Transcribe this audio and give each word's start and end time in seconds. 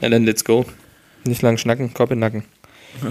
Na 0.00 0.08
dann, 0.08 0.24
let's 0.24 0.44
go. 0.44 0.64
Nicht 1.24 1.42
lang 1.42 1.58
schnacken, 1.58 1.92
Kopf 1.92 2.12
in 2.12 2.20
Nacken. 2.20 2.44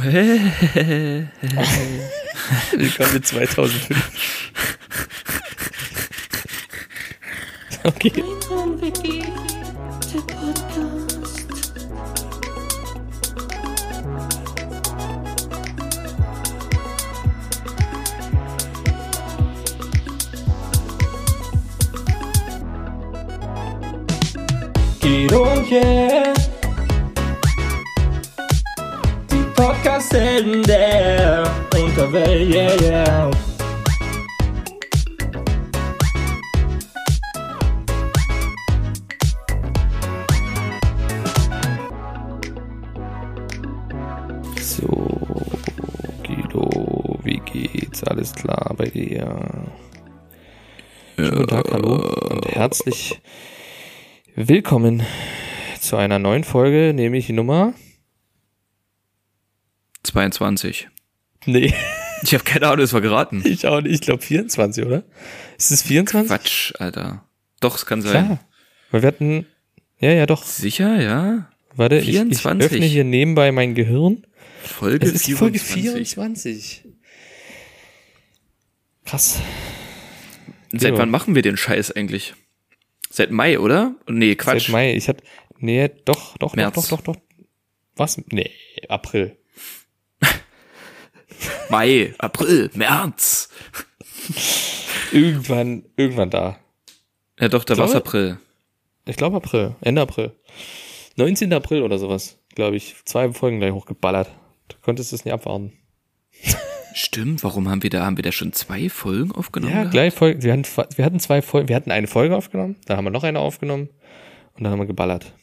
Willkommen 2.72 3.14
mit 3.14 3.28
2005. 3.28 4.52
okay. 7.84 8.14
Wiki, 8.80 9.24
der 10.14 10.22
Podcast. 25.42 26.37
Podcast-Helden 29.88 30.64
der 30.64 31.50
Unterwelt, 31.74 32.54
yeah, 32.54 32.82
yeah. 32.82 33.32
So, 44.60 45.08
Guido, 46.22 47.18
wie 47.24 47.40
geht's? 47.40 48.04
Alles 48.04 48.34
klar 48.36 48.74
bei 48.76 48.88
dir? 48.88 49.40
Schönen 51.16 51.32
guten 51.32 51.48
Tag, 51.48 51.72
hallo 51.72 51.96
und 52.30 52.46
herzlich 52.46 53.22
willkommen 54.36 55.04
zu 55.80 55.96
einer 55.96 56.20
neuen 56.20 56.44
Folge, 56.44 56.92
nämlich 56.94 57.30
Nummer. 57.30 57.74
22. 60.08 60.90
Nee, 61.46 61.74
Ich 62.24 62.34
habe 62.34 62.44
keine 62.44 62.66
Ahnung, 62.68 62.80
das 62.80 62.94
war 62.94 63.02
geraten. 63.02 63.44
ich 63.46 63.68
auch 63.68 63.82
nicht. 63.82 63.94
Ich 63.94 64.02
glaube 64.02 64.22
24, 64.24 64.86
oder? 64.86 65.04
Ist 65.58 65.72
es 65.72 65.84
24? 65.84 66.28
Quatsch, 66.30 66.74
Alter. 66.80 67.24
Doch, 67.60 67.76
es 67.78 67.86
kann 67.86 68.02
sein. 68.02 68.12
Klar. 68.26 68.40
Weil 68.92 69.02
wir 69.04 69.08
hatten. 69.08 69.46
Ja, 70.00 70.12
ja, 70.12 70.26
doch. 70.26 70.44
Sicher, 70.44 71.02
ja? 71.02 71.50
Warte, 71.76 71.98
ich, 72.00 72.08
ich 72.10 72.16
24. 72.16 72.72
öffne 72.72 72.86
hier 72.86 73.04
nebenbei 73.04 73.52
mein 73.52 73.76
Gehirn. 73.76 74.26
Folge 74.64 75.06
Es 75.06 75.14
ist 75.14 75.28
die 75.28 75.34
Folge 75.34 75.60
24. 75.60 76.84
24. 76.84 76.84
Krass. 79.06 79.40
Seit 80.72 80.94
Ja. 80.94 80.98
wann 80.98 81.10
machen 81.10 81.36
wir 81.36 81.42
den 81.42 81.56
Scheiß 81.58 81.92
eigentlich? 81.92 82.34
Seit 83.10 83.32
Mai, 83.32 83.58
oder? 83.60 83.96
Nee, 84.08 84.36
Quatsch. 84.36 84.64
Seit 84.66 84.72
Mai. 84.72 84.94
Ich 84.96 85.08
hatte. 85.08 85.24
Nee, 85.60 85.90
doch, 86.06 86.38
doch, 86.38 86.56
März. 86.56 86.76
doch, 86.76 86.88
doch, 86.88 87.02
doch, 87.02 87.16
doch. 87.16 87.22
Was? 87.96 88.22
Nee, 88.32 88.52
April. 88.90 89.38
Mai, 91.70 92.14
April, 92.18 92.70
März. 92.74 93.50
Irgendwann, 95.12 95.86
irgendwann 95.96 96.30
da. 96.30 96.58
Ja, 97.40 97.50
doch, 97.50 97.64
da 97.64 97.74
Glaube- 97.76 97.90
war's 97.90 97.96
April. 97.96 98.38
Ich 99.06 99.16
glaube 99.16 99.38
April, 99.38 99.76
Ende 99.82 100.02
April. 100.02 100.32
19. 101.16 101.54
April 101.54 101.82
oder 101.84 101.98
sowas, 101.98 102.38
glaube 102.56 102.76
ich. 102.76 102.96
Zwei 103.06 103.32
Folgen 103.32 103.60
gleich 103.60 103.72
hochgeballert. 103.72 104.30
Du 104.68 104.76
konntest 104.82 105.14
es 105.14 105.24
nicht 105.24 105.34
abwarten. 105.34 105.74
Stimmt, 106.94 107.44
warum 107.44 107.70
haben 107.70 107.84
wir 107.84 107.90
da, 107.90 108.06
haben 108.06 108.18
wir 108.18 108.24
da 108.24 108.32
schon 108.32 108.54
zwei 108.54 108.90
Folgen 108.90 109.32
aufgenommen? 109.32 109.72
Ja, 109.72 109.80
gehabt? 109.82 109.92
gleich 109.94 110.14
Folgen. 110.14 110.42
Wir 110.44 110.52
hatten, 110.54 110.66
wir 110.96 111.06
hatten 111.06 111.20
zwei 111.20 111.42
Folgen, 111.42 111.70
wir 111.70 111.76
hatten 111.76 111.92
eine 111.92 112.08
Folge 112.08 112.36
aufgenommen, 112.36 112.76
dann 112.86 112.98
haben 112.98 113.06
wir 113.06 113.12
noch 113.12 113.24
eine 113.24 113.40
aufgenommen 113.40 113.90
und 114.56 114.64
dann 114.64 114.72
haben 114.72 114.80
wir 114.80 114.88
geballert. 114.88 115.34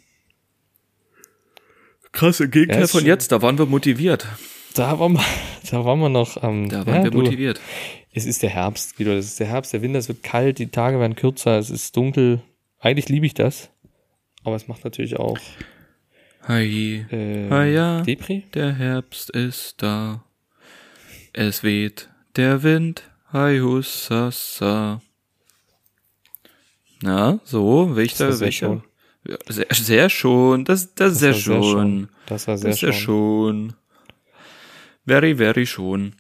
Krass, 2.12 2.41
im 2.41 2.50
Gegenteil 2.50 2.83
Ja, 2.83 2.87
von 2.87 3.05
jetzt, 3.06 3.33
da 3.33 3.41
waren 3.42 3.59
wir 3.59 3.67
motiviert. 3.67 4.27
Da 4.75 4.98
waren 4.98 5.14
wir, 5.14 5.25
da 5.70 5.84
waren 5.84 6.00
wir 6.00 6.08
noch 6.08 6.42
am. 6.42 6.69
Da 6.69 6.86
waren 6.86 6.97
ja, 6.97 7.05
wir 7.05 7.11
du, 7.11 7.19
motiviert. 7.19 7.61
Es 8.12 8.27
ist 8.27 8.42
der 8.42 8.50
Herbst, 8.50 8.97
Guido. 8.97 9.12
Es 9.12 9.27
ist 9.27 9.41
der 9.41 9.47
Herbst, 9.47 9.72
der 9.72 9.82
Winter, 9.82 9.99
es 9.99 10.09
wird 10.09 10.22
kalt, 10.22 10.59
die 10.59 10.69
Tage 10.69 11.00
werden 11.00 11.16
kürzer, 11.16 11.59
es 11.59 11.71
ist 11.71 11.97
dunkel. 11.97 12.43
Eigentlich 12.78 13.09
liebe 13.09 13.26
ich 13.26 13.34
das. 13.34 13.71
Aber 14.44 14.56
es 14.56 14.69
macht 14.69 14.84
natürlich 14.84 15.19
auch 15.19 15.38
Hi, 16.47 17.06
äh, 17.10 17.49
Ah, 17.49 17.65
ja. 17.65 18.03
Depri. 18.03 18.44
der 18.53 18.75
Herbst 18.75 19.31
ist 19.31 19.82
da. 19.82 20.22
Es 21.32 21.62
weht 21.62 22.10
der 22.37 22.62
Wind. 22.62 23.03
Hi, 23.32 23.60
hussasa. 23.60 25.00
Na, 27.00 27.41
so, 27.44 27.97
welcher, 27.97 28.26
war 28.26 28.32
sehr 28.32 28.82
sehr, 29.49 29.66
sehr 29.70 30.10
schon, 30.10 30.65
das, 30.65 30.94
das, 30.94 31.19
sehr 31.19 31.32
war 31.32 31.38
sehr 31.38 31.62
schon. 31.62 32.09
Das 32.26 32.47
war 32.47 32.59
sehr 32.59 32.70
das 32.70 32.76
ist 32.76 32.82
ja 32.82 32.93
schon. 32.93 33.70
schon. 33.70 33.84
Very, 35.06 35.37
very 35.37 35.66
schon. 35.66 36.15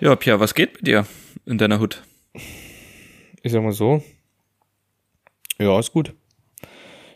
Ja, 0.00 0.16
Pia, 0.16 0.40
was 0.40 0.54
geht 0.54 0.74
mit 0.74 0.86
dir 0.86 1.06
in 1.44 1.58
deiner 1.58 1.78
Hut? 1.80 2.02
Ich 3.42 3.52
sag 3.52 3.62
mal 3.62 3.72
so. 3.72 4.02
Ja, 5.58 5.78
ist 5.78 5.92
gut. 5.92 6.14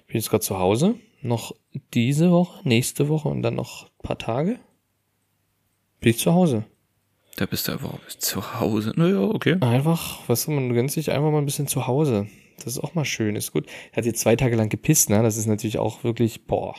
Bin 0.07 0.17
jetzt 0.17 0.29
gerade 0.29 0.45
zu 0.45 0.59
Hause. 0.59 0.97
Noch 1.23 1.55
diese 1.95 2.31
Woche, 2.31 2.61
nächste 2.69 3.09
Woche 3.09 3.29
und 3.29 3.43
dann 3.43 3.55
noch 3.55 3.85
ein 3.85 4.03
paar 4.03 4.19
Tage. 4.19 4.59
Bin 6.01 6.11
ich 6.11 6.19
zu 6.19 6.35
Hause. 6.35 6.65
Da 7.37 7.47
bist 7.47 7.69
du 7.69 7.73
aber 7.73 7.99
bist 8.05 8.23
zu 8.23 8.61
Hause. 8.61 8.93
Naja, 8.97 9.21
okay. 9.21 9.57
Einfach, 9.61 10.29
weißt 10.29 10.47
du, 10.47 10.53
man 10.53 10.73
gönnt 10.73 10.93
sich 10.93 11.11
einfach 11.11 11.31
mal 11.31 11.39
ein 11.39 11.47
bisschen 11.47 11.67
zu 11.67 11.87
Hause. 11.87 12.29
Das 12.57 12.67
ist 12.67 12.79
auch 12.79 12.95
mal 12.95 13.05
schön, 13.05 13.37
ist 13.37 13.53
gut. 13.53 13.67
Er 13.93 13.99
hat 13.99 14.05
jetzt 14.05 14.21
zwei 14.21 14.37
Tage 14.37 14.57
lang 14.57 14.69
gepisst, 14.69 15.11
ne? 15.11 15.23
Das 15.23 15.37
ist 15.37 15.47
natürlich 15.47 15.79
auch 15.79 16.05
wirklich, 16.05 16.47
boah. 16.47 16.75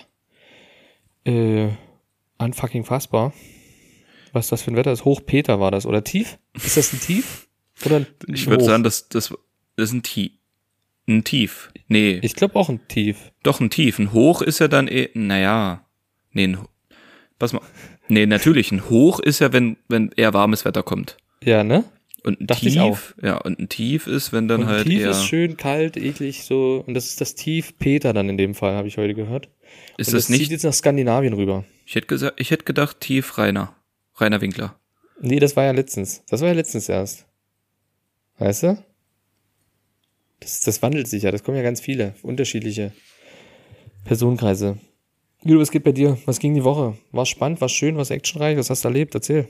Äh, 1.26 1.70
unfucking 2.38 2.86
fassbar. 2.86 3.34
Was 4.38 4.48
das 4.50 4.62
für 4.62 4.72
ein 4.72 4.76
Wetter 4.76 4.92
ist. 4.92 5.04
Hoch 5.06 5.22
Peter 5.26 5.60
war 5.60 5.72
das. 5.72 5.86
Oder 5.86 6.04
tief? 6.04 6.38
Ist 6.54 6.78
das 6.78 6.94
ein 6.94 7.00
Tief? 7.00 7.48
Oder 7.86 7.98
ein 7.98 8.08
Ich 8.28 8.48
würde 8.48 8.64
sagen, 8.64 8.84
das, 8.84 9.10
das, 9.10 9.30
das 9.76 9.90
ist 9.90 9.94
ein 9.94 10.04
Tief. 10.04 10.32
Ein 11.08 11.24
Tief. 11.24 11.72
Nee, 11.88 12.20
Ich 12.22 12.36
glaube 12.36 12.56
auch 12.56 12.70
ein 12.70 12.88
Tief. 12.88 13.32
Doch, 13.44 13.60
ein 13.60 13.70
Tief. 13.70 13.98
Ein 13.98 14.14
Hoch 14.14 14.42
ist 14.42 14.60
ja 14.60 14.68
dann 14.68 14.88
eh, 14.88 15.10
naja. 15.14 15.86
Nee, 16.34 16.44
ein, 16.48 16.58
pass 17.40 17.54
mal. 17.54 17.62
Nee, 18.10 18.26
natürlich. 18.26 18.72
Ein 18.72 18.90
Hoch 18.90 19.20
ist 19.20 19.40
ja, 19.40 19.52
wenn, 19.54 19.78
wenn 19.88 20.12
eher 20.16 20.34
warmes 20.34 20.66
Wetter 20.66 20.84
kommt. 20.84 21.18
Ja, 21.44 21.64
ne? 21.64 21.84
Und 22.24 22.42
ein 22.42 22.48
Dachte 22.48 22.68
ich 22.68 22.74
Tief, 22.74 22.82
auch. 22.82 23.24
ja, 23.24 23.38
und 23.38 23.58
ein 23.60 23.70
Tief 23.70 24.06
ist, 24.08 24.34
wenn 24.34 24.48
dann 24.48 24.62
Und 24.62 24.68
halt 24.68 24.86
tief 24.88 25.00
eher, 25.02 25.12
ist 25.12 25.24
schön 25.26 25.56
kalt, 25.56 25.96
eklig 25.98 26.44
so. 26.44 26.84
Und 26.86 26.94
das 26.94 27.06
ist 27.06 27.22
das 27.22 27.36
Tief 27.36 27.78
Peter 27.80 28.12
dann 28.12 28.28
in 28.28 28.38
dem 28.38 28.54
Fall, 28.54 28.74
habe 28.74 28.88
ich 28.90 28.98
heute 28.98 29.14
gehört. 29.14 29.50
ist 29.98 30.10
und 30.10 30.14
das 30.16 30.26
das 30.26 30.26
zieht 30.28 30.40
nicht, 30.40 30.52
jetzt 30.52 30.64
nach 30.64 30.74
Skandinavien 30.74 31.34
rüber. 31.34 31.64
ich 31.86 31.96
hätte 31.96 32.08
gesagt, 32.08 32.40
ich 32.40 32.52
hätte 32.52 32.66
gedacht, 32.66 33.00
Tief 33.00 33.38
Rainer. 33.38 33.74
Rainer 34.18 34.42
Winkler. 34.42 34.80
Nee, 35.20 35.40
das 35.40 35.56
war 35.56 35.64
ja 35.64 35.72
letztens. 35.72 36.24
Das 36.30 36.42
war 36.42 36.48
ja 36.50 36.54
letztens 36.54 36.90
erst. 36.90 37.26
Weißt 38.38 38.64
du? 38.64 38.84
Das, 40.40 40.62
das 40.62 40.82
wandelt 40.82 41.08
sich 41.08 41.24
ja. 41.24 41.32
Das 41.32 41.44
kommen 41.44 41.58
ja 41.58 41.64
ganz 41.64 41.82
viele 41.82 42.14
unterschiedliche 42.22 42.94
Personenkreise. 44.06 44.78
Guido, 45.44 45.60
was 45.60 45.72
geht 45.72 45.84
bei 45.84 45.92
dir? 45.92 46.18
Was 46.26 46.40
ging 46.40 46.56
die 46.56 46.64
Woche? 46.64 46.98
War 47.12 47.26
spannend? 47.26 47.62
War 47.62 47.70
schön? 47.70 47.98
Was 47.98 48.10
actionreich? 48.10 48.58
Was 48.58 48.70
hast 48.70 48.84
du 48.84 48.90
erlebt? 48.90 49.16
Erzähl. 49.16 49.48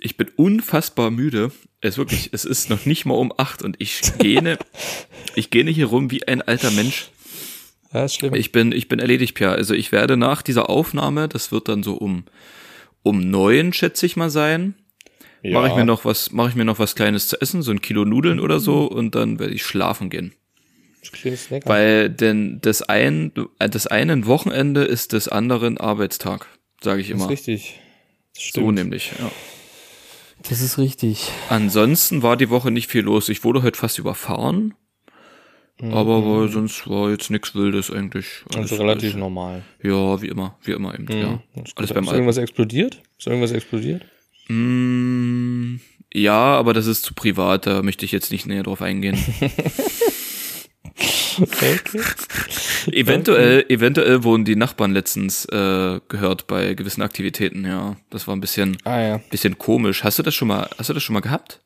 Ich 0.00 0.16
bin 0.16 0.28
unfassbar 0.36 1.10
müde. 1.10 1.50
Es 1.80 1.94
ist 1.94 1.98
wirklich, 1.98 2.30
es 2.32 2.44
ist 2.44 2.70
noch 2.70 2.86
nicht 2.86 3.04
mal 3.04 3.14
um 3.14 3.32
acht 3.36 3.62
und 3.62 3.76
ich 3.78 4.00
gähne, 4.18 4.58
ich 5.34 5.50
gähne 5.50 5.70
hier 5.70 5.86
rum 5.86 6.10
wie 6.10 6.26
ein 6.26 6.42
alter 6.42 6.70
Mensch. 6.70 7.10
Ja, 7.92 8.04
ist 8.04 8.16
schlimm. 8.16 8.34
Ich 8.34 8.52
bin, 8.52 8.72
ich 8.72 8.88
bin 8.88 8.98
erledigt, 8.98 9.34
Pia. 9.34 9.52
Also 9.52 9.74
ich 9.74 9.92
werde 9.92 10.16
nach 10.16 10.42
dieser 10.42 10.68
Aufnahme, 10.68 11.28
das 11.28 11.52
wird 11.52 11.68
dann 11.68 11.82
so 11.82 11.94
um, 11.94 12.24
um 13.08 13.30
neun, 13.30 13.72
schätze 13.72 14.06
ich 14.06 14.16
mal 14.16 14.30
sein, 14.30 14.74
ja. 15.42 15.52
mache 15.52 15.68
ich 15.68 15.74
mir 15.74 15.84
noch 15.84 16.04
was, 16.04 16.32
mache 16.32 16.50
ich 16.50 16.54
mir 16.54 16.64
noch 16.64 16.78
was 16.78 16.94
Kleines 16.94 17.28
zu 17.28 17.40
essen, 17.40 17.62
so 17.62 17.70
ein 17.70 17.80
Kilo 17.80 18.04
Nudeln 18.04 18.40
oder 18.40 18.60
so, 18.60 18.84
und 18.84 19.14
dann 19.14 19.38
werde 19.38 19.54
ich 19.54 19.64
schlafen 19.64 20.10
gehen. 20.10 20.34
Kleines 21.12 21.44
Snack. 21.44 21.66
Weil 21.66 22.10
denn 22.10 22.60
das 22.60 22.82
ein, 22.82 23.32
das 23.58 23.86
einen 23.86 24.26
Wochenende 24.26 24.84
ist 24.84 25.12
des 25.12 25.28
anderen 25.28 25.78
Arbeitstag, 25.78 26.46
sage 26.82 27.00
ich 27.00 27.08
das 27.08 27.16
ist 27.16 27.22
immer. 27.22 27.30
richtig. 27.30 27.80
Das 28.34 28.50
So 28.52 28.70
nämlich. 28.70 29.12
Ja. 29.18 29.30
Das 30.48 30.60
ist 30.60 30.78
richtig. 30.78 31.30
Ansonsten 31.48 32.22
war 32.22 32.36
die 32.36 32.50
Woche 32.50 32.70
nicht 32.70 32.88
viel 32.88 33.02
los. 33.02 33.28
Ich 33.28 33.42
wurde 33.42 33.62
heute 33.62 33.78
fast 33.78 33.98
überfahren, 33.98 34.74
aber 35.80 36.24
war, 36.24 36.48
sonst 36.48 36.88
war 36.88 37.10
jetzt 37.10 37.30
nichts 37.30 37.54
Wildes 37.54 37.90
eigentlich. 37.90 38.26
Mhm. 38.52 38.60
Also 38.60 38.76
relativ 38.76 39.14
normal. 39.14 39.62
Ja, 39.82 40.20
wie 40.20 40.28
immer, 40.28 40.56
wie 40.62 40.72
immer 40.72 40.94
eben. 40.94 41.06
Ja. 41.10 41.42
Ist, 41.62 41.76
Alles 41.78 41.92
beim 41.92 42.04
ist 42.04 42.12
irgendwas 42.12 42.36
explodiert? 42.36 43.00
Ist 43.18 43.26
irgendwas 43.26 43.52
explodiert? 43.52 44.02
Mm, 44.48 45.76
ja, 46.12 46.56
aber 46.56 46.74
das 46.74 46.86
ist 46.86 47.04
zu 47.04 47.14
privat, 47.14 47.66
da 47.66 47.82
möchte 47.82 48.04
ich 48.04 48.12
jetzt 48.12 48.32
nicht 48.32 48.46
näher 48.46 48.62
drauf 48.62 48.82
eingehen. 48.82 49.18
Okay. 51.40 51.78
eventuell, 52.90 53.64
eventuell 53.68 54.24
wurden 54.24 54.44
die 54.44 54.56
Nachbarn 54.56 54.92
letztens 54.92 55.44
äh, 55.44 56.00
gehört 56.08 56.48
bei 56.48 56.74
gewissen 56.74 57.02
Aktivitäten, 57.02 57.64
ja. 57.64 57.96
Das 58.10 58.26
war 58.26 58.34
ein 58.34 58.40
bisschen, 58.40 58.76
Ah 58.84 59.00
ja. 59.00 59.18
bisschen 59.30 59.58
komisch. 59.58 60.02
Hast 60.02 60.18
du 60.18 60.24
das 60.24 60.34
schon 60.34 60.48
mal, 60.48 60.68
hast 60.76 60.90
du 60.90 60.94
das 60.94 61.02
schon 61.02 61.14
mal 61.14 61.20
gehabt? 61.20 61.60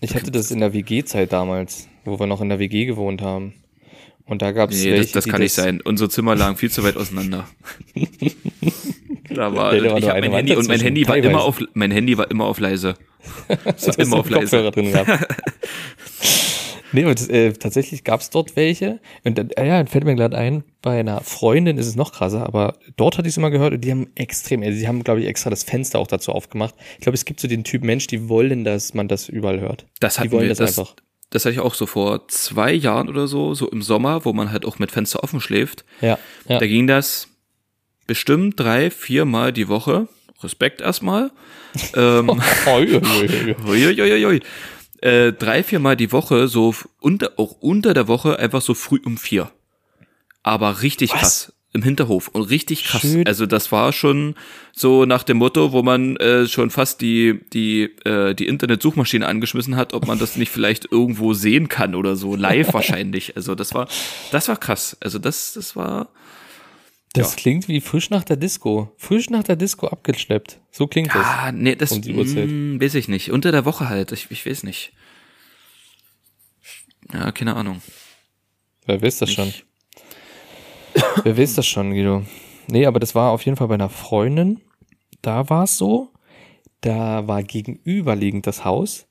Ich 0.00 0.14
hatte 0.14 0.30
das 0.30 0.50
in 0.50 0.60
der 0.60 0.72
WG-Zeit 0.72 1.32
damals, 1.32 1.88
wo 2.04 2.18
wir 2.18 2.26
noch 2.26 2.40
in 2.40 2.48
der 2.48 2.58
WG 2.58 2.84
gewohnt 2.84 3.22
haben. 3.22 3.54
Und 4.24 4.42
da 4.42 4.52
gab 4.52 4.70
es 4.70 4.84
Nee, 4.84 4.92
welche, 4.92 5.04
das, 5.04 5.24
das 5.24 5.28
kann 5.28 5.40
nicht 5.40 5.54
sein. 5.54 5.80
Unsere 5.80 6.10
Zimmer 6.10 6.36
lagen 6.36 6.56
viel 6.56 6.70
zu 6.70 6.84
weit 6.84 6.96
auseinander. 6.96 7.48
da 9.30 9.54
war, 9.54 9.72
Nee, 9.72 9.80
da 9.80 9.90
war 9.92 9.98
ich 9.98 10.08
hab 10.08 10.20
mein 10.20 10.32
Handy, 10.32 10.54
und 10.54 10.68
mein 10.68 10.80
Handy 10.80 11.08
war 11.08 11.16
immer 11.16 11.42
auf, 11.42 11.60
mein 11.72 11.90
Handy 11.90 12.18
war 12.18 12.30
immer 12.30 12.44
auf 12.44 12.60
leise. 12.60 12.94
Es 13.48 13.86
war 13.88 13.98
immer 13.98 14.18
auf 14.18 14.30
leise. 14.30 14.70
drin 14.70 14.92
gehabt. 14.92 15.10
nee, 16.92 17.04
und 17.04 17.30
äh, 17.30 17.52
tatsächlich 17.52 18.04
gab 18.04 18.20
es 18.20 18.30
dort 18.30 18.56
welche. 18.56 19.00
Und 19.24 19.38
dann, 19.38 19.50
äh, 19.50 19.66
ja, 19.66 19.84
fällt 19.86 20.04
mir 20.04 20.14
gerade 20.14 20.36
ein, 20.36 20.64
bei 20.82 21.00
einer 21.00 21.20
Freundin 21.20 21.78
ist 21.78 21.86
es 21.86 21.96
noch 21.96 22.12
krasser, 22.12 22.46
aber 22.46 22.76
dort 22.96 23.18
hatte 23.18 23.28
ich 23.28 23.34
es 23.34 23.36
immer 23.36 23.50
gehört 23.50 23.74
und 23.74 23.80
die 23.82 23.90
haben 23.90 24.08
extrem, 24.14 24.62
also 24.62 24.78
die 24.78 24.88
haben, 24.88 25.04
glaube 25.04 25.20
ich, 25.20 25.26
extra 25.26 25.50
das 25.50 25.64
Fenster 25.64 25.98
auch 25.98 26.06
dazu 26.06 26.32
aufgemacht. 26.32 26.74
Ich 26.94 27.02
glaube, 27.02 27.14
es 27.14 27.24
gibt 27.24 27.40
so 27.40 27.48
den 27.48 27.64
Typ 27.64 27.82
Mensch, 27.82 28.06
die 28.06 28.28
wollen, 28.28 28.64
dass 28.64 28.94
man 28.94 29.08
das 29.08 29.28
überall 29.28 29.60
hört. 29.60 29.86
Das 30.00 30.14
die 30.14 30.20
hatten 30.20 30.32
wollen 30.32 30.42
wir, 30.42 30.48
das, 30.50 30.58
das, 30.58 30.78
einfach. 30.78 30.94
das 31.30 31.44
hatte 31.44 31.54
ich 31.54 31.60
auch 31.60 31.74
so 31.74 31.86
vor 31.86 32.28
zwei 32.28 32.72
Jahren 32.72 33.08
oder 33.08 33.26
so, 33.26 33.54
so 33.54 33.68
im 33.68 33.82
Sommer, 33.82 34.24
wo 34.24 34.32
man 34.32 34.52
halt 34.52 34.64
auch 34.64 34.78
mit 34.78 34.92
Fenster 34.92 35.22
offen 35.22 35.40
schläft. 35.40 35.84
Ja, 36.00 36.18
ja. 36.48 36.58
Da 36.58 36.66
ging 36.66 36.86
das 36.86 37.28
bestimmt 38.06 38.58
drei, 38.58 38.90
viermal 38.90 39.52
die 39.52 39.68
Woche. 39.68 40.08
Respekt 40.42 40.80
erstmal. 40.80 41.30
ähm, 41.96 42.40
Äh, 45.00 45.32
drei, 45.32 45.62
viermal 45.62 45.96
die 45.96 46.12
Woche, 46.12 46.48
so 46.48 46.74
unter, 47.00 47.32
auch 47.36 47.52
unter 47.60 47.94
der 47.94 48.08
Woche, 48.08 48.38
einfach 48.38 48.62
so 48.62 48.74
früh 48.74 49.00
um 49.04 49.16
vier. 49.16 49.50
Aber 50.42 50.82
richtig 50.82 51.12
Was? 51.12 51.20
krass. 51.20 51.52
Im 51.74 51.82
Hinterhof. 51.82 52.28
Und 52.28 52.42
richtig 52.44 52.84
krass. 52.84 53.02
Schön. 53.02 53.26
Also 53.26 53.44
das 53.44 53.70
war 53.70 53.92
schon 53.92 54.34
so 54.72 55.04
nach 55.04 55.22
dem 55.22 55.36
Motto, 55.36 55.72
wo 55.72 55.82
man 55.82 56.16
äh, 56.16 56.46
schon 56.46 56.70
fast 56.70 57.02
die, 57.02 57.40
die, 57.52 57.82
äh, 58.06 58.34
die 58.34 58.46
Internetsuchmaschine 58.46 59.26
angeschmissen 59.26 59.76
hat, 59.76 59.92
ob 59.92 60.06
man 60.06 60.18
das 60.18 60.36
nicht 60.36 60.50
vielleicht 60.50 60.90
irgendwo 60.90 61.34
sehen 61.34 61.68
kann 61.68 61.94
oder 61.94 62.16
so. 62.16 62.34
Live 62.34 62.72
wahrscheinlich. 62.72 63.36
Also 63.36 63.54
das 63.54 63.74
war, 63.74 63.86
das 64.32 64.48
war 64.48 64.56
krass. 64.56 64.96
Also 65.00 65.18
das, 65.18 65.52
das 65.52 65.76
war. 65.76 66.08
Das 67.14 67.30
Ja. 67.32 67.36
klingt 67.36 67.68
wie 67.68 67.80
frisch 67.80 68.10
nach 68.10 68.22
der 68.24 68.36
Disco. 68.36 68.92
Frisch 68.96 69.30
nach 69.30 69.42
der 69.42 69.56
Disco 69.56 69.88
abgeschleppt. 69.88 70.60
So 70.70 70.86
klingt 70.86 71.08
das. 71.14 71.24
Ah, 71.26 71.52
nee, 71.52 71.74
das 71.74 71.92
Um 71.92 72.02
die 72.02 72.14
Uhrzeit. 72.14 72.48
mm, 72.48 72.80
weiß 72.80 72.94
ich 72.94 73.08
nicht. 73.08 73.30
Unter 73.32 73.50
der 73.50 73.64
Woche 73.64 73.88
halt. 73.88 74.12
Ich, 74.12 74.30
ich 74.30 74.44
weiß 74.46 74.62
nicht. 74.62 74.92
Ja, 77.12 77.32
keine 77.32 77.56
Ahnung. 77.56 77.80
Wer 78.86 79.00
weiß 79.02 79.18
das 79.18 79.32
schon? 79.32 79.48
Ich- 79.48 79.64
Wer 81.24 81.36
weiß 81.38 81.54
das 81.54 81.66
schon, 81.66 81.90
Guido? 81.90 82.24
Nee, 82.68 82.86
aber 82.86 83.00
das 83.00 83.14
war 83.14 83.30
auf 83.32 83.44
jeden 83.44 83.56
Fall 83.56 83.68
bei 83.68 83.74
einer 83.74 83.88
Freundin. 83.88 84.60
Da 85.22 85.48
war 85.48 85.64
es 85.64 85.76
so, 85.78 86.12
da 86.82 87.26
war 87.26 87.42
gegenüberliegend 87.42 88.46
das 88.46 88.64
Haus 88.64 89.06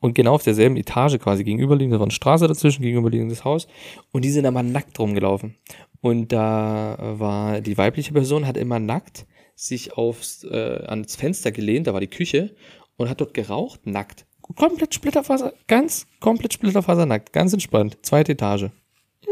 und 0.00 0.14
genau 0.14 0.34
auf 0.34 0.42
derselben 0.42 0.76
Etage 0.76 1.18
quasi 1.18 1.44
gegenüberliegend, 1.44 1.94
da 1.94 1.98
war 1.98 2.06
eine 2.06 2.12
Straße 2.12 2.46
dazwischen, 2.46 2.82
gegenüberliegendes 2.82 3.44
Haus 3.44 3.66
und 4.12 4.24
die 4.24 4.30
sind 4.30 4.46
aber 4.46 4.62
nackt 4.62 4.98
rumgelaufen. 4.98 5.56
Und 6.00 6.32
da 6.32 6.96
war 7.18 7.60
die 7.60 7.76
weibliche 7.76 8.12
Person, 8.12 8.46
hat 8.46 8.56
immer 8.56 8.78
nackt 8.78 9.26
sich 9.56 9.94
aufs, 9.94 10.44
äh, 10.44 10.84
ans 10.86 11.16
Fenster 11.16 11.50
gelehnt, 11.50 11.88
da 11.88 11.92
war 11.92 12.00
die 12.00 12.06
Küche 12.06 12.54
und 12.96 13.08
hat 13.08 13.20
dort 13.20 13.34
geraucht, 13.34 13.86
nackt. 13.86 14.24
Komplett 14.40 14.94
Splitterfaser, 14.94 15.52
ganz 15.66 16.06
komplett 16.20 16.54
Splitterfasernackt, 16.54 17.32
ganz 17.32 17.52
entspannt, 17.52 17.98
zweite 18.02 18.32
Etage 18.32 18.70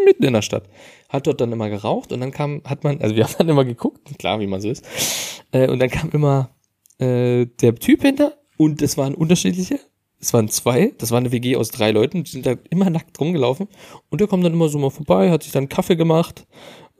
mitten 0.05 0.25
in 0.25 0.33
der 0.33 0.43
Stadt. 0.43 0.69
Hat 1.09 1.27
dort 1.27 1.41
dann 1.41 1.53
immer 1.53 1.69
geraucht 1.69 2.13
und 2.13 2.21
dann 2.21 2.33
kam, 2.33 2.63
hat 2.65 2.85
man, 2.85 3.01
also 3.01 3.15
wir 3.15 3.25
haben 3.25 3.35
dann 3.39 3.49
immer 3.49 3.65
geguckt, 3.65 4.19
klar, 4.19 4.41
wie 4.41 4.47
man 4.47 4.61
so 4.61 4.71
ist. 4.71 4.85
Äh, 5.53 5.69
und 5.69 5.79
dann 5.81 5.91
kam 5.91 6.11
immer 6.11 6.51
äh, 6.99 7.47
der 7.47 7.75
Typ 7.77 8.03
hinter 8.03 8.37
und 8.57 8.83
es 8.83 8.97
waren 8.97 9.15
unterschiedliche. 9.15 9.81
Es 10.19 10.33
waren 10.33 10.49
zwei, 10.49 10.93
das 10.99 11.11
war 11.11 11.19
eine 11.19 11.33
WG 11.33 11.57
aus 11.57 11.71
drei 11.71 11.91
Leuten, 11.91 12.25
die 12.25 12.31
sind 12.31 12.47
da 12.47 12.55
immer 12.71 12.89
nackt 12.91 13.21
rumgelaufen. 13.21 13.69
Und 14.09 14.21
der 14.21 14.29
kommt 14.29 14.45
dann 14.45 14.55
immer 14.55 14.69
so 14.69 14.79
mal 14.79 14.91
vorbei, 14.91 15.31
hat 15.31 15.43
sich 15.43 15.53
dann 15.53 15.69
Kaffee 15.69 15.97
gemacht, 15.97 16.47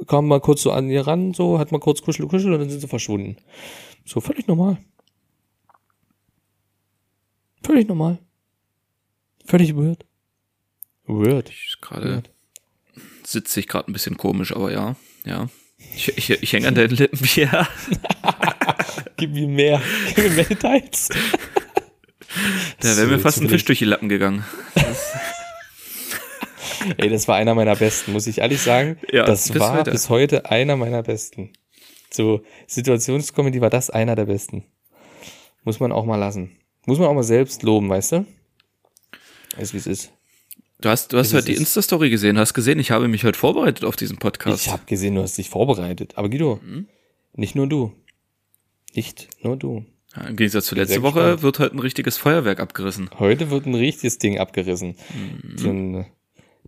kam 0.07 0.29
mal 0.29 0.41
kurz 0.41 0.63
so 0.63 0.71
an 0.71 0.91
ihr 0.91 1.07
ran, 1.07 1.33
so, 1.33 1.59
hat 1.59 1.73
mal 1.73 1.81
kurz 1.81 2.03
kuschel, 2.03 2.27
kuschel 2.29 2.53
und 2.53 2.61
dann 2.61 2.71
sind 2.71 2.81
sie 2.81 2.89
verschwunden. 2.89 3.37
So, 4.05 4.21
völlig 4.21 4.47
normal. 4.47 4.79
Völlig 7.63 7.89
normal. 7.89 8.19
Völlig 9.45 9.75
weird. 9.77 10.05
Weird. 11.07 11.51
Ich 11.51 11.77
gerade 11.81 12.23
sitze 13.25 13.61
ich 13.61 13.69
gerade 13.69 13.91
ein 13.91 13.93
bisschen 13.93 14.17
komisch, 14.17 14.55
aber 14.55 14.73
ja, 14.73 14.97
ja. 15.25 15.49
Ich, 15.95 16.17
ich, 16.17 16.31
ich 16.31 16.53
hänge 16.53 16.69
an 16.69 16.75
deinen 16.75 16.97
Lippen, 16.97 17.29
ja. 17.35 17.69
Gib 19.17 19.33
mir 19.33 19.49
mehr. 19.49 19.83
Gib 20.15 20.29
mir 20.29 20.31
mehr 20.31 20.45
Details. 20.45 21.09
Da 22.81 22.97
wäre 22.97 23.07
mir 23.07 23.19
fast 23.19 23.41
ein. 23.41 23.49
Fisch 23.49 23.65
durch 23.65 23.79
die 23.79 23.85
Lappen 23.85 24.09
gegangen. 24.09 24.45
Ey, 26.99 27.09
das 27.09 27.27
war 27.27 27.37
einer 27.37 27.55
meiner 27.55 27.75
besten, 27.77 28.13
muss 28.13 28.27
ich 28.27 28.39
ehrlich 28.39 28.61
sagen. 28.61 28.99
Ja, 29.11 29.25
das 29.25 29.51
bis 29.51 29.61
war 29.61 29.79
heute. 29.79 29.91
bis 29.91 30.09
heute 30.09 30.51
einer 30.51 30.77
meiner 30.77 31.03
besten. 31.03 31.53
So, 32.11 32.43
Situationscomedy 32.67 33.61
war 33.61 33.71
das 33.71 33.91
einer 33.91 34.15
der 34.15 34.27
besten. 34.27 34.65
Muss 35.65 35.81
man 35.81 35.91
auch 35.93 36.05
mal 36.05 36.17
lassen. 36.17 36.57
Muss 36.87 36.99
man 36.99 37.09
auch 37.09 37.15
mal 37.15 37.25
selbst 37.25 37.63
loben, 37.63 37.89
weißt 37.89 38.13
du? 38.13 38.27
Weißt 39.57 39.75
wie 39.75 39.79
es 39.79 39.87
ist. 39.87 40.13
Du 40.81 40.89
hast, 40.91 41.13
du 41.13 41.19
hast 41.19 41.33
heute 41.35 41.47
die 41.47 41.53
ist- 41.53 41.61
Insta-Story 41.61 42.11
gesehen, 42.11 42.39
hast 42.39 42.55
gesehen, 42.55 42.79
ich 42.79 42.91
habe 42.91 43.09
mich 43.09 43.25
heute 43.25 43.39
vorbereitet 43.39 43.85
auf 43.85 43.97
diesen 43.97 44.19
Podcast. 44.19 44.67
Ich 44.67 44.73
habe 44.73 44.85
gesehen, 44.87 45.15
du 45.15 45.23
hast 45.23 45.37
dich 45.39 45.49
vorbereitet. 45.51 46.13
Aber 46.17 46.29
Guido, 46.29 46.61
Mhm. 46.63 46.87
nicht 47.33 47.55
nur 47.57 47.67
du. 47.67 47.93
Nicht 48.95 49.29
nur 49.43 49.57
du. 49.57 49.85
Ja, 50.17 50.25
Im 50.29 50.37
Gegensatz 50.37 50.67
zu 50.67 50.75
letzte 50.75 51.03
Woche 51.03 51.21
gespannt. 51.21 51.43
wird 51.43 51.59
heute 51.59 51.77
ein 51.77 51.79
richtiges 51.81 52.17
Feuerwerk 52.17 52.61
abgerissen. 52.61 53.11
Heute 53.19 53.51
wird 53.51 53.67
ein 53.67 53.75
richtiges 53.75 54.19
Ding 54.19 54.39
abgerissen. 54.39 54.97
Mhm. 55.15 55.57
Denn, 55.63 56.07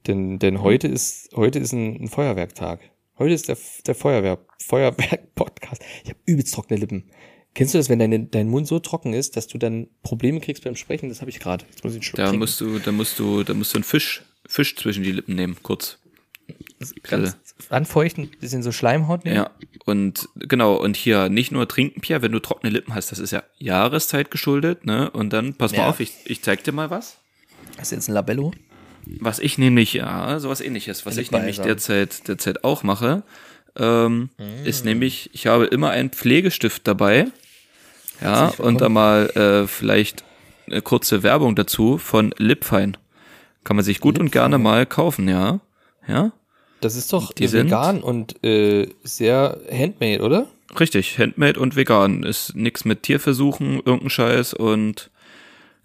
denn, 0.06 0.38
denn 0.38 0.62
heute 0.62 0.88
ist, 0.88 1.30
heute 1.34 1.58
ist 1.58 1.72
ein, 1.72 2.02
ein 2.04 2.08
Feuerwerktag. 2.08 2.80
Heute 3.18 3.34
ist 3.34 3.48
der, 3.48 3.56
der 3.86 3.94
Feuerwehr, 3.94 4.38
Feuerwerk-Podcast. 4.64 5.82
Ich 6.04 6.10
habe 6.10 6.18
übelst 6.26 6.54
trockene 6.54 6.78
Lippen. 6.78 7.10
Kennst 7.54 7.74
du 7.74 7.78
das, 7.78 7.88
wenn 7.88 7.98
deine, 7.98 8.20
dein 8.26 8.48
Mund 8.48 8.68
so 8.68 8.78
trocken 8.78 9.14
ist, 9.14 9.36
dass 9.36 9.48
du 9.48 9.58
dann 9.58 9.88
Probleme 10.02 10.38
kriegst 10.40 10.62
beim 10.64 10.76
Sprechen? 10.76 11.08
Das 11.08 11.20
habe 11.20 11.30
ich 11.30 11.40
gerade. 11.40 11.64
Jetzt 11.70 11.82
muss 11.82 11.94
ich 11.94 11.96
einen 11.98 12.02
Schluck 12.04 12.16
Da 12.18 12.24
trinken. 12.24 12.38
musst 12.38 12.60
du, 12.60 12.78
da 12.78 12.92
musst 12.92 13.18
du, 13.18 13.42
da 13.42 13.54
musst 13.54 13.74
du 13.74 13.78
einen 13.78 13.84
Fisch, 13.84 14.22
Fisch 14.46 14.76
zwischen 14.76 15.02
die 15.02 15.10
Lippen 15.12 15.34
nehmen, 15.34 15.56
kurz. 15.62 15.98
ganz 17.02 17.36
anfeuchten, 17.70 18.30
bisschen 18.40 18.62
so 18.62 18.72
Schleimhaut 18.72 19.24
nehmen. 19.24 19.36
Ja, 19.36 19.50
und 19.84 20.28
genau, 20.36 20.74
und 20.74 20.96
hier 20.96 21.28
nicht 21.28 21.50
nur 21.52 21.66
trinken, 21.68 22.00
Pierre, 22.00 22.22
wenn 22.22 22.32
du 22.32 22.38
trockene 22.40 22.70
Lippen 22.72 22.94
hast, 22.94 23.10
das 23.12 23.18
ist 23.18 23.30
ja 23.32 23.42
Jahreszeit 23.58 24.30
geschuldet, 24.30 24.86
ne? 24.86 25.10
Und 25.10 25.32
dann, 25.32 25.54
pass 25.54 25.72
mal 25.72 25.78
Ja. 25.78 25.88
auf, 25.88 26.00
ich, 26.00 26.12
ich 26.24 26.42
zeig 26.42 26.64
dir 26.64 26.72
mal 26.72 26.90
was. 26.90 27.18
Das 27.76 27.86
ist 27.88 27.92
jetzt 27.92 28.08
ein 28.08 28.14
Labello. 28.14 28.52
Was 29.20 29.38
ich 29.38 29.56
nämlich, 29.58 29.94
ja, 29.94 30.38
sowas 30.38 30.60
ähnliches, 30.60 31.06
was 31.06 31.16
ich 31.16 31.30
nämlich 31.30 31.60
derzeit, 31.60 32.28
derzeit 32.28 32.64
auch 32.64 32.82
mache, 32.82 33.22
ähm, 33.76 34.28
Mm. 34.38 34.64
ist 34.66 34.84
nämlich, 34.84 35.30
ich 35.32 35.46
habe 35.46 35.64
immer 35.66 35.90
einen 35.90 36.10
Pflegestift 36.10 36.86
dabei. 36.86 37.26
Ja, 38.20 38.48
und 38.58 38.80
da 38.80 38.88
mal 38.88 39.30
äh, 39.30 39.66
vielleicht 39.68 40.24
eine 40.66 40.82
kurze 40.82 41.22
Werbung 41.22 41.54
dazu 41.54 41.96
von 41.98 42.34
Lipfein. 42.36 42.96
Kann 43.64 43.76
man 43.76 43.84
sich 43.84 44.00
gut 44.00 44.18
und 44.18 44.32
gerne 44.32 44.58
mal 44.58 44.84
kaufen, 44.86 45.28
ja. 45.28 45.60
Ja, 46.08 46.32
Das 46.80 46.94
ist 46.96 47.12
doch 47.12 47.32
Die 47.32 47.44
äh, 47.44 47.48
sind- 47.48 47.66
vegan 47.66 48.02
und 48.02 48.42
äh, 48.44 48.88
sehr 49.02 49.58
handmade, 49.70 50.22
oder? 50.22 50.46
richtig. 50.78 51.18
Handmade 51.18 51.58
und 51.58 51.76
vegan. 51.76 52.22
Ist 52.22 52.54
nix 52.54 52.84
mit 52.84 53.02
Tierversuchen, 53.02 53.76
irgendein 53.84 54.10
Scheiß 54.10 54.54
und 54.54 55.10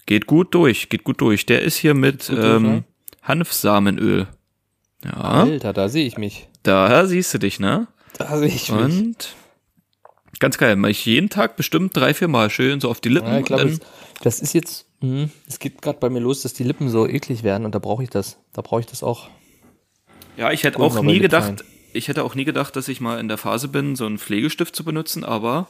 geht 0.06 0.26
gut 0.26 0.54
durch, 0.54 0.88
geht 0.90 1.04
gut 1.04 1.20
durch. 1.20 1.46
Der 1.46 1.62
ist 1.62 1.76
hier 1.76 1.94
mit 1.94 2.28
durch, 2.28 2.38
ähm, 2.44 2.62
ne? 2.62 2.84
Hanfsamenöl. 3.22 4.26
Ja, 5.04 5.10
Alter, 5.12 5.72
da 5.72 5.88
sehe 5.88 6.06
ich 6.06 6.16
mich. 6.18 6.48
da 6.62 7.06
siehst 7.06 7.32
du 7.34 7.38
dich, 7.38 7.58
ne? 7.60 7.88
Da 8.18 8.36
sehe 8.38 8.48
ich 8.48 8.70
mich. 8.70 8.82
Und 8.84 9.34
ganz 10.38 10.56
geil, 10.58 10.76
mache 10.76 10.90
ich 10.92 11.04
jeden 11.06 11.28
Tag 11.30 11.56
bestimmt 11.56 11.96
drei, 11.96 12.14
vier 12.14 12.28
Mal 12.28 12.48
schön 12.50 12.80
so 12.80 12.88
auf 12.90 13.00
die 13.00 13.08
Lippen. 13.08 13.28
Ja, 13.32 13.38
ich 13.38 13.44
glaube, 13.44 13.64
und 13.64 13.80
das, 14.22 14.40
ist 14.40 14.52
jetzt, 14.54 14.86
mh, 15.00 15.28
es 15.48 15.58
geht 15.58 15.82
gerade 15.82 15.98
bei 15.98 16.08
mir 16.10 16.20
los, 16.20 16.42
dass 16.42 16.52
die 16.52 16.64
Lippen 16.64 16.88
so 16.90 17.06
eklig 17.08 17.42
werden 17.42 17.64
und 17.64 17.74
da 17.74 17.78
brauche 17.78 18.02
ich 18.02 18.10
das. 18.10 18.38
Da 18.52 18.62
brauche 18.62 18.80
ich 18.80 18.86
das 18.86 19.02
auch. 19.02 19.28
Ja, 20.36 20.52
ich 20.52 20.64
hätte 20.64 20.78
auch 20.80 21.02
nie 21.02 21.18
gedacht, 21.18 21.64
ich 21.94 22.08
hätte 22.08 22.24
auch 22.24 22.34
nie 22.34 22.44
gedacht, 22.44 22.74
dass 22.74 22.88
ich 22.88 23.00
mal 23.00 23.20
in 23.20 23.28
der 23.28 23.38
Phase 23.38 23.68
bin, 23.68 23.94
so 23.94 24.04
einen 24.04 24.18
Pflegestift 24.18 24.74
zu 24.74 24.84
benutzen, 24.84 25.24
aber 25.24 25.68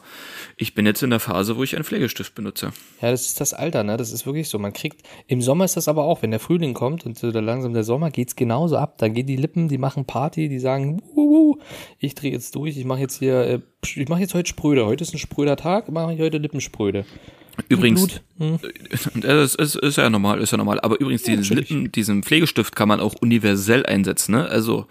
ich 0.57 0.73
bin 0.73 0.85
jetzt 0.85 1.03
in 1.03 1.11
der 1.11 1.19
Phase, 1.19 1.55
wo 1.55 1.63
ich 1.63 1.75
einen 1.75 1.85
Pflegestift 1.85 2.33
benutze. 2.33 2.71
Ja, 2.99 3.11
das 3.11 3.27
ist 3.27 3.39
das 3.39 3.53
Alter, 3.53 3.83
ne? 3.83 3.95
Das 3.95 4.11
ist 4.11 4.25
wirklich 4.25 4.49
so. 4.49 4.57
Man 4.57 4.73
kriegt, 4.73 5.05
im 5.27 5.41
Sommer 5.41 5.65
ist 5.65 5.77
das 5.77 5.87
aber 5.87 6.03
auch, 6.03 6.23
wenn 6.23 6.31
der 6.31 6.39
Frühling 6.39 6.73
kommt 6.73 7.05
und 7.05 7.17
so 7.17 7.29
langsam 7.29 7.73
der 7.73 7.83
Sommer, 7.83 8.09
geht's 8.09 8.35
genauso 8.35 8.77
ab. 8.77 8.97
Da 8.97 9.07
gehen 9.07 9.27
die 9.27 9.35
Lippen, 9.35 9.67
die 9.67 9.77
machen 9.77 10.05
Party, 10.05 10.49
die 10.49 10.59
sagen, 10.59 11.01
wuhu, 11.13 11.59
ich 11.99 12.15
drehe 12.15 12.31
jetzt 12.31 12.55
durch, 12.55 12.75
ich 12.75 12.85
mache 12.85 13.01
jetzt 13.01 13.19
hier, 13.19 13.41
äh, 13.41 13.59
ich 13.83 14.09
mache 14.09 14.21
jetzt 14.21 14.33
heute 14.33 14.49
Spröde. 14.49 14.85
Heute 14.85 15.03
ist 15.03 15.13
ein 15.13 15.19
spröder 15.19 15.57
Tag, 15.57 15.91
mache 15.91 16.13
ich 16.13 16.19
heute 16.19 16.39
Lippenspröde. 16.39 17.05
Übrigens. 17.69 18.21
Hm. 18.37 18.59
das 19.15 19.55
ist, 19.55 19.75
ist 19.75 19.97
ja 19.97 20.09
normal, 20.09 20.41
ist 20.41 20.51
ja 20.51 20.57
normal, 20.57 20.79
aber 20.81 20.99
übrigens 20.99 21.23
diesen. 21.23 21.55
Lippen, 21.55 21.91
diesen 21.91 22.23
Pflegestift 22.23 22.75
kann 22.75 22.87
man 22.87 22.99
auch 22.99 23.15
universell 23.21 23.85
einsetzen, 23.85 24.33
ne? 24.33 24.47
Also, 24.47 24.87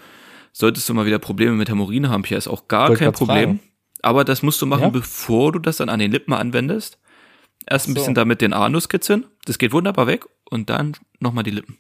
solltest 0.53 0.89
du 0.89 0.95
mal 0.95 1.07
wieder 1.07 1.19
Probleme 1.19 1.53
mit 1.53 1.69
Hämorrhoiden 1.69 2.09
haben, 2.09 2.25
hier 2.25 2.39
ist 2.39 2.49
auch 2.49 2.69
gar 2.69 2.89
Wollte 2.89 3.05
kein 3.05 3.13
Problem. 3.13 3.59
fragen. 3.59 3.61
Aber 4.03 4.25
das 4.25 4.43
musst 4.43 4.61
du 4.61 4.67
machen, 4.67 4.83
Ja? 4.83 4.89
bevor 4.91 5.53
du 5.53 5.59
das 5.59 5.79
dann 5.79 5.89
an 5.89 5.99
den 5.99 6.13
Lippen 6.13 6.33
anwendest. 6.35 6.99
Erst 7.67 7.89
ein 7.89 7.95
so. 7.95 7.95
bisschen 7.95 8.15
damit 8.15 8.43
den 8.43 8.53
Anus 8.53 8.89
kitzeln, 8.89 9.25
das 9.47 9.57
geht 9.57 9.73
wunderbar 9.73 10.07
weg 10.07 10.27
und 10.51 10.69
dann 10.69 10.97
nochmal 11.21 11.45
die 11.45 11.51
Lippen. 11.51 11.79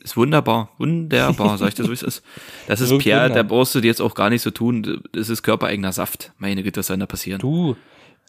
Ist 0.00 0.16
wunderbar, 0.16 0.70
wunderbar, 0.78 1.58
sag 1.58 1.68
ich 1.68 1.74
dir 1.74 1.84
so, 1.84 1.90
wie 1.90 1.94
es 1.94 2.02
ist. 2.02 2.24
Das 2.66 2.80
ist 2.80 2.98
Pierre, 2.98 3.30
da 3.30 3.44
brauchst 3.44 3.74
du 3.76 3.80
dir 3.80 3.86
jetzt 3.86 4.00
auch 4.00 4.14
gar 4.14 4.30
nicht 4.30 4.42
so 4.42 4.50
tun. 4.50 5.00
Das 5.12 5.28
ist 5.28 5.44
körpereigener 5.44 5.92
Saft. 5.92 6.32
Meine 6.38 6.64
Güte, 6.64 6.80
was 6.80 6.88
soll 6.88 6.98
da 6.98 7.06
passieren? 7.06 7.38
Du. 7.40 7.76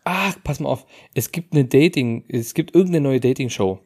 Ach, 0.03 0.36
pass 0.43 0.60
mal 0.60 0.69
auf. 0.69 0.86
Es 1.13 1.31
gibt 1.31 1.53
eine 1.53 1.65
Dating, 1.65 2.25
es 2.27 2.53
gibt 2.53 2.75
irgendeine 2.75 3.01
neue 3.07 3.19
Dating-Show. 3.19 3.79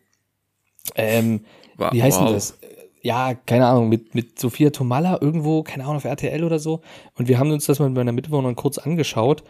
Ähm, 0.95 1.41
Wa- 1.75 1.91
wie 1.93 2.01
heißt 2.01 2.17
wow. 2.19 2.25
denn 2.27 2.33
das? 2.35 2.57
Ja, 3.03 3.35
keine 3.35 3.67
Ahnung, 3.67 3.87
mit, 3.89 4.15
mit 4.15 4.39
Sophia 4.39 4.69
Tomalla 4.71 5.19
irgendwo, 5.21 5.63
keine 5.63 5.83
Ahnung, 5.83 5.97
auf 5.97 6.05
RTL 6.05 6.43
oder 6.43 6.59
so. 6.59 6.81
Und 7.15 7.27
wir 7.27 7.39
haben 7.39 7.51
uns 7.51 7.65
das 7.65 7.79
mal 7.79 7.87
mit 7.89 7.95
meiner 7.95 8.11
Mitbewohnerin 8.11 8.55
kurz 8.55 8.77
angeschaut. 8.79 9.43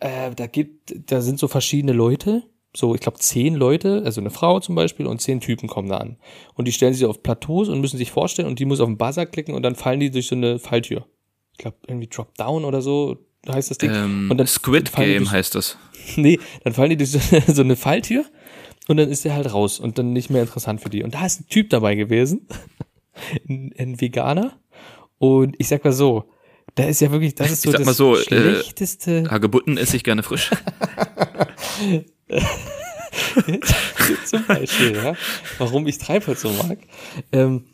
Äh, 0.00 0.30
da 0.34 0.46
gibt, 0.46 0.94
da 1.10 1.20
sind 1.20 1.38
so 1.38 1.48
verschiedene 1.48 1.92
Leute, 1.92 2.44
so, 2.74 2.94
ich 2.94 3.02
glaube, 3.02 3.18
zehn 3.18 3.54
Leute, 3.54 4.02
also 4.04 4.20
eine 4.20 4.30
Frau 4.30 4.60
zum 4.60 4.74
Beispiel 4.76 5.06
und 5.06 5.20
zehn 5.20 5.40
Typen 5.40 5.68
kommen 5.68 5.88
da 5.90 5.98
an. 5.98 6.16
Und 6.54 6.68
die 6.68 6.72
stellen 6.72 6.94
sich 6.94 7.04
auf 7.04 7.22
Plateaus 7.22 7.68
und 7.68 7.80
müssen 7.80 7.98
sich 7.98 8.10
vorstellen 8.10 8.48
und 8.48 8.58
die 8.60 8.64
muss 8.64 8.80
auf 8.80 8.86
den 8.88 8.96
Buzzer 8.96 9.26
klicken 9.26 9.54
und 9.54 9.62
dann 9.62 9.74
fallen 9.74 10.00
die 10.00 10.10
durch 10.10 10.28
so 10.28 10.36
eine 10.36 10.58
Falltür. 10.58 11.04
Ich 11.52 11.58
glaube, 11.58 11.76
irgendwie 11.86 12.06
Drop 12.06 12.34
Down 12.36 12.64
oder 12.64 12.80
so 12.80 13.18
heißt 13.46 13.70
das 13.72 13.76
Ding. 13.78 13.90
Ähm, 13.92 14.28
und 14.30 14.38
dann 14.38 14.46
Squid 14.46 14.90
Game 14.94 15.18
durch- 15.24 15.32
heißt 15.32 15.54
das. 15.54 15.76
Nee, 16.16 16.38
dann 16.64 16.72
fallen 16.72 16.90
die 16.90 16.96
durch 16.96 17.10
so, 17.10 17.18
so 17.52 17.62
eine 17.62 17.76
Falltür 17.76 18.24
und 18.88 18.96
dann 18.96 19.08
ist 19.08 19.24
der 19.24 19.34
halt 19.34 19.52
raus 19.52 19.78
und 19.80 19.98
dann 19.98 20.12
nicht 20.12 20.30
mehr 20.30 20.42
interessant 20.42 20.80
für 20.80 20.90
die. 20.90 21.02
Und 21.02 21.14
da 21.14 21.24
ist 21.24 21.40
ein 21.40 21.48
Typ 21.48 21.70
dabei 21.70 21.94
gewesen, 21.94 22.46
ein, 23.48 23.72
ein 23.78 24.00
Veganer. 24.00 24.58
Und 25.18 25.54
ich 25.58 25.68
sag 25.68 25.84
mal 25.84 25.92
so, 25.92 26.24
da 26.74 26.84
ist 26.84 27.00
ja 27.00 27.12
wirklich, 27.12 27.34
das 27.34 27.50
ist 27.50 27.62
so 27.62 27.70
Ich 27.70 27.72
sag 27.72 27.80
das 27.80 27.86
mal 27.86 27.94
so, 27.94 28.16
äh, 28.16 28.22
schlechteste. 28.22 29.30
Hagebutten 29.30 29.76
esse 29.76 29.96
ich 29.96 30.04
gerne 30.04 30.22
frisch. 30.22 30.50
zum 34.26 34.46
Beispiel, 34.46 34.96
ja, 34.96 35.14
warum 35.58 35.86
ich 35.86 35.98
Treibholz 35.98 36.40
so 36.40 36.50
mag. 36.50 36.78
Ähm, 37.30 37.66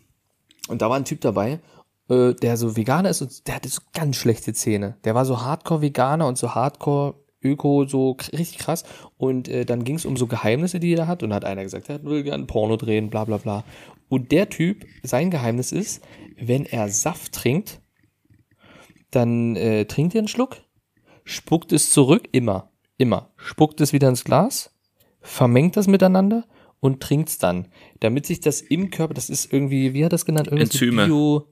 und 0.69 0.83
da 0.83 0.91
war 0.91 0.97
ein 0.97 1.05
Typ 1.05 1.21
dabei, 1.21 1.61
äh, 2.09 2.35
der 2.35 2.57
so 2.57 2.77
Veganer 2.77 3.11
ist 3.11 3.23
und 3.23 3.47
der 3.47 3.55
hatte 3.57 3.69
so 3.69 3.81
ganz 3.95 4.17
schlechte 4.17 4.53
Zähne. 4.53 4.97
Der 5.05 5.15
war 5.15 5.25
so 5.25 5.41
Hardcore-Veganer 5.41 6.27
und 6.27 6.37
so 6.37 6.55
Hardcore 6.55 7.15
Öko, 7.43 7.87
so 7.87 8.17
richtig 8.33 8.59
krass. 8.59 8.85
Und 9.17 9.49
äh, 9.49 9.65
dann 9.65 9.85
ging 9.85 9.97
es 9.97 10.05
um 10.07 10.17
so 10.17 10.27
Geheimnisse, 10.27 10.81
die 10.81 10.89
jeder 10.89 11.07
hat. 11.07 11.23
Und 11.23 11.33
hat 11.33 11.45
einer 11.45 11.63
gesagt, 11.63 11.89
er 11.89 12.03
will 12.05 12.23
gerne 12.23 12.45
Porno 12.47 12.77
drehen, 12.77 13.11
bla 13.11 13.25
bla 13.25 13.37
bla. 13.37 13.65
Und 14.09 14.33
der 14.33 14.49
Typ, 14.49 14.87
sein 15.03 15.31
Geheimnis 15.31 15.73
ist, 15.73 16.03
wenn 16.39 16.65
er 16.65 16.89
Saft 16.89 17.33
trinkt, 17.33 17.81
dann 19.11 19.57
äh, 19.57 19.85
trinkt 19.87 20.15
er 20.15 20.21
einen 20.21 20.29
Schluck, 20.29 20.57
spuckt 21.25 21.73
es 21.73 21.91
zurück, 21.91 22.29
immer, 22.33 22.71
immer, 22.97 23.31
spuckt 23.37 23.81
es 23.81 23.93
wieder 23.93 24.09
ins 24.09 24.25
Glas, 24.25 24.75
vermengt 25.21 25.77
das 25.77 25.87
miteinander 25.87 26.45
und 26.81 27.01
trinkt's 27.01 27.39
dann, 27.39 27.69
damit 28.01 28.27
sich 28.27 28.41
das 28.41 28.61
im 28.61 28.91
Körper, 28.91 29.15
das 29.15 29.31
ist 29.31 29.53
irgendwie, 29.53 29.95
wie 29.95 30.05
hat 30.05 30.13
das 30.13 30.25
genannt, 30.25 30.49
irgendwie 30.49 30.65
Enzyme. 30.65 31.07
Bio, 31.07 31.49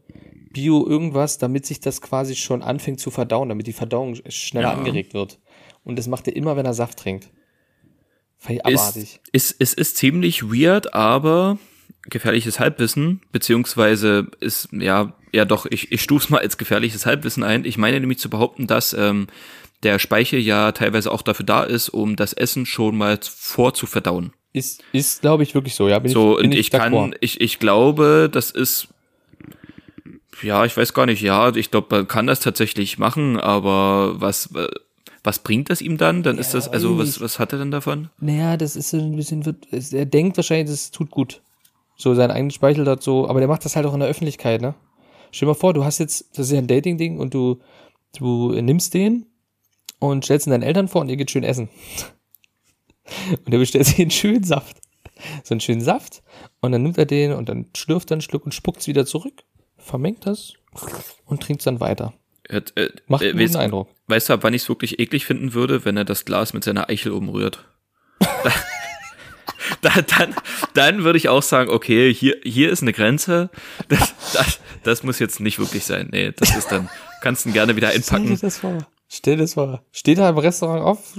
Bio 0.53 0.87
irgendwas, 0.87 1.39
damit 1.39 1.67
sich 1.67 1.81
das 1.81 2.01
quasi 2.01 2.37
schon 2.37 2.63
anfängt 2.63 3.01
zu 3.01 3.11
verdauen, 3.11 3.49
damit 3.49 3.67
die 3.67 3.73
Verdauung 3.73 4.17
schneller 4.29 4.73
Ja. 4.73 4.75
angeregt 4.75 5.15
wird. 5.15 5.41
Und 5.87 5.97
das 5.97 6.09
macht 6.09 6.27
er 6.27 6.35
immer, 6.35 6.57
wenn 6.57 6.67
er 6.67 6.75
Saft 6.75 6.99
trinkt. 6.99 7.31
Ich 8.49 8.57
Ist, 8.67 8.81
abartig. 8.81 9.21
ist, 9.33 9.57
es 9.61 9.73
ist 9.73 9.97
ziemlich 9.97 10.43
weird, 10.43 10.95
aber 10.95 11.59
gefährliches 12.03 12.59
Halbwissen, 12.59 13.23
beziehungsweise 13.31 14.27
ist, 14.41 14.69
ja, 14.73 15.15
ja 15.33 15.45
doch, 15.45 15.65
ich, 15.67 15.93
ich 15.93 16.03
stuf's 16.03 16.29
mal 16.29 16.41
als 16.41 16.59
gefährliches 16.59 17.07
Halbwissen 17.07 17.45
ein. 17.45 17.65
Ich 17.65 17.79
meine 17.79 18.01
nämlich 18.01 18.19
zu 18.19 18.29
behaupten, 18.29 18.67
dass 18.67 18.95
ähm, 18.95 19.29
der 19.85 20.01
Speichel 20.01 20.41
ja 20.41 20.73
teilweise 20.73 21.13
auch 21.13 21.23
dafür 21.23 21.47
da 21.47 21.63
ist, 21.63 21.89
um 21.89 22.17
das 22.17 22.33
Essen 22.33 22.67
schon 22.67 22.97
mal 22.97 23.19
vorzuverdauen. 23.23 24.33
Ist, 24.53 24.83
ist 24.93 25.21
glaube 25.21 25.45
ich, 25.45 25.55
wirklich 25.55 25.77
so, 25.77 25.89
ja. 25.89 26.01
Bin 26.01 26.11
So, 26.11 26.33
ich, 26.33 26.43
bin 26.43 26.51
und 26.51 26.59
ich 26.59 26.71
kann, 26.73 26.95
d'accord. 26.95 27.17
ich, 27.21 27.41
ich 27.41 27.61
glaube, 27.61 28.29
das 28.31 28.51
ist, 28.51 28.89
ja, 30.43 30.65
ich 30.65 30.77
weiß 30.77 30.95
gar 30.95 31.07
nicht, 31.07 31.23
ja, 31.23 31.55
ich 31.55 31.71
glaube, 31.71 31.95
man 31.95 32.09
kann 32.09 32.27
das 32.27 32.41
tatsächlich 32.41 32.99
machen, 32.99 33.39
aber 33.39 34.21
was, 34.21 34.53
äh, 34.55 34.67
was 35.27 35.41
bringt 35.41 35.69
das 35.69 35.83
ihm 35.83 35.99
dann? 35.99 36.23
Dann 36.23 36.39
ist 36.39 36.55
das, 36.55 36.69
also, 36.69 36.97
was, 36.99 37.21
was 37.21 37.39
hat 37.39 37.53
er 37.53 37.59
denn 37.59 37.71
davon? 37.71 38.09
Naja, 38.19 38.57
das 38.57 38.77
ist 38.77 38.91
so 38.91 38.97
ein 38.99 39.17
bisschen, 39.17 39.45
wird, 39.45 39.67
es- 39.73 39.93
er 39.93 40.07
denkt 40.07 40.37
wahrscheinlich, 40.39 40.71
das 40.71 40.91
tut 40.91 41.11
gut. 41.11 41.43
So 41.97 42.15
seinen 42.15 42.31
eigenen 42.31 42.51
Speichel 42.51 42.85
dazu, 42.85 43.29
aber 43.29 43.41
der 43.41 43.49
macht 43.49 43.65
das 43.65 43.75
halt 43.77 43.87
auch 43.87 43.95
in 43.95 44.01
der 44.01 44.09
Öffentlichkeit, 44.09 44.61
ne? 44.63 44.75
Stell 45.33 45.47
dir 45.47 45.51
mal 45.51 45.59
vor, 45.59 45.75
du 45.75 45.85
hast 45.85 45.99
jetzt, 45.99 46.31
das 46.39 46.47
ist 46.47 46.53
ja 46.53 46.59
ein 46.59 46.67
Dating-Ding 46.67 47.19
und 47.19 47.35
du, 47.35 47.59
du 48.19 48.53
nimmst 48.61 48.95
den 48.95 49.27
und 49.99 50.25
stellst 50.25 50.47
ihn 50.47 50.51
deinen 50.51 50.63
Eltern 50.63 50.89
vor 50.89 51.01
und 51.03 51.09
ihr 51.09 51.17
geht 51.17 51.31
schön 51.31 51.45
essen. 51.45 51.69
Und 53.45 53.53
er 53.53 53.59
bestellt 53.61 53.87
sich 53.87 54.01
einen 54.01 54.11
schönen 54.11 54.43
Saft. 54.45 54.79
So 55.45 55.55
einen 55.55 55.61
schönen 55.61 55.81
Saft 55.81 56.23
und 56.61 56.73
dann 56.73 56.83
nimmt 56.83 56.99
er 56.99 57.07
den 57.07 57.33
und 57.33 57.49
dann 57.49 57.67
schlürft 57.77 58.11
er 58.11 58.17
einen 58.17 58.21
Schluck 58.21 58.45
und 58.45 58.53
spuckt's 58.53 58.87
wieder 58.87 59.07
zurück, 59.07 59.45
vermengt 59.79 60.27
das 60.27 60.53
und 61.25 61.43
trinkt's 61.43 61.65
dann 61.65 61.81
weiter. 61.81 62.13
Hört, 62.49 62.77
äh, 62.77 62.91
Macht 63.07 63.23
äh, 63.23 63.31
einen 63.31 63.39
guten 63.39 63.57
Eindruck. 63.57 63.89
weißt 64.07 64.29
du, 64.29 64.33
ab 64.35 64.41
wann 64.43 64.55
ich 64.55 64.63
es 64.63 64.69
wirklich 64.69 64.99
eklig 64.99 65.25
finden 65.27 65.55
würde, 65.55 65.85
wenn 65.85 65.97
er 65.97 66.05
das 66.05 66.25
Glas 66.25 66.53
mit 66.53 66.65
seiner 66.65 66.89
Eichel 66.89 67.13
umrührt? 67.13 67.65
da, 68.21 68.53
da, 69.83 70.03
dann, 70.03 70.35
dann 70.75 71.05
würde 71.05 71.17
ich 71.19 71.29
auch 71.29 71.43
sagen, 71.43 71.71
okay, 71.71 72.13
hier, 72.15 72.37
hier 72.43 72.71
ist 72.71 72.83
eine 72.83 72.93
Grenze. 72.93 73.51
Das, 73.89 74.15
das, 74.33 74.61
das 74.83 75.03
muss 75.03 75.19
jetzt 75.19 75.41
nicht 75.41 75.59
wirklich 75.59 75.85
sein. 75.85 76.09
Nee, 76.13 76.33
das 76.37 76.57
ist 76.57 76.69
dann, 76.71 76.89
kannst 77.21 77.45
du 77.45 77.51
ihn 77.51 77.53
gerne 77.53 77.77
wieder 77.77 77.89
Stell 77.89 78.01
dir 78.01 78.15
einpacken. 78.17 78.39
das 78.41 78.59
vor. 78.59 78.79
Stell 79.09 79.37
dir 79.37 79.43
das 79.43 79.55
vor. 79.55 79.83
Steht 79.93 80.19
da 80.19 80.29
im 80.29 80.39
Restaurant 80.39 80.83
auf. 80.85 81.19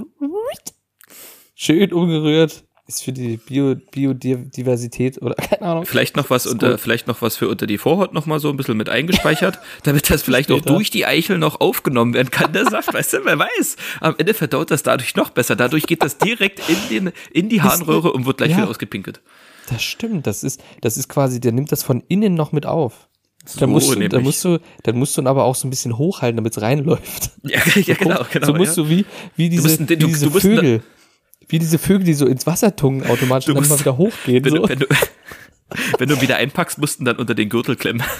Schön 1.54 1.92
umgerührt. 1.92 2.64
Ist 2.88 3.04
für 3.04 3.12
die 3.12 3.36
Bio, 3.36 3.74
Biodiversität 3.92 5.20
oder 5.20 5.34
keine 5.34 5.62
Ahnung. 5.62 5.84
Vielleicht 5.86 6.16
noch 6.16 6.30
was 6.30 6.46
unter, 6.46 6.72
gut. 6.72 6.80
vielleicht 6.80 7.06
noch 7.06 7.20
was 7.22 7.36
für 7.36 7.48
unter 7.48 7.66
die 7.66 7.76
Vorhaut 7.78 8.14
noch 8.14 8.24
mal 8.26 8.40
so 8.40 8.48
ein 8.48 8.56
bisschen 8.56 8.76
mit 8.78 8.88
eingespeichert, 8.88 9.58
damit 9.82 10.08
das 10.10 10.22
vielleicht 10.22 10.50
auch 10.50 10.60
durch 10.62 10.90
die 10.90 11.04
Eichel 11.04 11.38
noch 11.38 11.60
aufgenommen 11.60 12.14
werden 12.14 12.30
kann, 12.30 12.52
der 12.52 12.64
Saft, 12.64 12.92
weißt 12.94 13.12
du, 13.12 13.18
wer 13.24 13.38
weiß. 13.38 13.76
Am 14.00 14.14
Ende 14.16 14.32
verdaut 14.34 14.70
das 14.70 14.82
dadurch 14.82 15.16
noch 15.16 15.30
besser. 15.30 15.54
Dadurch 15.54 15.84
geht 15.84 16.02
das 16.02 16.18
direkt 16.18 16.62
in 16.68 16.76
den, 16.90 17.12
in 17.32 17.48
die 17.50 17.60
Harnröhre 17.62 18.12
und 18.12 18.24
wird 18.26 18.38
gleich 18.38 18.52
Ja. 18.52 18.56
wieder 18.58 18.70
ausgepinkelt. 18.70 19.20
Das 19.68 19.82
stimmt. 19.82 20.26
Das 20.26 20.42
ist, 20.42 20.62
das 20.80 20.96
ist 20.96 21.08
quasi, 21.08 21.40
der 21.40 21.52
nimmt 21.52 21.70
das 21.72 21.82
von 21.82 22.02
innen 22.08 22.34
noch 22.34 22.52
mit 22.52 22.64
auf. 22.64 23.08
So 23.44 23.60
Dann 23.60 23.70
musst, 23.70 23.94
du, 23.94 24.08
dann 24.08 24.22
musst 24.22 24.44
du, 24.44 24.58
dann 24.82 24.96
musst 24.96 25.16
du 25.16 25.20
ihn 25.22 25.26
aber 25.26 25.44
auch 25.44 25.54
so 25.54 25.66
ein 25.66 25.70
bisschen 25.70 25.96
hochhalten, 25.98 26.36
damit 26.36 26.56
es 26.56 26.62
reinläuft. 26.62 27.30
Ja, 27.44 27.60
ja 27.76 27.94
genau, 27.94 28.20
genau. 28.30 28.46
so 28.46 28.54
musst 28.54 28.76
ja. 28.76 28.82
du 28.82 28.88
wie, 28.90 29.06
wie 29.36 29.48
diese, 29.48 29.68
musst 29.68 29.80
ihn- 29.80 29.88
wie 29.88 29.96
du- 29.96 30.06
diese 30.06 30.26
du 30.26 30.32
musst 30.32 30.42
Vögel. 30.46 30.82
Wie 31.48 31.58
diese 31.58 31.78
Vögel, 31.78 32.04
die 32.04 32.14
so 32.14 32.26
ins 32.26 32.46
Wasser 32.46 32.76
tungen 32.76 33.06
automatisch 33.06 33.46
Du 33.46 33.52
und 33.52 33.62
dann 33.62 33.68
mal 33.70 33.80
wieder 33.80 33.96
hochgehen. 33.96 34.44
wenn, 34.44 34.52
So. 34.52 34.58
du, 34.62 34.68
wenn, 34.68 34.78
du, 34.80 34.86
wenn 35.98 36.08
du 36.08 36.20
wieder 36.20 36.36
einpackst, 36.36 36.78
mussten 36.78 37.04
dann 37.04 37.16
unter 37.16 37.34
den 37.34 37.48
Gürtel 37.48 37.76
klemmen. 37.76 38.02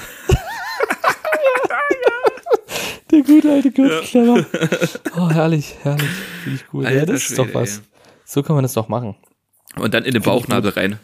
Der 3.11 3.23
gute 3.23 3.51
alte 3.51 3.71
Gürtelklemmer. 3.71 4.45
Oh, 5.17 5.31
herrlich, 5.31 5.77
herrlich. 5.83 6.11
Finde 6.45 6.61
ich 6.61 6.73
ja, 6.83 6.89
Alter 7.01 7.07
das 7.15 7.23
ist 7.31 7.39
doch 7.39 7.45
Schwede, 7.47 7.59
was. 7.61 7.79
ey. 7.79 7.83
So 8.27 8.43
kann 8.43 8.55
man 8.55 8.63
das 8.65 8.75
doch 8.75 8.89
machen. 8.89 9.17
Und 9.77 9.95
dann 9.95 10.05
in 10.05 10.13
den 10.13 10.23
Bauchnabel 10.23 10.71
rein. 10.73 10.99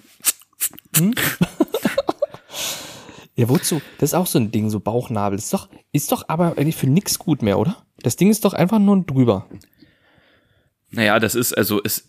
Ja, 3.36 3.48
wozu? 3.48 3.80
Das 3.98 4.10
ist 4.10 4.14
auch 4.14 4.28
so 4.28 4.38
ein 4.38 4.52
Ding, 4.52 4.70
so 4.70 4.78
Bauchnabel. 4.78 5.36
Ist 5.36 5.52
doch, 5.52 5.68
ist 5.90 6.12
doch 6.12 6.28
aber 6.28 6.56
eigentlich 6.56 6.76
für 6.76 6.86
nix 6.86 7.18
gut 7.18 7.42
mehr, 7.42 7.58
oder? 7.58 7.78
Das 8.00 8.14
Ding 8.14 8.30
ist 8.30 8.44
doch 8.44 8.52
einfach 8.54 8.78
nur 8.78 8.94
ein 8.94 9.06
drüber. 9.06 9.46
Naja, 10.94 11.18
das 11.20 11.34
ist, 11.34 11.52
also, 11.56 11.80
ist, 11.80 12.06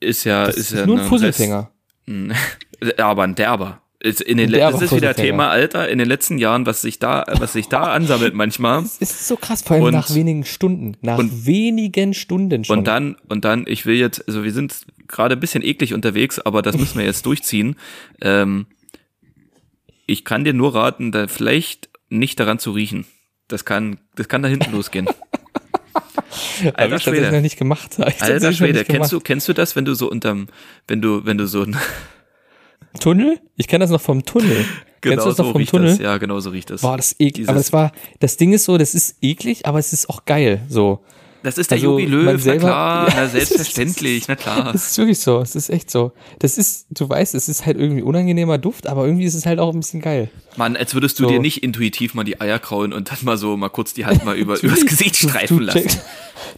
ist 0.00 0.24
ja, 0.24 0.46
Das 0.46 0.56
ist, 0.56 0.72
ist, 0.72 0.78
ja 0.78 0.86
nur 0.86 0.96
ein 0.96 1.00
Rest- 1.00 1.08
Fusselfänger. 1.10 1.70
aber 2.98 3.22
ein 3.22 3.34
derber. 3.34 3.78
Ist 4.00 4.20
in 4.20 4.36
den, 4.38 4.50
derber 4.50 4.72
das 4.72 4.82
ist 4.90 4.96
wieder. 4.96 5.14
Thema, 5.14 5.48
Alter, 5.50 5.88
in 5.88 5.98
den 5.98 6.08
letzten 6.08 6.36
Jahren, 6.36 6.66
was 6.66 6.80
sich 6.80 6.98
da, 6.98 7.24
was 7.38 7.52
sich 7.52 7.68
da 7.68 7.82
ansammelt 7.92 8.34
manchmal. 8.34 8.82
Es 8.82 9.00
ist 9.00 9.28
so 9.28 9.36
krass, 9.36 9.62
vor 9.62 9.76
allem 9.76 9.84
Und- 9.84 9.92
nach 9.94 10.12
wenigen 10.12 10.44
Stunden. 10.44 10.96
Nach 11.02 11.18
und- 11.18 11.46
wenigen 11.46 12.12
Stunden 12.12 12.64
schon. 12.64 12.78
Und 12.78 12.88
dann, 12.88 13.16
und 13.28 13.44
dann, 13.44 13.64
ich 13.68 13.86
will 13.86 13.94
jetzt, 13.96 14.26
also 14.26 14.42
wir 14.42 14.52
sind 14.52 14.86
gerade 15.06 15.36
ein 15.36 15.40
bisschen 15.40 15.62
eklig 15.62 15.94
unterwegs, 15.94 16.40
aber 16.40 16.62
das 16.62 16.76
müssen 16.76 16.98
wir 16.98 17.04
jetzt 17.04 17.24
durchziehen. 17.26 17.76
Ähm, 18.20 18.66
ich 20.06 20.24
kann 20.24 20.42
dir 20.44 20.52
nur 20.52 20.74
raten, 20.74 21.12
da 21.12 21.28
vielleicht 21.28 21.88
nicht 22.08 22.40
daran 22.40 22.58
zu 22.58 22.72
riechen. 22.72 23.06
Das 23.46 23.64
kann, 23.64 23.98
das 24.16 24.28
kann 24.28 24.42
da 24.42 24.48
hinten 24.48 24.72
losgehen. 24.72 25.06
Hab 26.58 26.60
ich 26.60 26.66
Alter 26.78 26.90
tatsächlich 26.90 27.20
noch 27.22 27.28
Schwede. 27.28 27.42
nicht 27.42 27.56
gemacht. 27.58 27.90
Alter 27.98 28.52
Schwede, 28.52 28.78
nicht 28.80 28.88
kennst 28.88 29.12
du, 29.12 29.20
kennst 29.20 29.48
du 29.48 29.52
das, 29.52 29.74
wenn 29.76 29.84
du 29.84 29.94
so 29.94 30.10
unterm, 30.10 30.48
wenn 30.88 31.00
du, 31.02 31.24
wenn 31.24 31.38
du 31.38 31.46
so 31.46 31.62
ein, 31.62 31.76
Tunnel? 33.00 33.38
Ich 33.56 33.68
kenne 33.68 33.84
das 33.84 33.90
noch 33.90 34.00
vom 34.00 34.24
Tunnel. 34.24 34.64
Kennst 35.00 35.24
du 35.24 35.30
das 35.30 35.38
noch 35.38 35.46
vom 35.50 35.56
riecht 35.56 35.70
Tunnel? 35.72 35.88
das, 35.88 35.98
ja, 35.98 36.16
genau 36.18 36.38
so 36.38 36.50
riecht 36.50 36.70
das. 36.70 36.82
Boah, 36.82 36.96
das 36.96 37.10
ist 37.10 37.20
eklig. 37.20 37.48
Aber 37.48 37.58
das 37.58 37.72
war, 37.72 37.90
das 38.20 38.36
Ding 38.36 38.52
ist 38.52 38.62
so, 38.64 38.78
das 38.78 38.94
ist 38.94 39.16
eklig, 39.20 39.66
aber 39.66 39.80
es 39.80 39.92
ist 39.92 40.08
auch 40.08 40.24
geil. 40.26 40.62
So. 40.68 41.00
Das 41.42 41.58
ist 41.58 41.72
der 41.72 41.76
Also, 41.78 41.98
Jogi 41.98 42.04
man 42.06 42.12
Löw, 42.12 42.24
na 42.34 42.38
selber- 42.38 42.58
klar, 42.68 43.08
Ja, 43.08 43.14
na 43.16 43.26
selbstverständlich, 43.26 44.28
na 44.28 44.36
klar. 44.36 44.72
Das 44.72 44.90
ist 44.92 44.98
wirklich 44.98 45.18
so. 45.18 45.40
Es 45.40 45.56
ist 45.56 45.70
echt 45.70 45.90
so. 45.90 46.12
Das 46.38 46.56
ist, 46.56 46.86
du 46.90 47.08
weißt, 47.08 47.34
es 47.34 47.48
ist 47.48 47.66
halt 47.66 47.78
irgendwie 47.78 48.02
unangenehmer 48.02 48.58
Duft, 48.58 48.86
aber 48.86 49.04
irgendwie 49.04 49.24
ist 49.24 49.34
es 49.34 49.44
halt 49.44 49.58
auch 49.58 49.72
ein 49.74 49.80
bisschen 49.80 50.00
geil. 50.02 50.30
Mann, 50.56 50.76
als 50.76 50.94
würdest 50.94 51.18
du 51.18 51.24
So. 51.24 51.30
dir 51.30 51.38
nicht 51.40 51.62
intuitiv 51.62 52.14
mal 52.14 52.24
die 52.24 52.40
Eier 52.40 52.58
kraulen 52.58 52.92
und 52.92 53.10
dann 53.10 53.18
mal 53.22 53.36
so 53.38 53.56
mal 53.56 53.68
kurz 53.70 53.94
die 53.94 54.04
Hand 54.06 54.24
mal 54.24 54.36
über, 54.36 54.58
übers 54.62 54.84
Gesicht 54.84 55.16
streifen 55.16 55.58
du 55.58 55.64
lassen. 55.64 55.80
checkst, 55.80 56.00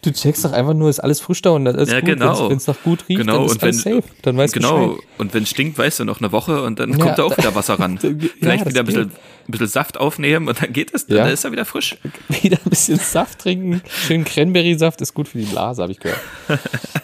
Du 0.02 0.12
checkst 0.12 0.44
doch 0.44 0.52
einfach 0.52 0.74
nur, 0.74 0.88
ist 0.90 0.98
alles 1.00 1.20
frisch 1.20 1.42
da 1.42 1.50
und 1.50 1.66
alles 1.68 1.90
Ja, 1.90 2.00
gut. 2.00 2.08
genau. 2.08 2.48
Wenn 2.50 2.56
es 2.56 2.66
noch 2.66 2.80
gut 2.82 3.08
riecht, 3.08 3.20
Genau, 3.20 3.36
dann 3.36 3.46
ist 3.46 3.52
und 3.52 3.62
alles 3.62 3.84
wenn- 3.84 3.94
safe. 4.02 4.08
Dann 4.22 4.36
weißt 4.36 4.56
du 4.56 4.60
Genau, 4.60 4.86
Bescheid. 4.88 5.04
und 5.18 5.34
wenn 5.34 5.42
es 5.44 5.50
stinkt, 5.50 5.78
weißt 5.78 6.00
du 6.00 6.04
noch 6.04 6.20
eine 6.20 6.32
Woche 6.32 6.62
und 6.62 6.78
dann 6.80 6.90
Ja, 6.92 6.98
kommt 6.98 7.18
da 7.18 7.24
auch 7.24 7.36
wieder 7.36 7.54
Wasser 7.54 7.78
ran. 7.78 7.98
Ja, 8.02 8.10
Vielleicht 8.40 8.62
das 8.66 8.70
wieder 8.72 8.80
ein 8.80 8.86
bisschen, 8.86 9.02
ein 9.12 9.50
bisschen 9.50 9.66
Saft 9.68 9.98
aufnehmen 9.98 10.48
und 10.48 10.60
dann 10.60 10.72
geht 10.72 10.92
es, 10.94 11.06
dann 11.06 11.18
Ja. 11.18 11.26
ist 11.28 11.44
er 11.44 11.52
wieder 11.52 11.64
frisch. 11.64 11.96
Wieder 12.28 12.58
ein 12.64 12.70
bisschen 12.70 12.98
Saft 12.98 13.38
trinken. 13.40 13.82
Schön 13.88 14.24
Cranberry-Saft 14.24 15.00
ist 15.02 15.14
gut 15.14 15.28
für 15.28 15.38
die 15.38 15.44
Blase, 15.44 15.82
habe 15.82 15.92
ich 15.92 16.00
gehört. 16.00 16.20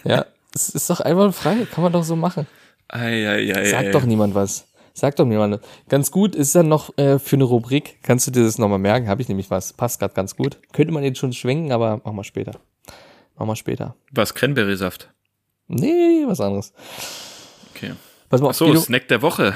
ja, 0.04 0.24
es 0.54 0.70
ist 0.70 0.88
doch 0.90 1.00
einfach 1.00 1.32
frei. 1.34 1.66
Kann 1.72 1.84
man 1.84 1.92
doch 1.92 2.02
so 2.04 2.16
machen. 2.16 2.46
Ei, 2.88 3.28
ei, 3.28 3.54
ei, 3.54 3.64
Sagt 3.70 3.94
doch 3.94 4.04
niemand 4.04 4.34
was. 4.34 4.64
Sagt 4.92 5.18
doch 5.18 5.24
niemand. 5.24 5.60
Ganz 5.88 6.10
gut 6.10 6.34
ist 6.34 6.54
dann 6.54 6.68
noch 6.68 6.96
äh, 6.98 7.18
für 7.18 7.36
eine 7.36 7.44
Rubrik. 7.44 7.98
Kannst 8.02 8.26
du 8.26 8.30
dir 8.30 8.44
das 8.44 8.58
nochmal 8.58 8.78
merken? 8.78 9.08
Habe 9.08 9.22
ich 9.22 9.28
nämlich 9.28 9.50
was. 9.50 9.72
Passt 9.72 10.00
gerade 10.00 10.14
ganz 10.14 10.36
gut. 10.36 10.58
Könnte 10.72 10.92
man 10.92 11.04
jetzt 11.04 11.18
schon 11.18 11.32
schwenken, 11.32 11.72
aber 11.72 12.00
machen 12.04 12.16
wir 12.16 12.24
später. 12.24 12.52
Machen 13.36 13.48
wir 13.48 13.56
später. 13.56 13.94
Was, 14.12 14.34
Cranberry-Saft? 14.34 15.08
Nee, 15.68 16.24
was 16.26 16.40
anderes. 16.40 16.72
Okay. 17.74 17.92
Pass 18.28 18.40
mal 18.40 18.48
Ach 18.48 18.50
auf, 18.50 18.56
so, 18.56 18.66
Guido. 18.66 18.80
Snack 18.80 19.08
der 19.08 19.22
Woche. 19.22 19.54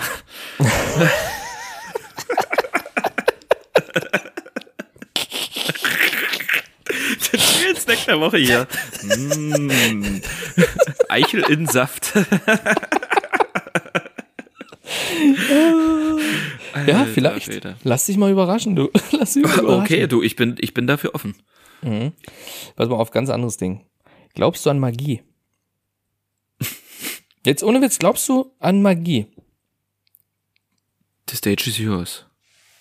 Den 7.64 7.76
Snack 7.76 8.05
der 8.07 8.21
Woche 8.21 8.38
hier. 8.38 8.67
Mm. 9.05 10.23
Eichel 11.11 11.45
in 11.50 11.67
Saft. 11.67 12.14
Ja, 16.75 16.99
Alter 16.99 17.07
vielleicht. 17.07 17.47
Schwede. 17.47 17.76
Lass 17.85 18.07
dich 18.07 18.17
mal 18.17 18.31
überraschen, 18.31 18.76
du. 18.76 18.91
Lass 19.12 19.35
dich 19.35 19.45
überraschen. 19.45 19.83
Okay, 19.83 20.07
du, 20.07 20.23
ich 20.23 20.37
bin, 20.37 20.57
ich 20.61 20.75
bin 20.75 20.87
dafür 20.87 21.14
offen. 21.14 21.35
Pass 22.76 22.88
mal 22.88 22.97
auf, 22.97 23.11
ganz 23.11 23.29
anderes 23.29 23.59
Ding. 23.59 23.85
Glaubst 24.35 24.64
du 24.64 24.71
an 24.71 24.79
Magie? 24.79 25.23
Jetzt 27.45 27.62
ohne 27.62 27.83
Witz, 27.83 27.99
glaubst 27.99 28.29
du 28.29 28.53
an 28.59 28.81
Magie? 28.83 29.26
The 31.29 31.37
stage 31.37 31.64
is 31.69 31.79
yours. 31.79 32.26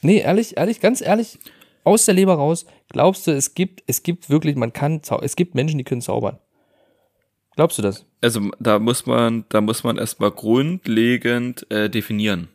Nee, 0.01 0.19
ehrlich, 0.19 0.57
ehrlich, 0.57 0.79
ganz 0.79 1.01
ehrlich, 1.01 1.37
aus 1.83 2.05
der 2.05 2.13
Leber 2.13 2.35
raus, 2.35 2.65
glaubst 2.89 3.27
du, 3.27 3.31
es 3.31 3.53
gibt, 3.53 3.83
es 3.87 4.03
gibt 4.03 4.29
wirklich, 4.29 4.55
man 4.55 4.73
kann, 4.73 5.01
es 5.21 5.35
gibt 5.35 5.55
Menschen, 5.55 5.77
die 5.77 5.83
können 5.83 6.01
zaubern. 6.01 6.39
Glaubst 7.55 7.77
du 7.77 7.81
das? 7.81 8.05
Also 8.23 8.51
da 8.57 8.79
muss 8.79 9.05
man, 9.05 9.43
da 9.49 9.59
muss 9.59 9.83
man 9.83 9.97
erstmal 9.97 10.31
grundlegend 10.31 11.69
äh, 11.69 11.89
definieren. 11.89 12.47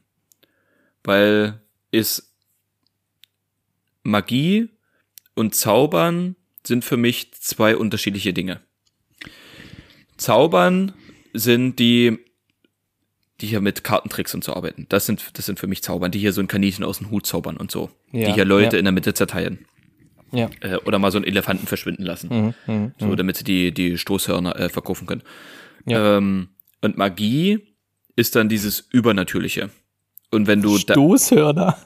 Weil 1.04 1.60
ist 1.90 2.32
Magie 4.02 4.70
und 5.34 5.54
Zaubern 5.54 6.36
sind 6.66 6.86
für 6.86 6.96
mich 6.96 7.32
zwei 7.34 7.76
unterschiedliche 7.76 8.32
Dinge. 8.32 8.60
Zaubern 10.16 10.94
sind 11.34 11.78
die, 11.78 12.18
die 13.42 13.46
hier 13.46 13.60
mit 13.60 13.84
Kartentricks 13.84 14.34
und 14.34 14.42
so 14.42 14.54
arbeiten. 14.54 14.86
Das 14.88 15.04
sind, 15.04 15.38
das 15.38 15.44
sind 15.44 15.58
für 15.58 15.66
mich 15.66 15.82
Zaubern, 15.82 16.10
die 16.10 16.18
hier 16.18 16.32
so 16.32 16.40
ein 16.40 16.48
Kaninchen 16.48 16.82
aus 16.82 16.96
dem 16.96 17.10
Hut 17.10 17.26
zaubern 17.26 17.58
und 17.58 17.70
so. 17.70 17.90
Ja, 18.10 18.28
die 18.28 18.32
hier 18.32 18.46
Leute 18.46 18.76
ja. 18.76 18.78
in 18.78 18.86
der 18.86 18.92
Mitte 18.92 19.12
zerteilen. 19.12 19.66
Ja. 20.32 20.48
Äh, 20.60 20.76
oder 20.76 20.98
mal 20.98 21.10
so 21.10 21.18
einen 21.18 21.26
Elefanten 21.26 21.66
verschwinden 21.66 22.04
lassen. 22.04 22.54
Mhm, 22.66 22.92
So, 22.98 23.14
damit 23.14 23.36
sie 23.36 23.44
die, 23.44 23.72
die 23.72 23.98
Stoßhörner 23.98 24.56
äh, 24.58 24.68
verkaufen 24.68 25.06
können. 25.06 25.22
Ja. 25.88 26.18
Ähm, 26.18 26.50
und 26.82 26.96
Magie 26.96 27.74
ist 28.16 28.36
dann 28.36 28.48
dieses 28.48 28.80
Übernatürliche. 28.92 29.70
Und 30.30 30.46
wenn 30.46 30.60
du 30.60 30.76
da, 30.78 30.92
Stoßhörner. 30.94 31.78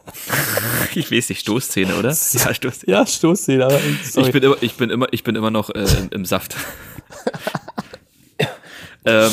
ich 0.94 1.10
weiß 1.12 1.28
nicht, 1.28 1.40
Stoßzähne, 1.40 1.94
oder? 1.96 2.08
Ja, 2.08 2.54
Stoßzähne. 2.54 2.92
Ja, 2.92 3.06
Stoßzähler. 3.06 3.66
aber 3.66 3.80
sorry. 4.02 4.26
Ich 4.28 4.32
bin 4.32 4.42
immer, 4.42 4.56
ich 4.62 4.74
bin 4.74 4.90
immer, 4.90 5.06
ich 5.12 5.24
bin 5.24 5.36
immer 5.36 5.50
noch 5.50 5.70
äh, 5.70 5.84
im, 5.98 6.08
im 6.10 6.24
Saft. 6.24 6.56
ähm, 9.04 9.30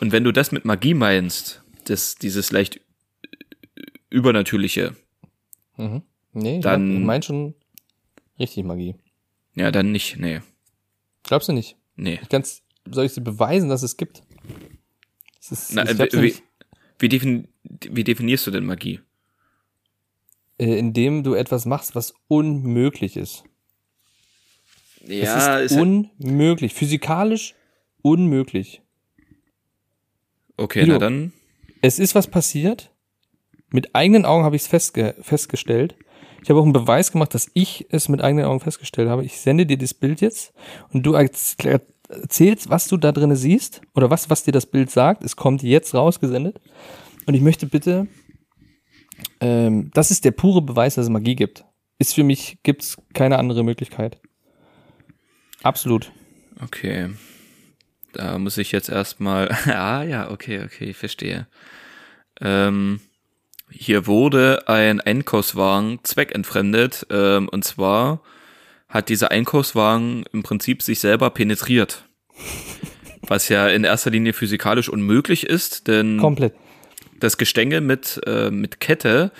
und 0.00 0.12
wenn 0.12 0.24
du 0.24 0.32
das 0.32 0.52
mit 0.52 0.64
Magie 0.64 0.94
meinst, 0.94 1.62
das, 1.84 2.14
dieses 2.16 2.52
leicht 2.52 2.80
Übernatürliche, 4.10 4.96
Mhm. 5.76 6.02
Nee, 6.34 6.60
Dann- 6.60 6.98
ich 6.98 7.04
mein 7.06 7.22
schon 7.22 7.54
richtig 8.38 8.64
Magie. 8.64 8.96
ja, 9.54 9.70
dann 9.70 9.92
nicht, 9.92 10.18
nee, 10.18 10.42
Glaubst 11.22 11.48
du 11.48 11.52
nicht? 11.54 11.76
nee. 11.96 12.18
Ich 12.22 12.28
kann's, 12.28 12.60
soll 12.90 13.06
ich 13.06 13.14
dir 13.14 13.20
beweisen, 13.22 13.68
dass 13.68 13.82
es 13.82 13.96
gibt? 13.96 14.22
Es 15.40 15.52
ist, 15.52 15.74
Na, 15.74 15.82
äh, 15.82 16.08
wie, 16.22 16.34
wie, 16.98 17.08
defin, 17.08 17.48
wie 17.64 18.04
definierst 18.04 18.46
du 18.46 18.50
denn 18.50 18.64
Magie? 18.66 19.00
äh, 20.58 20.78
indem 20.78 21.22
du 21.22 21.34
etwas 21.34 21.64
machst, 21.64 21.94
was 21.94 22.12
unmöglich 22.28 23.16
ist. 23.16 23.44
es 25.62 25.72
ist 25.72 25.78
unmöglich. 25.78 26.74
Physikalisch 26.74 27.54
unmöglich. 28.02 28.82
okay, 30.56 30.80
Guido. 30.80 30.92
na 30.94 30.98
dann, 30.98 31.32
Es 31.80 31.98
ist 31.98 32.14
was 32.14 32.26
passiert. 32.26 32.90
Mit 33.70 33.94
eigenen 33.94 34.24
Augen 34.26 34.44
habe 34.44 34.56
ich 34.56 34.62
es 34.62 34.68
festge 34.68 35.14
festgestellt. 35.22 35.94
Ich 36.42 36.50
habe 36.50 36.58
auch 36.60 36.64
einen 36.64 36.72
Beweis 36.72 37.12
gemacht, 37.12 37.34
dass 37.34 37.50
ich 37.54 37.86
es 37.90 38.08
mit 38.08 38.20
eigenen 38.22 38.44
Augen 38.46 38.60
festgestellt 38.60 39.08
habe. 39.08 39.24
Ich 39.24 39.38
sende 39.38 39.64
dir 39.66 39.78
das 39.78 39.94
Bild 39.94 40.20
jetzt 40.20 40.52
und 40.92 41.04
du 41.04 41.14
erz- 41.14 41.56
erzählst, 42.10 42.70
was 42.70 42.88
du 42.88 42.96
da 42.96 43.12
drin 43.12 43.34
siehst 43.36 43.80
oder 43.94 44.10
was, 44.10 44.30
was 44.30 44.44
dir 44.44 44.52
das 44.52 44.66
Bild 44.66 44.90
sagt. 44.90 45.24
Es 45.24 45.36
kommt 45.36 45.62
jetzt 45.62 45.94
rausgesendet. 45.94 46.60
Und 47.26 47.34
ich 47.34 47.42
möchte 47.42 47.66
bitte, 47.66 48.08
ähm, 49.40 49.90
das 49.94 50.10
ist 50.10 50.24
der 50.24 50.32
pure 50.32 50.62
Beweis, 50.62 50.94
dass 50.94 51.04
es 51.04 51.10
Magie 51.10 51.36
gibt. 51.36 51.64
Ist 51.98 52.14
für 52.14 52.24
mich, 52.24 52.58
gibt's 52.62 52.96
keine 53.12 53.38
andere 53.38 53.62
Möglichkeit. 53.62 54.20
Absolut. 55.62 56.10
Okay. 56.62 57.10
Da 58.12 58.38
muss 58.38 58.58
ich 58.58 58.72
jetzt 58.72 58.88
erstmal. 58.88 59.48
ah 59.66 60.02
ja, 60.02 60.30
okay, 60.30 60.62
okay, 60.64 60.90
ich 60.90 60.96
verstehe. 60.96 61.46
Ähm, 62.40 63.00
hier 63.70 64.06
wurde 64.06 64.66
ein 64.66 65.00
Einkaufswagen 65.00 66.00
zweckentfremdet. 66.02 67.06
Ähm, 67.10 67.48
und 67.48 67.64
zwar 67.64 68.22
hat 68.90 69.08
dieser 69.08 69.30
Einkaufswagen 69.30 70.24
im 70.32 70.42
Prinzip 70.42 70.82
sich 70.82 71.00
selber 71.00 71.30
penetriert. 71.30 72.04
Was 73.22 73.48
ja 73.48 73.68
in 73.68 73.84
erster 73.84 74.10
Linie 74.10 74.32
physikalisch 74.32 74.88
unmöglich 74.88 75.44
ist, 75.46 75.86
denn 75.88 76.18
Komplett. 76.18 76.54
das 77.20 77.38
Gestänge 77.38 77.80
mit, 77.80 78.20
äh, 78.26 78.50
mit 78.50 78.80
Kette, 78.80 79.30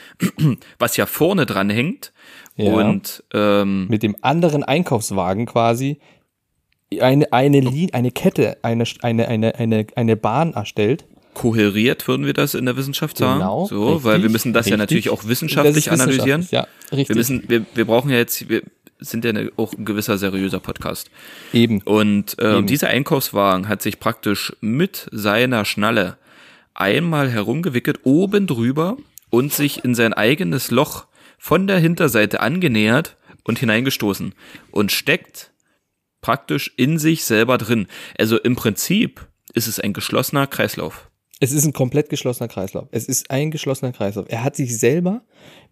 was 0.79 0.97
ja 0.97 1.07
vorne 1.07 1.47
dran 1.47 1.71
hängt, 1.71 2.13
Ja. 2.57 2.73
und 2.73 3.25
ähm, 3.35 3.89
mit 3.89 4.03
dem 4.03 4.17
anderen 4.21 4.63
Einkaufswagen 4.63 5.47
quasi 5.47 5.99
eine, 7.01 7.33
eine, 7.33 7.61
Linie, 7.61 7.95
eine 7.95 8.11
Kette, 8.11 8.59
eine, 8.63 8.85
eine, 9.03 9.29
eine, 9.29 9.55
eine, 9.57 9.87
eine 9.97 10.17
Bahn 10.17 10.53
erstellt. 10.55 11.05
kohäriert, 11.35 12.07
würden 12.09 12.27
wir 12.27 12.33
das 12.35 12.55
in 12.55 12.67
der 12.67 12.77
Wissenschaft 12.77 13.17
sagen. 13.17 13.39
Genau, 13.41 13.67
so, 13.67 13.87
richtig, 13.89 14.05
weil 14.05 14.23
wir 14.23 14.31
müssen 14.31 14.53
das 14.53 14.67
ja 14.67 14.75
richtig. 14.77 14.79
natürlich 15.07 15.11
auch 15.11 15.27
wissenschaftlich 15.27 15.91
analysieren. 15.91 16.47
Ja, 16.51 16.67
richtig. 16.93 17.09
Wir 17.11 17.17
müssen, 17.17 17.45
wir, 17.49 17.65
wir 17.75 17.85
brauchen 17.87 18.11
ja 18.11 18.19
jetzt, 18.19 18.49
wir 18.49 18.63
sind 19.01 19.25
ja 19.25 19.31
eine, 19.31 19.51
auch 19.57 19.73
ein 19.73 19.85
gewisser 19.85 20.19
seriöser 20.19 20.61
Podcast. 20.61 21.11
Eben. 21.53 21.83
Und 21.83 22.37
ähm, 22.41 22.59
Eben. 22.59 22.67
dieser 22.67 22.89
Einkaufswagen 22.89 23.69
hat 23.69 23.83
sich 23.83 24.01
praktisch 24.01 24.53
mit 24.61 25.09
seiner 25.13 25.65
Schnalle 25.65 26.17
einmal 26.75 27.31
herumgewickelt, 27.31 28.01
oben 28.05 28.47
drüber 28.47 28.97
und 29.31 29.53
sich 29.53 29.85
in 29.85 29.95
sein 29.95 30.13
eigenes 30.13 30.71
Loch 30.71 31.07
von 31.39 31.67
der 31.67 31.79
Hinterseite 31.79 32.41
angenähert 32.41 33.17
und 33.45 33.59
hineingestoßen 33.59 34.35
und 34.71 34.93
steckt 34.93 35.53
praktisch 36.21 36.73
in 36.77 36.99
sich 36.99 37.25
selber 37.25 37.59
drin. 37.59 37.87
Also 38.19 38.39
im 38.39 38.57
Prinzip 38.57 39.27
ist 39.55 39.67
es 39.67 39.81
ein 39.81 39.93
geschlossener 39.93 40.47
Kreislauf. 40.47 41.11
Es 41.41 41.53
ist 41.53 41.65
ein 41.65 41.73
komplett 41.73 42.11
geschlossener 42.11 42.49
Kreislauf. 42.49 42.89
Es 42.91 43.07
ist 43.07 43.31
ein 43.31 43.51
geschlossener 43.51 43.93
Kreislauf. 43.93 44.27
Er 44.29 44.45
hat 44.45 44.57
sich 44.57 44.79
selber 44.79 45.23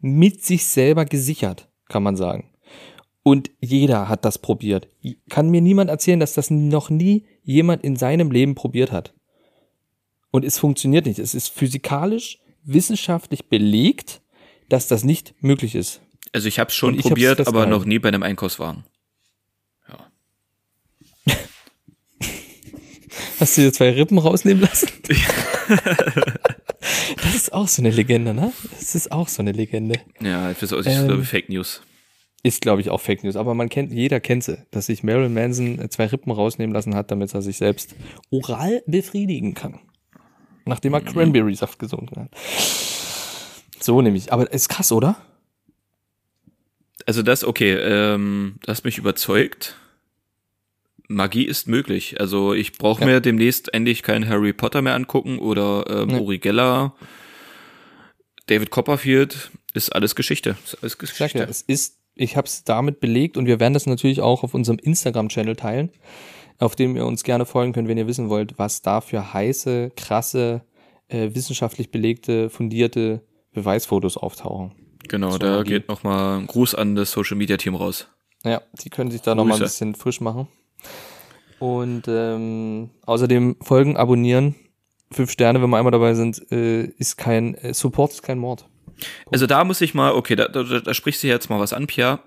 mit 0.01 0.43
sich 0.43 0.67
selber 0.67 1.05
gesichert, 1.05 1.69
kann 1.89 2.03
man 2.03 2.17
sagen. 2.17 2.51
Und 3.23 3.51
jeder 3.61 4.09
hat 4.09 4.25
das 4.25 4.39
probiert. 4.39 4.89
Kann 5.29 5.51
mir 5.51 5.61
niemand 5.61 5.91
erzählen, 5.91 6.21
dass 6.21 6.35
das 6.35 6.51
noch 6.51 6.89
nie 6.89 7.27
jemand 7.43 7.85
in 7.85 7.97
seinem 7.97 8.31
Leben 8.31 8.55
probiert 8.55 8.93
hat. 8.93 9.13
Und 10.31 10.45
es 10.45 10.59
funktioniert 10.59 11.07
nicht. 11.07 11.19
Es 11.19 11.35
ist 11.35 11.49
physikalisch, 11.49 12.39
wissenschaftlich 12.65 13.47
belegt, 13.47 14.21
dass 14.69 14.89
das 14.89 15.05
nicht 15.05 15.35
möglich 15.41 15.75
ist. 15.75 16.01
Also 16.33 16.49
ich 16.49 16.59
habe 16.59 16.69
es 16.69 16.75
schon 16.75 16.95
ich 16.95 17.03
probiert, 17.03 17.47
aber 17.47 17.67
noch 17.67 17.85
nie 17.85 17.99
bei 17.99 18.09
einem 18.09 18.23
Einkaufswagen. 18.23 18.85
Hast 23.41 23.57
du 23.57 23.63
dir 23.63 23.73
zwei 23.73 23.91
Rippen 23.91 24.19
rausnehmen 24.19 24.63
lassen? 24.63 24.89
das 27.23 27.35
ist 27.35 27.53
auch 27.53 27.69
so 27.69 27.83
eine 27.83 27.91
Legende, 27.91 28.35
ne? 28.35 28.53
Das 28.79 28.95
ist 28.95 29.13
auch 29.13 29.29
so 29.29 29.43
eine 29.43 29.53
Legende. 29.53 30.01
Ja, 30.21 30.51
ich 30.51 30.61
weiß, 30.61 30.73
ich 30.73 30.87
Ähm, 30.87 31.07
glaube 31.07 31.25
Fake 31.25 31.49
News. 31.49 31.83
Ist, 32.45 32.61
glaube 32.61 32.81
ich, 32.81 32.91
auch 32.91 33.01
Fake 33.01 33.25
News. 33.25 33.37
Aber 33.37 33.55
man 33.55 33.69
kennt, 33.69 33.93
jeder 33.93 34.21
kennt 34.21 34.45
sie, 34.45 34.59
dass 34.71 34.87
sich 34.87 35.03
Marilyn 35.03 35.35
Manson 35.35 35.91
zwei 35.91 36.07
Rippen 36.07 36.31
rausnehmen 36.33 36.73
lassen 36.73 36.95
hat, 36.95 37.11
damit 37.11 37.35
er 37.35 37.43
sich 37.43 37.57
selbst 37.57 37.95
oral 38.31 38.83
befriedigen 38.87 39.55
kann. 39.55 39.81
Nachdem 40.65 40.95
er 40.95 41.01
Cranberry-Saft 41.01 41.79
gesunken 41.79 42.21
hat. 42.23 42.31
So 43.81 44.03
nämlich. 44.03 44.33
Aber 44.33 44.53
ist 44.53 44.69
krass, 44.69 44.93
oder? 44.93 45.17
Also 47.07 47.23
das, 47.23 47.43
okay, 47.43 47.73
ähm, 47.75 48.57
das 48.65 48.85
mich 48.85 48.99
überzeugt. 48.99 49.77
Magie 51.09 51.45
ist 51.45 51.67
möglich. 51.69 52.21
Also 52.21 52.53
ich 52.53 52.73
brauche 52.73 53.01
Ja. 53.01 53.07
mir 53.07 53.21
demnächst 53.21 53.73
endlich 53.73 54.03
keinen 54.03 54.29
Harry 54.29 54.53
Potter 54.53 54.83
mehr 54.83 54.95
angucken 54.95 55.39
oder 55.39 55.85
ähm, 55.89 56.09
Nee. 56.09 56.19
Uri 56.21 56.39
Geller, 56.39 56.95
David 58.47 58.71
Copperfield, 58.71 59.51
ist 59.73 59.91
alles 59.95 60.15
Geschichte. 60.15 60.57
Ist 60.65 60.77
alles 60.83 60.99
Geschichte. 60.99 61.39
ja, 61.39 61.45
es 61.45 61.63
ist, 61.63 61.98
ich 62.19 62.37
habe 62.37 62.47
es 62.47 62.65
damit 62.65 63.01
belegt 63.01 63.37
und 63.37 63.47
wir 63.47 63.61
werden 63.61 63.75
das 63.75 63.87
natürlich 63.87 64.21
auch 64.21 64.43
auf 64.43 64.55
unserem 64.55 64.79
Instagram-Channel 64.79 65.57
teilen, 65.57 65.91
auf 66.59 66.77
dem 66.77 66.97
ihr 66.97 67.07
uns 67.07 67.23
gerne 67.23 67.47
folgen 67.47 67.73
könnt, 67.73 67.89
wenn 67.89 67.99
ihr 67.99 68.07
wissen 68.07 68.29
wollt, 68.29 68.59
was 68.59 68.83
da 68.83 69.01
für 69.01 69.33
heiße, 69.33 69.93
krasse, 69.97 70.63
äh, 71.09 71.31
wissenschaftlich 71.35 71.91
belegte, 71.91 72.51
fundierte 72.51 73.23
Beweisfotos 73.53 74.17
auftauchen. 74.17 74.73
genau, 75.09 75.31
so 75.31 75.39
da 75.39 75.63
geht 75.63 75.89
nochmal 75.89 76.41
ein 76.41 76.47
Gruß 76.47 76.75
an 76.75 76.95
das 76.95 77.13
Social 77.13 77.37
Media 77.37 77.57
Team 77.57 77.75
raus. 77.75 78.09
Ja, 78.45 78.63
die 78.83 78.91
können 78.91 79.11
sich 79.11 79.23
da 79.23 79.35
nochmal 79.35 79.57
ein 79.57 79.63
bisschen 79.63 79.95
frisch 79.95 80.21
machen. 80.21 80.49
Und 81.59 82.05
ähm, 82.07 82.91
außerdem 83.05 83.57
folgen, 83.61 83.97
abonnieren, 83.97 84.55
fünf 85.11 85.31
Sterne, 85.31 85.61
wenn 85.61 85.71
wir 85.71 85.79
einmal 85.79 85.93
dabei 85.93 86.15
sind, 86.15 86.51
äh, 86.53 86.85
ist 86.85 87.17
kein 87.17 87.55
äh, 87.55 87.75
Support 87.75 88.13
ist 88.13 88.23
kein 88.23 88.39
Mord. 88.39 88.69
Also 89.31 89.47
da 89.47 89.65
muss 89.65 89.81
ich 89.81 89.95
mal, 89.95 90.13
okay, 90.13 90.37
da, 90.37 90.49
da, 90.49 90.63
da 90.63 90.95
sprichst 90.95 91.23
du 91.23 91.27
jetzt 91.27 91.51
mal 91.51 91.61
was 91.61 91.73
an, 91.73 91.87
Pierre. 91.87 92.21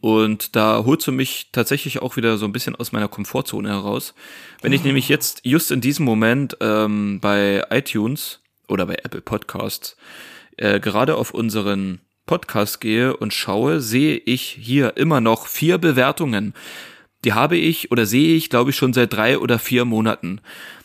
Und 0.00 0.56
da 0.56 0.84
holst 0.84 1.06
du 1.06 1.12
mich 1.12 1.48
tatsächlich 1.52 2.02
auch 2.02 2.16
wieder 2.16 2.38
so 2.38 2.46
ein 2.46 2.52
bisschen 2.52 2.76
aus 2.76 2.92
meiner 2.92 3.08
Komfortzone 3.08 3.68
heraus. 3.68 4.14
Wenn 4.62 4.72
ich 4.72 4.84
nämlich 4.84 5.08
jetzt 5.08 5.40
just 5.44 5.70
in 5.70 5.80
diesem 5.80 6.04
Moment 6.04 6.56
ähm, 6.60 7.20
bei 7.20 7.64
iTunes 7.70 8.40
oder 8.68 8.86
bei 8.86 8.94
Apple 9.02 9.20
Podcasts 9.20 9.96
äh, 10.56 10.80
gerade 10.80 11.16
auf 11.16 11.32
unseren 11.32 12.00
Podcast 12.26 12.80
gehe 12.80 13.16
und 13.16 13.34
schaue, 13.34 13.80
sehe 13.80 14.16
ich 14.16 14.42
hier 14.42 14.96
immer 14.96 15.20
noch 15.20 15.46
vier 15.46 15.78
Bewertungen. 15.78 16.54
Die 17.24 17.32
habe 17.34 17.56
ich 17.56 17.90
oder 17.90 18.06
sehe 18.06 18.34
ich, 18.34 18.48
glaube 18.48 18.70
ich, 18.70 18.76
schon 18.76 18.92
seit 18.92 19.12
drei 19.12 19.38
oder 19.38 19.58
vier 19.58 19.84
Monaten. 19.84 20.40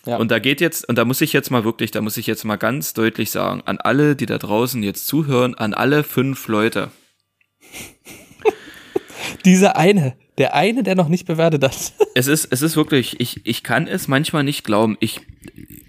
Ja. 0.06 0.18
Und 0.18 0.32
da 0.32 0.40
geht 0.40 0.62
jetzt, 0.62 0.88
und 0.88 0.98
da 0.98 1.06
muss 1.06 1.22
ich 1.22 1.34
jetzt 1.34 1.50
mal 1.50 1.64
wirklich, 1.64 1.92
da 1.92 2.02
muss 2.02 2.18
ich 2.18 2.28
jetzt 2.28 2.44
mal 2.44 2.58
ganz 2.58 2.94
deutlich 2.94 3.32
sagen, 3.32 3.62
an 3.66 3.78
alle, 3.78 4.16
die 4.16 4.26
da 4.26 4.38
draußen 4.38 4.84
jetzt 4.84 5.08
zuhören, 5.08 5.56
an 5.56 5.74
alle 5.74 6.04
fünf 6.04 6.48
Leute. 6.48 6.92
Dieser 9.46 9.78
eine, 9.78 10.18
der 10.38 10.54
eine, 10.56 10.84
der 10.84 10.96
noch 10.96 11.08
nicht 11.08 11.26
bewertet 11.26 11.64
hat. 11.64 11.94
Es 12.18 12.28
ist, 12.28 12.48
es 12.50 12.62
ist 12.62 12.78
wirklich, 12.78 13.20
ich, 13.20 13.42
ich 13.44 13.62
kann 13.62 13.88
es 13.88 14.08
manchmal 14.08 14.46
nicht 14.46 14.64
glauben. 14.64 14.96
Ich, 15.02 15.20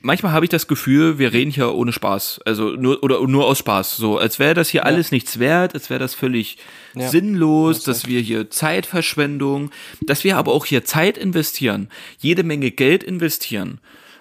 manchmal 0.02 0.32
habe 0.32 0.44
ich 0.44 0.48
das 0.48 0.66
Gefühl, 0.66 1.18
wir 1.20 1.32
reden 1.32 1.52
hier 1.52 1.72
ohne 1.72 1.92
Spaß. 1.92 2.40
Also 2.44 2.70
nur, 2.70 3.00
oder 3.04 3.24
nur 3.28 3.46
aus 3.46 3.58
Spaß. 3.58 3.96
So, 3.96 4.18
als 4.18 4.40
wäre 4.40 4.54
das 4.54 4.68
hier 4.68 4.84
alles 4.86 5.12
nichts 5.12 5.38
wert, 5.38 5.74
als 5.74 5.88
wäre 5.88 6.00
das 6.00 6.14
völlig 6.16 6.58
Ja. 6.96 7.08
sinnlos, 7.08 7.84
dass 7.84 8.06
wir 8.08 8.20
hier 8.20 8.50
Zeitverschwendung, 8.50 9.70
dass 10.02 10.24
wir 10.24 10.36
aber 10.36 10.52
auch 10.52 10.64
hier 10.66 10.84
Zeit 10.84 11.16
investieren, 11.18 11.88
jede 12.18 12.42
Menge 12.42 12.70
Geld 12.72 13.04
investieren, 13.04 13.78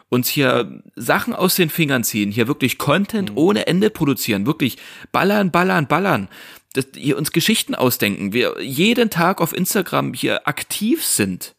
uns 0.09 0.29
hier 0.29 0.83
Sachen 0.95 1.33
aus 1.33 1.55
den 1.55 1.69
Fingern 1.71 2.03
ziehen, 2.03 2.29
hier 2.31 2.47
wirklich 2.47 2.77
Content 2.77 3.31
Mhm. 3.31 3.37
ohne 3.37 3.65
Ende 3.67 3.89
produzieren, 3.89 4.45
wirklich 4.45 4.77
ballern, 5.11 5.49
ballern, 5.49 5.87
ballern. 5.87 6.27
Dass 6.75 6.87
hier 6.95 7.17
uns 7.17 7.31
Geschichten 7.31 7.73
ausdenken, 7.75 8.33
wir 8.33 8.61
jeden 8.61 9.09
Tag 9.09 9.41
auf 9.41 9.55
Instagram 9.55 10.13
hier 10.13 10.47
aktiv 10.47 11.03
sind. 11.03 11.55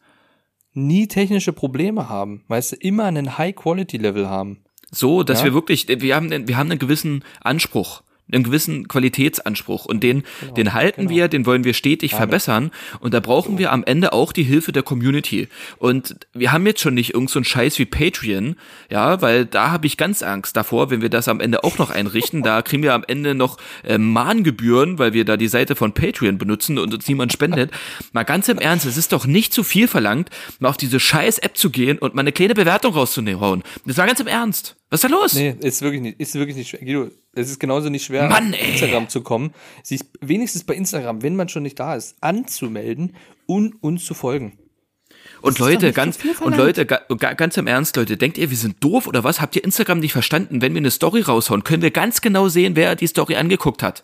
Nie 0.73 1.07
technische 1.07 1.53
Probleme 1.53 2.07
haben, 2.07 2.43
weißt 2.49 2.73
du, 2.73 2.75
immer 2.77 3.05
einen 3.05 3.37
High-Quality-Level 3.37 4.29
haben. 4.29 4.63
So, 4.91 5.23
dass 5.23 5.39
Ja. 5.39 5.45
wir 5.45 5.53
wirklich, 5.53 5.87
wir 5.87 6.15
haben, 6.15 6.47
wir 6.47 6.55
haben 6.57 6.69
einen 6.71 6.79
gewissen 6.79 7.23
Anspruch, 7.41 8.03
einen 8.31 8.43
gewissen 8.43 8.87
Qualitätsanspruch 8.87 9.85
und 9.85 10.03
den, 10.03 10.23
den 10.55 10.73
halten 10.73 11.07
genau. 11.07 11.11
wir, 11.11 11.27
den 11.27 11.45
wollen 11.45 11.63
wir 11.63 11.73
stetig 11.73 12.13
verbessern 12.13 12.71
und 12.99 13.13
da 13.13 13.19
brauchen 13.19 13.57
wir 13.57 13.71
am 13.71 13.83
Ende 13.83 14.13
auch 14.13 14.31
die 14.33 14.43
Hilfe 14.43 14.71
der 14.71 14.83
Community. 14.83 15.47
Und 15.77 16.15
wir 16.33 16.51
haben 16.51 16.65
jetzt 16.65 16.81
schon 16.81 16.93
nicht 16.93 17.13
irgend 17.13 17.29
so 17.29 17.39
einen 17.39 17.45
Scheiß 17.45 17.79
wie 17.79 17.85
Patreon, 17.85 18.55
ja, 18.89 19.21
weil 19.21 19.45
da 19.45 19.71
habe 19.71 19.87
ich 19.87 19.97
ganz 19.97 20.23
Angst 20.23 20.57
davor, 20.57 20.89
wenn 20.89 21.01
wir 21.01 21.09
das 21.09 21.27
am 21.27 21.39
Ende 21.39 21.63
auch 21.63 21.77
noch 21.77 21.89
einrichten, 21.89 22.43
da 22.43 22.61
kriegen 22.61 22.83
wir 22.83 22.93
am 22.93 23.05
Ende 23.07 23.33
noch 23.33 23.57
äh, 23.83 23.97
Mahngebühren, 23.97 24.99
weil 24.99 25.13
wir 25.13 25.25
da 25.25 25.37
die 25.37 25.47
Seite 25.47 25.75
von 25.75 25.93
Patreon 25.93 26.37
benutzen 26.37 26.77
und 26.77 26.93
uns 26.93 27.07
niemand 27.07 27.31
spendet. 27.31 27.71
Mal 28.11 28.23
ganz 28.23 28.49
im 28.49 28.59
Ernst, 28.59 28.85
es 28.85 28.97
ist 28.97 29.13
doch 29.13 29.25
nicht 29.25 29.53
zu 29.53 29.63
viel 29.63 29.87
verlangt, 29.87 30.29
mal 30.59 30.69
auf 30.69 30.77
diese 30.77 30.99
scheiß 30.99 31.39
App 31.39 31.57
zu 31.57 31.69
gehen 31.69 31.97
und 31.97 32.13
mal 32.13 32.21
eine 32.21 32.31
kleine 32.31 32.53
Bewertung 32.53 32.93
rauszuhauen. 32.93 33.63
Das 33.85 33.97
war 33.97 34.05
ganz 34.05 34.19
im 34.19 34.27
Ernst. 34.27 34.75
Was 34.89 35.03
ist 35.03 35.11
da 35.11 35.15
los? 35.15 35.33
Nee, 35.33 35.55
ist 35.59 35.81
wirklich 35.81 36.01
nicht, 36.01 36.19
ist 36.19 36.35
wirklich 36.35 36.55
nicht 36.55 36.69
schwer. 36.69 36.79
Guido, 36.79 37.09
es 37.33 37.49
ist 37.49 37.59
genauso 37.59 37.89
nicht 37.89 38.05
schwer, 38.05 38.29
Mann, 38.29 38.53
auf. 38.53 38.67
Instagram 38.67 39.09
zu 39.09 39.21
kommen, 39.21 39.53
sich 39.83 40.01
wenigstens 40.21 40.63
bei 40.63 40.75
Instagram, 40.75 41.23
wenn 41.23 41.35
man 41.35 41.49
schon 41.49 41.63
nicht 41.63 41.79
da 41.79 41.95
ist, 41.95 42.15
anzumelden 42.21 43.15
und 43.45 43.83
uns 43.83 44.05
zu 44.05 44.13
folgen. 44.13 44.57
Und 45.41 45.59
Leute, 45.59 45.91
ganz, 45.91 46.17
so 46.21 46.45
und. 46.45 46.55
Leute, 46.55 46.85
ga, 46.85 46.99
ganz 47.33 47.57
im 47.57 47.67
Ernst, 47.67 47.95
Leute, 47.95 48.17
denkt 48.17 48.37
ihr, 48.37 48.49
wir 48.49 48.57
sind 48.57 48.83
doof 48.83 49.07
oder 49.07 49.23
was? 49.23 49.41
Habt 49.41 49.55
ihr 49.55 49.63
Instagram 49.63 49.99
nicht 49.99 50.13
verstanden? 50.13 50.61
Wenn 50.61 50.73
wir 50.73 50.79
eine 50.79 50.91
Story 50.91 51.21
raushauen, 51.21 51.63
können 51.63 51.83
wir 51.83 51.91
ganz 51.91 52.21
genau 52.21 52.47
sehen, 52.47 52.75
wer 52.75 52.95
die 52.95 53.07
Story 53.07 53.35
angeguckt 53.35 53.83
hat. 53.83 54.03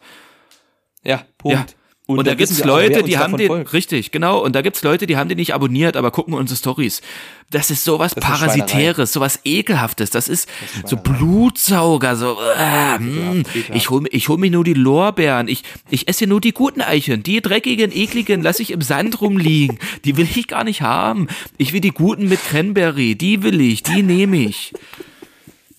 Ja, 1.04 1.26
Punkt. 1.38 1.72
Ja. 1.72 1.83
Und, 2.06 2.18
da 2.18 2.32
dann 2.32 2.38
gibt's 2.38 2.62
Leute, 2.66 3.02
die 3.04 3.18
haben 3.18 3.38
den, 3.38 3.48
folgt. 3.48 3.72
richtig, 3.72 4.12
genau, 4.12 4.39
und 4.39 4.54
da 4.56 4.62
gibt's 4.62 4.84
Leute, 4.84 5.08
die 5.08 5.16
haben 5.16 5.30
den 5.30 5.38
nicht 5.38 5.54
abonniert, 5.54 5.96
aber 5.96 6.12
gucken 6.12 6.34
unsere 6.34 6.58
Stories. 6.58 7.02
Das 7.50 7.72
ist 7.72 7.86
sowas 7.86 8.13
Das 8.13 8.24
ist 8.26 8.30
Parasitäres, 8.30 9.13
sowas 9.13 9.39
Ekelhaftes, 9.46 10.10
das 10.10 10.28
ist, 10.28 10.50
ist 10.76 10.89
so. 10.89 10.98
Blutsauger, 10.98 12.18
so, 12.18 12.38
äh, 12.58 13.00
mh, 13.00 13.39
ekelhaft. 13.39 13.70
ich 13.76 13.89
hol, 13.89 14.02
mir- 14.02 14.10
ich 14.12 14.28
hol 14.28 14.38
mir 14.38 14.52
nur 14.52 14.66
die 14.66 14.74
Lorbeeren, 14.74 15.48
ich, 15.48 15.63
ich 15.89 16.10
esse 16.10 16.28
nur 16.28 16.42
die 16.42 16.52
guten 16.52 16.82
Eicheln, 16.82 17.24
die 17.24 17.42
dreckigen, 17.42 17.92
ekligen 17.96 18.42
lasse 18.42 18.63
ich 18.63 18.72
im 18.72 18.82
Sand 18.82 19.22
rumliegen, 19.22 19.80
die 20.04 20.18
will 20.18 20.28
ich 20.36 20.48
gar 20.50 20.66
nicht 20.66 20.82
haben. 20.82 21.28
Ich 21.58 21.72
will 21.72 21.80
die 21.82 21.92
guten 21.92 22.28
mit 22.28 22.44
Cranberry, 22.50 23.16
die 23.16 23.44
will 23.44 23.62
ich, 23.62 23.82
die 23.84 24.04
nehme 24.04 24.38
ich. 24.38 24.74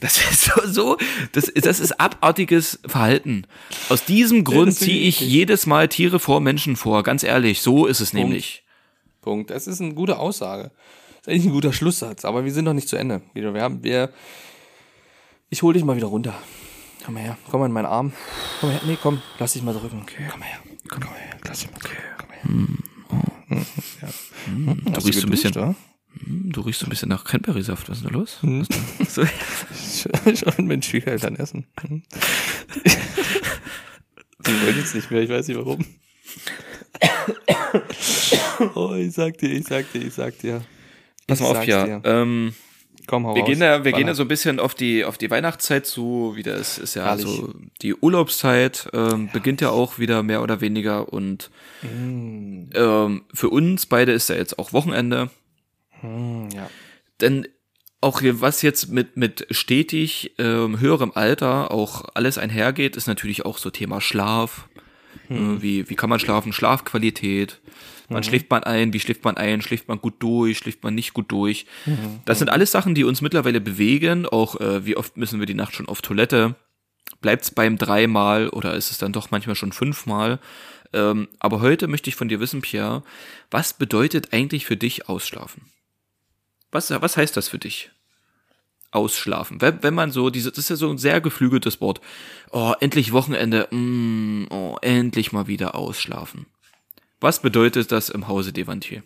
Das 0.00 0.18
ist 0.18 0.44
so, 0.44 0.66
so 0.66 0.96
das, 1.32 1.52
das 1.54 1.80
ist 1.80 1.98
abartiges 2.00 2.80
Verhalten. 2.86 3.46
Aus 3.88 4.04
diesem 4.04 4.44
Grund 4.44 4.74
ziehe 4.74 4.98
ich 5.00 5.08
ich 5.08 5.22
eklig. 5.22 5.32
jedes 5.32 5.66
Mal 5.66 5.88
Tiere 5.88 6.18
vor 6.18 6.40
Menschen 6.40 6.76
vor. 6.76 7.02
Ganz 7.02 7.22
ehrlich, 7.22 7.62
so 7.62 7.86
ist 7.86 8.00
es 8.00 8.12
nämlich. 8.12 8.62
Punkt. 9.22 9.50
Das 9.50 9.66
ist 9.66 9.80
eine 9.80 9.94
gute 9.94 10.18
Aussage. 10.18 10.64
Das 10.64 11.20
ist 11.22 11.28
eigentlich 11.28 11.46
ein 11.46 11.52
guter 11.52 11.72
Schlusssatz, 11.72 12.24
aber 12.24 12.44
wir 12.44 12.52
sind 12.52 12.66
noch 12.66 12.74
nicht 12.74 12.88
zu 12.88 12.96
Ende. 12.96 13.22
Wir 13.32 13.52
haben, 13.62 13.82
wir, 13.82 14.12
ich 15.48 15.62
hol 15.62 15.72
dich 15.72 15.84
mal 15.84 15.96
wieder 15.96 16.08
runter. 16.08 16.34
Komm 17.04 17.14
mal 17.14 17.22
her, 17.22 17.38
komm 17.50 17.60
mal 17.60 17.66
in 17.66 17.72
meinen 17.72 17.86
Arm. 17.86 18.12
Komm 18.60 18.70
her, 18.70 18.80
nee, 18.86 18.98
komm, 19.00 19.22
lass 19.38 19.52
dich 19.54 19.62
mal 19.62 19.72
drücken. 19.74 20.04
Komm 20.30 20.40
mal 20.40 20.46
her, 20.46 20.58
komm, 20.88 21.00
mal 21.00 21.14
her, 21.14 21.36
lass 21.46 21.60
dich 21.60 21.70
mal 21.70 21.78
drücken. 21.78 21.96
Komm 22.18 22.28
mal 22.28 23.58
her. 23.58 23.66
Ja. 24.02 24.08
Hm, 24.46 24.82
Du 24.84 24.92
Hast 24.92 25.06
riechst 25.06 25.20
so 25.20 25.26
ein 25.26 25.30
bisschen, 25.30 25.54
Hm, 25.54 25.76
du 26.26 26.60
riechst 26.60 26.80
so 26.80 26.86
ein 26.86 26.90
bisschen 26.90 27.08
nach 27.08 27.24
Cranberry-Saft. 27.24 27.88
Was 27.88 27.98
ist 27.98 28.04
denn 28.04 28.12
da 28.12 28.18
los? 28.18 28.42
Hm. 28.42 28.66
So? 29.08 29.24
Schon 30.34 30.68
geil 31.04 31.18
dann 31.18 31.36
essen. 31.36 31.66
Hm. 31.80 32.02
Die 34.46 34.62
wollen 34.62 34.76
jetzt 34.78 34.94
nicht 34.94 35.10
mehr, 35.10 35.22
ich 35.22 35.30
weiß 35.30 35.48
nicht 35.48 35.56
warum. 35.56 35.84
Oh, 38.74 38.94
ich 38.94 39.12
sag 39.12 39.38
dir, 39.38 39.50
ich 39.50 39.66
sag 39.66 39.90
dir, 39.92 40.02
ich 40.02 40.14
sag 40.14 40.38
dir. 40.38 40.62
pass 41.26 41.40
mal 41.40 41.50
Ich 41.64 41.74
auf, 41.74 41.88
ja. 41.88 42.00
Ähm, 42.04 42.54
Komm, 43.06 43.26
hau 43.26 43.34
wir 43.34 43.42
raus. 43.42 43.48
gehen 43.50 43.60
da, 43.60 43.84
wir 43.84 43.92
gehen 43.92 44.06
da 44.06 44.14
so 44.14 44.22
ein 44.22 44.28
bisschen 44.28 44.58
auf 44.60 44.74
die, 44.74 45.04
auf 45.04 45.18
die 45.18 45.30
Weihnachtszeit 45.30 45.86
zu. 45.86 46.32
Wieder 46.36 46.54
ist, 46.56 46.78
ist 46.78 46.94
ja 46.94 47.04
Herrlich. 47.04 47.26
so 47.26 47.52
die 47.82 47.94
Urlaubszeit 47.94 48.88
ähm, 48.92 49.28
beginnt 49.32 49.60
ja 49.60 49.70
auch 49.70 49.98
wieder 49.98 50.22
mehr 50.22 50.42
oder 50.42 50.60
weniger 50.60 51.12
und 51.12 51.50
Mm, 51.82 52.70
ähm, 52.74 53.24
für 53.34 53.50
uns 53.50 53.84
beide 53.84 54.12
ist 54.12 54.30
ja 54.30 54.36
jetzt 54.36 54.58
auch 54.58 54.72
Wochenende. 54.72 55.28
Mm, 56.06 56.50
ja. 56.50 56.70
denn 57.20 57.46
auch 58.00 58.20
hier, 58.20 58.40
was 58.40 58.60
jetzt 58.62 58.90
mit, 58.90 59.16
mit 59.16 59.46
stetig 59.50 60.34
ähm, 60.38 60.78
höherem 60.78 61.12
Alter 61.14 61.70
auch 61.70 62.04
alles 62.14 62.36
einhergeht, 62.36 62.96
ist 62.96 63.06
natürlich 63.06 63.46
auch 63.46 63.56
so 63.56 63.70
Thema 63.70 64.00
Schlaf. 64.00 64.68
Äh, 65.30 65.62
wie, 65.62 65.88
wie 65.88 65.94
kann 65.94 66.10
man 66.10 66.20
schlafen? 66.20 66.52
Schlafqualität. 66.52 67.60
Wann 68.08 68.22
schläft 68.22 68.50
man 68.50 68.62
ein? 68.64 68.92
Wie 68.92 69.00
schläft 69.00 69.24
man 69.24 69.36
ein? 69.36 69.62
Schläft 69.62 69.88
man 69.88 69.98
gut 69.98 70.14
durch? 70.18 70.58
Schläft 70.58 70.84
man 70.84 70.94
nicht 70.94 71.14
gut 71.14 71.32
durch? 71.32 71.66
Das 72.26 72.38
sind 72.38 72.50
alles 72.50 72.70
Sachen, 72.70 72.94
die 72.94 73.04
uns 73.04 73.22
mittlerweile 73.22 73.60
bewegen. 73.60 74.26
Auch 74.26 74.60
äh, 74.60 74.84
wie 74.84 74.96
oft 74.96 75.16
müssen 75.16 75.40
wir 75.40 75.46
die 75.46 75.54
Nacht 75.54 75.74
schon 75.74 75.88
auf 75.88 76.02
Toilette? 76.02 76.54
Bleibt's 77.20 77.50
beim 77.50 77.78
dreimal 77.78 78.50
oder 78.50 78.74
ist 78.74 78.90
es 78.90 78.98
dann 78.98 79.12
doch 79.12 79.30
manchmal 79.30 79.56
schon 79.56 79.72
fünfmal? 79.72 80.38
Ähm, 80.92 81.28
aber 81.38 81.60
heute 81.60 81.88
möchte 81.88 82.10
ich 82.10 82.16
von 82.16 82.28
dir 82.28 82.40
wissen, 82.40 82.60
Pierre, 82.60 83.02
was 83.50 83.72
bedeutet 83.72 84.32
eigentlich 84.32 84.66
für 84.66 84.76
dich 84.76 85.08
Ausschlafen? 85.08 85.62
Was, 86.74 86.90
was 86.90 87.16
heißt 87.16 87.36
das 87.36 87.46
für 87.46 87.60
dich? 87.60 87.92
Ausschlafen. 88.90 89.60
Wenn, 89.60 89.80
wenn 89.84 89.94
man 89.94 90.10
so, 90.10 90.28
diese, 90.28 90.50
das 90.50 90.58
ist 90.58 90.70
ja 90.70 90.76
so 90.76 90.90
ein 90.90 90.98
sehr 90.98 91.20
geflügeltes 91.20 91.80
Wort. 91.80 92.00
Oh, 92.50 92.72
endlich 92.80 93.12
Wochenende. 93.12 93.68
Mm, 93.70 94.46
oh, 94.50 94.76
endlich 94.82 95.30
mal 95.30 95.46
wieder 95.46 95.76
ausschlafen. 95.76 96.46
Was 97.20 97.40
bedeutet 97.40 97.92
das 97.92 98.08
im 98.08 98.26
Hause 98.26 98.52
Devantier? 98.52 99.04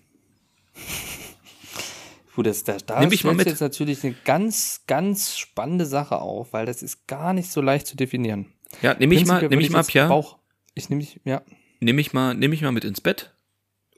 Gut, 2.35 2.47
das, 2.47 2.65
da, 2.65 2.79
da 2.79 3.01
Nimm 3.01 3.11
mich 3.11 3.25
mal 3.25 3.35
mit. 3.35 3.47
jetzt 3.47 3.61
natürlich 3.61 4.03
eine 4.03 4.15
ganz, 4.25 4.85
ganz 4.87 5.37
spannende 5.37 5.85
Sache 5.85 6.23
auf, 6.23 6.55
weil 6.55 6.65
das 6.65 6.83
ist 6.83 7.07
gar 7.07 7.35
nicht 7.35 7.51
so 7.51 7.61
leicht 7.61 7.87
zu 7.87 7.99
definieren. 7.99 8.47
Ja, 8.81 8.95
nehme 8.95 9.15
ich 9.15 9.27
mal, 9.27 9.47
nehme 9.47 9.61
ich 9.61 9.71
mal, 9.71 9.85
Pierre, 9.85 10.09
Bauch, 10.09 10.39
ich 10.75 10.89
nehme 10.89 11.03
dich, 11.03 11.21
ja. 11.25 11.43
nehme 11.81 12.01
ich 12.01 12.15
mal, 12.15 12.35
nehme 12.35 12.55
ich 12.55 12.63
mal 12.63 12.73
mit 12.73 12.85
ins 12.85 13.03
Bett 13.03 13.35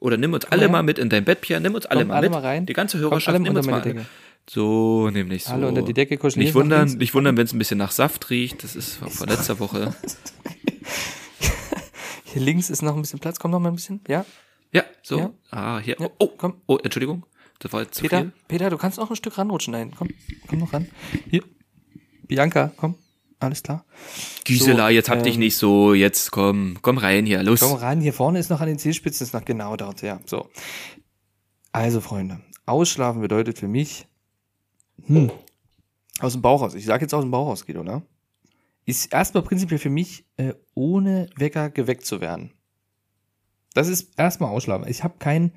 Oder 0.00 0.16
nimm 0.16 0.32
uns 0.32 0.46
alle 0.46 0.62
her. 0.62 0.68
mal 0.70 0.82
mit 0.82 0.98
in 0.98 1.08
dein 1.10 1.24
Bett, 1.24 1.40
Pierre. 1.42 1.60
Nimm 1.60 1.74
uns 1.74 1.86
alle 1.86 2.00
Kommt 2.00 2.08
mal 2.08 2.16
alle 2.16 2.28
mit. 2.30 2.32
mal 2.32 2.40
rein. 2.42 2.66
Die 2.66 2.72
ganze 2.72 2.98
Hörerschaft, 2.98 3.38
nimm 3.38 3.54
uns 3.54 3.66
mal. 3.66 3.80
Decke. 3.82 4.06
So, 4.48 5.10
nämlich 5.10 5.44
so. 5.44 5.52
Alle 5.52 5.68
unter 5.68 5.82
die 5.82 5.92
Decke 5.94 6.16
kuscheln. 6.16 6.42
Nicht 6.42 6.54
wundern, 6.54 6.88
nicht 6.94 7.14
wundern, 7.14 7.36
wenn 7.36 7.44
es 7.44 7.52
ein 7.52 7.58
bisschen 7.58 7.78
nach 7.78 7.90
Saft 7.92 8.30
riecht. 8.30 8.64
Das 8.64 8.74
ist 8.74 8.94
von 8.96 9.28
letzter 9.28 9.58
Woche. 9.60 9.94
Hier 12.24 12.42
links 12.42 12.70
ist 12.70 12.82
noch 12.82 12.94
ein 12.94 13.02
bisschen 13.02 13.18
Platz. 13.18 13.38
Komm 13.38 13.50
noch 13.50 13.60
mal 13.60 13.68
ein 13.70 13.74
bisschen. 13.74 14.00
Ja. 14.08 14.24
Ja, 14.72 14.84
so. 15.02 15.18
Ja. 15.18 15.30
Ah, 15.50 15.78
hier. 15.80 15.96
Ja, 15.98 16.06
Oh, 16.06 16.10
oh, 16.18 16.28
komm. 16.36 16.54
oh, 16.66 16.78
Entschuldigung. 16.82 17.26
Das 17.58 17.72
war 17.72 17.82
jetzt 17.82 17.96
zu 17.96 18.02
Peter, 18.02 18.20
viel. 18.22 18.32
Peter, 18.48 18.70
du 18.70 18.78
kannst 18.78 18.98
noch 18.98 19.10
ein 19.10 19.16
Stück 19.16 19.36
ranrutschen. 19.36 19.72
Nein, 19.72 19.92
komm, 19.96 20.08
komm 20.48 20.60
noch 20.60 20.72
ran. 20.72 20.88
Hier. 21.28 21.42
Bianca, 22.26 22.72
komm. 22.76 22.94
Alles 23.40 23.62
klar. 23.62 23.87
Gisela, 24.44 24.87
So, 24.87 24.90
jetzt 24.90 25.09
hab 25.09 25.22
dich 25.22 25.35
ähm, 25.35 25.40
nicht 25.40 25.57
so. 25.57 25.94
Jetzt 25.94 26.31
komm, 26.31 26.79
komm 26.83 26.98
rein 26.98 27.24
hier. 27.24 27.42
Los. 27.42 27.61
Komm 27.61 27.72
ran, 27.72 28.00
hier 28.00 28.12
vorne 28.12 28.38
ist 28.38 28.50
noch 28.50 28.61
an 28.61 28.68
den 28.68 28.79
Zehspitzen, 28.79 29.26
ist 29.26 29.33
noch 29.33 29.44
genau 29.46 29.76
dort, 29.76 30.03
ja. 30.03 30.20
So. 30.26 30.50
Also, 31.72 32.03
Freunde, 32.03 32.40
ausschlafen 32.66 33.22
bedeutet 33.22 33.59
für 33.59 33.68
mich, 33.68 34.07
hm, 35.07 35.31
aus 36.20 36.35
dem 36.35 36.42
Bauch 36.42 36.61
raus. 36.61 36.74
Ich 36.74 36.85
sage 36.85 37.05
jetzt 37.05 37.14
aus 37.14 37.22
dem 37.22 37.31
Bauch 37.31 37.46
raus, 37.46 37.64
Guido, 37.64 37.83
ne? 37.83 38.03
Ist 38.85 39.12
erstmal 39.12 39.42
prinzipiell 39.42 39.79
für 39.79 39.90
mich, 39.90 40.26
äh, 40.37 40.53
ohne 40.74 41.31
Wecker 41.37 41.70
geweckt 41.70 42.05
zu 42.05 42.20
werden. 42.20 42.53
Das 43.72 43.88
ist 43.88 44.18
erstmal 44.18 44.50
ausschlafen. 44.50 44.87
Ich 44.88 45.03
habe 45.03 45.14
kein, 45.18 45.53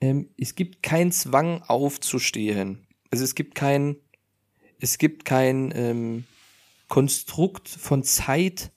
ähm, 0.00 0.30
es 0.38 0.54
gibt 0.54 0.82
keinen 0.82 1.12
Zwang 1.12 1.62
aufzustehen. 1.62 2.86
Also 3.10 3.24
es 3.24 3.34
gibt 3.34 3.54
kein, 3.54 3.96
es 4.78 4.96
gibt 4.96 5.24
kein 5.24 5.72
ähm, 5.74 6.24
Konstrukt 6.88 7.68
von 7.68 8.02
Zeit, 8.02 8.72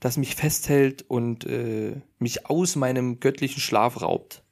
das 0.00 0.16
mich 0.16 0.34
festhält 0.34 1.04
und 1.08 1.44
äh, 1.44 2.00
mich 2.18 2.46
aus 2.46 2.76
meinem 2.76 3.20
göttlichen 3.20 3.60
Schlaf 3.60 4.00
raubt. 4.00 4.42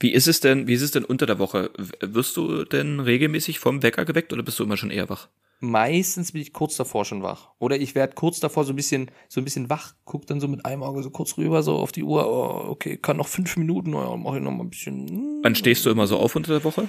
Wie 0.00 0.12
ist 0.12 0.26
es 0.26 0.40
denn, 0.40 0.66
wie 0.66 0.74
ist 0.74 0.82
es 0.82 0.90
denn 0.90 1.04
unter 1.04 1.26
der 1.26 1.38
Woche? 1.38 1.70
Wirst 2.00 2.36
du 2.36 2.64
denn 2.64 3.00
regelmäßig 3.00 3.58
vom 3.58 3.82
Wecker 3.82 4.04
geweckt 4.04 4.32
oder 4.32 4.42
bist 4.42 4.58
du 4.58 4.64
immer 4.64 4.76
schon 4.76 4.90
eher 4.90 5.08
wach? 5.08 5.28
Meistens 5.60 6.32
bin 6.32 6.40
ich 6.40 6.54
kurz 6.54 6.76
davor 6.76 7.04
schon 7.04 7.22
wach. 7.22 7.50
Oder 7.58 7.78
ich 7.78 7.94
werde 7.94 8.14
kurz 8.14 8.40
davor 8.40 8.64
so 8.64 8.72
ein 8.72 8.76
bisschen, 8.76 9.10
so 9.28 9.42
ein 9.42 9.44
bisschen 9.44 9.68
wach, 9.68 9.94
guck 10.06 10.26
dann 10.26 10.40
so 10.40 10.48
mit 10.48 10.64
einem 10.64 10.82
Auge 10.82 11.02
so 11.02 11.10
kurz 11.10 11.36
rüber, 11.36 11.62
so 11.62 11.76
auf 11.76 11.92
die 11.92 12.02
Uhr, 12.02 12.26
oh, 12.26 12.70
okay, 12.70 12.96
kann 12.96 13.18
noch 13.18 13.28
fünf 13.28 13.58
Minuten, 13.58 13.92
oh, 13.92 14.16
mach 14.16 14.34
ich 14.34 14.40
noch 14.40 14.52
mal 14.52 14.64
ein 14.64 14.70
bisschen. 14.70 15.40
Wann 15.42 15.54
stehst 15.54 15.84
du 15.84 15.90
immer 15.90 16.06
so 16.06 16.16
auf 16.16 16.34
unter 16.34 16.52
der 16.52 16.64
Woche? 16.64 16.88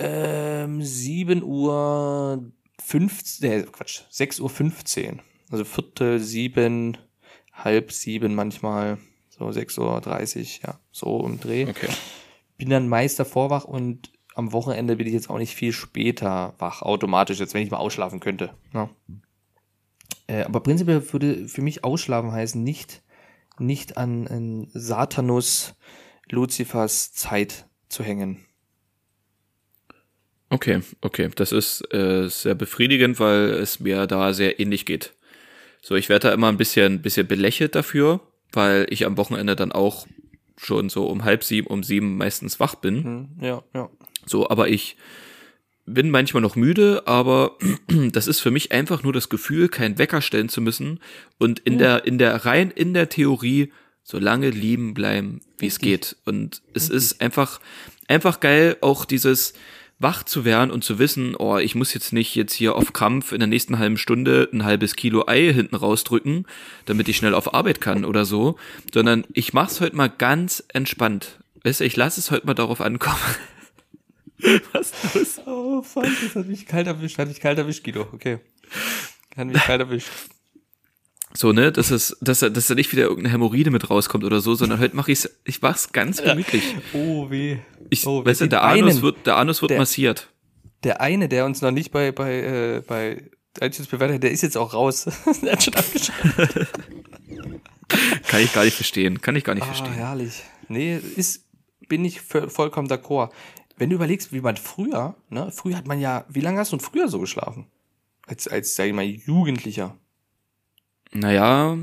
Ähm, 0.00 0.82
7 0.82 1.44
Uhr 1.44 2.42
15, 2.82 3.50
äh, 3.50 3.62
Quatsch, 3.62 4.02
6 4.10 4.40
Uhr 4.40 4.50
15. 4.50 5.22
Also 5.50 5.64
Viertel, 5.64 6.20
sieben, 6.20 6.96
halb 7.52 7.92
sieben 7.92 8.34
manchmal, 8.34 8.98
so 9.28 9.50
6 9.50 9.78
Uhr 9.78 10.00
30, 10.00 10.62
ja, 10.62 10.78
so 10.92 11.24
im 11.26 11.40
Dreh. 11.40 11.68
Okay. 11.68 11.88
Bin 12.56 12.70
dann 12.70 12.88
meist 12.88 13.18
davor 13.18 13.50
wach 13.50 13.64
und 13.64 14.12
am 14.34 14.52
Wochenende 14.52 14.96
bin 14.96 15.06
ich 15.06 15.12
jetzt 15.12 15.30
auch 15.30 15.38
nicht 15.38 15.54
viel 15.54 15.72
später 15.72 16.54
wach, 16.58 16.82
automatisch, 16.82 17.40
jetzt 17.40 17.54
wenn 17.54 17.62
ich 17.62 17.70
mal 17.70 17.78
ausschlafen 17.78 18.20
könnte. 18.20 18.54
Ne? 18.72 18.88
Äh, 20.26 20.44
aber 20.44 20.60
prinzipiell 20.60 21.12
würde 21.12 21.48
für 21.48 21.62
mich 21.62 21.82
ausschlafen 21.84 22.30
heißen, 22.30 22.62
nicht, 22.62 23.02
nicht 23.58 23.96
an, 23.96 24.28
an 24.28 24.68
Satanus, 24.72 25.74
Luzifers 26.28 27.12
Zeit 27.12 27.68
zu 27.88 28.04
hängen. 28.04 28.46
Okay, 30.50 30.80
okay. 31.00 31.30
Das 31.34 31.52
ist 31.52 31.82
äh, 31.94 32.28
sehr 32.28 32.54
befriedigend, 32.54 33.20
weil 33.20 33.50
es 33.50 33.80
mir 33.80 34.06
da 34.06 34.32
sehr 34.34 34.58
ähnlich 34.60 34.84
geht. 34.84 35.14
So, 35.80 35.94
ich 35.94 36.08
werde 36.08 36.28
da 36.28 36.34
immer 36.34 36.48
ein 36.48 36.56
bisschen, 36.56 37.02
bisschen 37.02 37.26
belächelt 37.26 37.74
dafür, 37.74 38.20
weil 38.52 38.86
ich 38.90 39.06
am 39.06 39.16
Wochenende 39.16 39.56
dann 39.56 39.72
auch 39.72 40.06
schon 40.58 40.90
so 40.90 41.06
um 41.06 41.24
halb 41.24 41.44
sieben, 41.44 41.68
um 41.68 41.82
sieben 41.82 42.16
meistens 42.16 42.60
wach 42.60 42.74
bin. 42.74 43.04
Hm, 43.04 43.28
ja, 43.40 43.62
ja. 43.74 43.88
So, 44.26 44.50
aber 44.50 44.68
ich 44.68 44.96
bin 45.86 46.10
manchmal 46.10 46.42
noch 46.42 46.56
müde, 46.56 47.02
aber 47.06 47.56
das 48.12 48.26
ist 48.26 48.40
für 48.40 48.50
mich 48.50 48.72
einfach 48.72 49.02
nur 49.02 49.12
das 49.12 49.28
Gefühl, 49.28 49.68
keinen 49.68 49.98
Wecker 49.98 50.20
stellen 50.20 50.48
zu 50.48 50.60
müssen 50.60 51.00
und 51.38 51.60
in 51.60 51.78
der, 51.78 52.04
in 52.04 52.18
der, 52.18 52.44
rein 52.44 52.70
in 52.70 52.92
der 52.92 53.08
Theorie 53.08 53.72
so 54.02 54.18
lange 54.18 54.50
lieben 54.50 54.94
bleiben, 54.94 55.40
wie 55.58 55.66
es 55.66 55.78
geht. 55.78 56.16
Und 56.24 56.62
es 56.74 56.90
ist 56.90 57.20
einfach, 57.20 57.60
einfach 58.08 58.40
geil, 58.40 58.76
auch 58.80 59.04
dieses 59.04 59.54
wach 60.00 60.24
zu 60.24 60.44
werden 60.44 60.70
und 60.70 60.82
zu 60.82 60.98
wissen, 60.98 61.36
oh, 61.36 61.58
ich 61.58 61.74
muss 61.74 61.94
jetzt 61.94 62.12
nicht 62.12 62.34
jetzt 62.34 62.54
hier 62.54 62.74
auf 62.74 62.92
Krampf 62.92 63.32
in 63.32 63.38
der 63.38 63.46
nächsten 63.46 63.78
halben 63.78 63.98
Stunde 63.98 64.48
ein 64.52 64.64
halbes 64.64 64.96
Kilo 64.96 65.26
Ei 65.28 65.52
hinten 65.52 65.76
rausdrücken, 65.76 66.46
damit 66.86 67.08
ich 67.08 67.18
schnell 67.18 67.34
auf 67.34 67.54
Arbeit 67.54 67.80
kann 67.80 68.04
oder 68.04 68.24
so, 68.24 68.56
sondern 68.92 69.24
ich 69.32 69.52
mach's 69.52 69.80
heute 69.80 69.94
mal 69.94 70.08
ganz 70.08 70.64
entspannt. 70.72 71.38
Weißt 71.62 71.80
du, 71.80 71.84
ich 71.84 71.96
lasse 71.96 72.18
es 72.18 72.30
heute 72.30 72.46
mal 72.46 72.54
darauf 72.54 72.80
ankommen. 72.80 73.20
Was 74.72 74.92
los? 75.14 75.40
Oh, 75.46 75.82
fuck, 75.82 76.04
das 76.04 76.34
hat 76.34 76.46
mich 76.46 76.66
kalt 76.66 76.86
erwischt, 76.86 77.18
hat 77.18 77.28
mich 77.28 77.40
kalt 77.40 77.58
erwischt, 77.58 77.84
Guido, 77.84 78.08
okay. 78.12 78.38
Hat 79.36 79.46
mich 79.46 79.62
kalt 79.62 79.80
erwischt. 79.80 80.08
So, 81.32 81.52
ne, 81.52 81.70
dass 81.70 81.90
es, 81.92 82.16
dass, 82.20 82.40
dass 82.40 82.66
da 82.66 82.74
nicht 82.74 82.90
wieder 82.92 83.02
irgendeine 83.04 83.32
Hämorrhoide 83.32 83.70
mit 83.70 83.88
rauskommt 83.88 84.24
oder 84.24 84.40
so, 84.40 84.54
sondern 84.56 84.80
heute 84.80 84.96
mache 84.96 85.12
ich's, 85.12 85.30
ich 85.44 85.62
mach's 85.62 85.92
ganz 85.92 86.22
gemütlich. 86.22 86.74
Oh, 86.92 87.30
weh. 87.30 87.58
Ich, 87.88 88.04
oh, 88.06 88.24
weißt 88.24 88.40
du, 88.42 88.48
der 88.48 88.62
Anus 88.64 88.94
einen- 88.94 89.02
wird, 89.02 89.26
der 89.26 89.36
Anus 89.36 89.62
wird 89.62 89.70
der- 89.70 89.78
massiert. 89.78 90.28
Der 90.82 91.00
eine, 91.00 91.28
der 91.28 91.44
uns 91.44 91.60
noch 91.62 91.70
nicht 91.70 91.92
bei, 91.92 92.10
bei, 92.10 92.32
äh, 92.40 92.82
bei 92.86 93.30
iTunes 93.60 93.86
bewertet 93.86 94.16
hat, 94.16 94.22
der 94.24 94.30
ist 94.32 94.42
jetzt 94.42 94.56
auch 94.56 94.72
raus. 94.74 95.04
der 95.42 95.52
hat 95.52 95.62
schon 95.62 95.74
abgeschrieben. 95.74 96.66
Kann 98.26 98.40
ich 98.42 98.52
gar 98.52 98.64
nicht 98.64 98.74
verstehen. 98.74 99.20
Kann 99.20 99.36
ich 99.36 99.44
gar 99.44 99.54
nicht 99.54 99.64
Ah, 99.64 99.66
verstehen. 99.66 99.92
herrlich. 99.94 100.42
Nee, 100.68 100.96
ist, 101.16 101.44
bin 101.88 102.04
ich 102.04 102.20
vo- 102.20 102.48
vollkommen 102.48 102.88
d'accord. 102.88 103.30
Wenn 103.76 103.90
du 103.90 103.96
überlegst, 103.96 104.32
wie 104.32 104.40
man 104.40 104.56
früher, 104.56 105.16
ne, 105.28 105.50
früher 105.54 105.76
hat 105.76 105.86
man 105.86 106.00
ja, 106.00 106.24
wie 106.28 106.40
lange 106.40 106.58
hast 106.58 106.72
du 106.72 106.76
denn 106.76 106.84
früher 106.84 107.08
so 107.08 107.18
geschlafen? 107.18 107.66
Als, 108.26 108.46
als, 108.46 108.74
sag 108.74 108.86
ich 108.86 108.92
mal, 108.92 109.04
Jugendlicher. 109.04 109.96
Naja, 111.12 111.78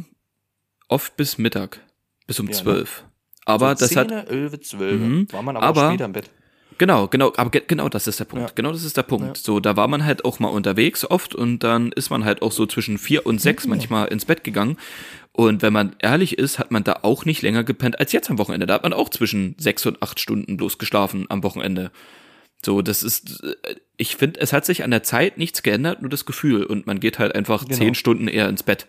oft 0.87 1.17
bis 1.17 1.37
Mittag. 1.37 1.79
Bis 2.27 2.39
um 2.39 2.47
Ja, 2.47 2.51
ne? 2.55 2.57
zwölf. 2.63 3.03
Aber 3.45 3.75
so 3.75 3.85
das 3.85 3.95
hat, 3.95 4.09
10, 4.09 4.17
11, 4.27 4.59
12. 4.61 4.99
Mhm. 5.01 5.27
War 5.31 5.41
man 5.41 5.57
aber, 5.57 5.65
Aber- 5.67 5.85
auch 5.87 5.89
später 5.91 6.05
im 6.05 6.13
Bett. 6.13 6.29
Genau, 6.79 7.07
genau, 7.07 7.33
aber 7.37 7.49
ge 7.49 7.63
genau 7.67 7.89
das 7.89 8.05
ist 8.05 8.19
der 8.19 8.25
Punkt. 8.25 8.49
Ja. 8.49 8.53
Genau 8.53 8.71
das 8.71 8.83
ist 8.83 8.95
der 8.97 9.01
Punkt. 9.03 9.25
Ja. 9.37 9.43
So, 9.43 9.59
da 9.59 9.75
war 9.75 9.87
man 9.87 10.05
halt 10.05 10.23
auch 10.25 10.39
mal 10.39 10.49
unterwegs 10.49 11.03
oft 11.09 11.33
und 11.33 11.63
dann 11.63 11.91
ist 11.91 12.11
man 12.11 12.23
halt 12.23 12.43
auch 12.43 12.51
so 12.51 12.67
zwischen 12.67 12.99
vier 12.99 13.25
und 13.25 13.41
sechs 13.41 13.63
Mhm. 13.63 13.71
manchmal 13.71 14.07
ins 14.09 14.25
Bett 14.25 14.43
gegangen. 14.43 14.77
Und 15.31 15.63
wenn 15.63 15.73
man 15.73 15.95
ehrlich 15.99 16.37
ist, 16.37 16.59
hat 16.59 16.69
man 16.69 16.83
da 16.83 16.99
auch 17.01 17.25
nicht 17.25 17.41
länger 17.41 17.63
gepennt 17.63 17.99
als 17.99 18.11
jetzt 18.11 18.29
am 18.29 18.37
Wochenende. 18.37 18.67
Da 18.67 18.75
hat 18.75 18.83
man 18.83 18.93
auch 18.93 19.09
zwischen 19.09 19.55
sechs 19.57 19.85
und 19.87 20.03
acht 20.03 20.19
Stunden 20.19 20.55
bloß 20.55 20.77
geschlafen 20.77 21.25
am 21.29 21.41
Wochenende. 21.41 21.89
So, 22.63 22.83
das 22.83 23.01
ist, 23.01 23.43
äh, 23.43 23.55
ich 23.97 24.15
finde, 24.15 24.39
es 24.39 24.53
hat 24.53 24.65
sich 24.65 24.83
an 24.83 24.91
der 24.91 25.01
Zeit 25.03 25.39
nichts 25.39 25.63
geändert, 25.63 26.01
nur 26.01 26.09
das 26.11 26.25
Gefühl. 26.25 26.63
Und 26.63 26.85
man 26.85 26.99
geht 26.99 27.17
halt 27.17 27.33
einfach 27.33 27.65
Genau. 27.65 27.75
zehn 27.75 27.95
Stunden 27.95 28.27
eher 28.27 28.49
ins 28.49 28.61
Bett. 28.61 28.85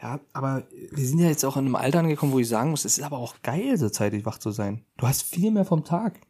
Ja, 0.00 0.20
aber 0.32 0.64
wir 0.92 1.04
sind 1.04 1.18
ja 1.18 1.28
jetzt 1.28 1.44
auch 1.44 1.56
in 1.56 1.66
einem 1.66 1.74
Alter 1.74 2.00
angekommen, 2.00 2.32
wo 2.32 2.38
ich 2.38 2.48
sagen 2.48 2.70
muss, 2.70 2.84
es 2.84 2.98
ist 2.98 3.04
aber 3.04 3.18
auch 3.18 3.34
geil, 3.42 3.76
so 3.76 3.88
zeitig 3.88 4.24
wach 4.24 4.38
zu 4.38 4.50
sein. 4.50 4.84
Du 4.96 5.06
hast 5.08 5.22
viel 5.22 5.50
mehr 5.50 5.64
vom 5.64 5.84
Tag. 5.84 6.20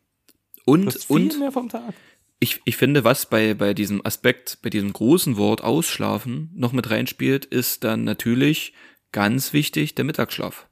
Du 0.64 0.72
Und, 0.72 0.86
hast 0.86 1.04
viel 1.04 1.16
und 1.16 1.38
mehr 1.38 1.52
vom 1.52 1.68
Tag. 1.68 1.94
ich, 2.40 2.60
ich 2.64 2.76
finde, 2.76 3.04
was 3.04 3.26
bei, 3.26 3.52
bei 3.54 3.74
diesem 3.74 4.04
Aspekt, 4.06 4.58
bei 4.62 4.70
diesem 4.70 4.92
großen 4.92 5.36
Wort 5.36 5.62
Ausschlafen 5.62 6.50
noch 6.54 6.72
mit 6.72 6.88
reinspielt, 6.90 7.44
ist 7.44 7.84
dann 7.84 8.04
natürlich 8.04 8.72
ganz 9.12 9.52
wichtig 9.52 9.94
der 9.94 10.04
Mittagsschlaf. 10.06 10.66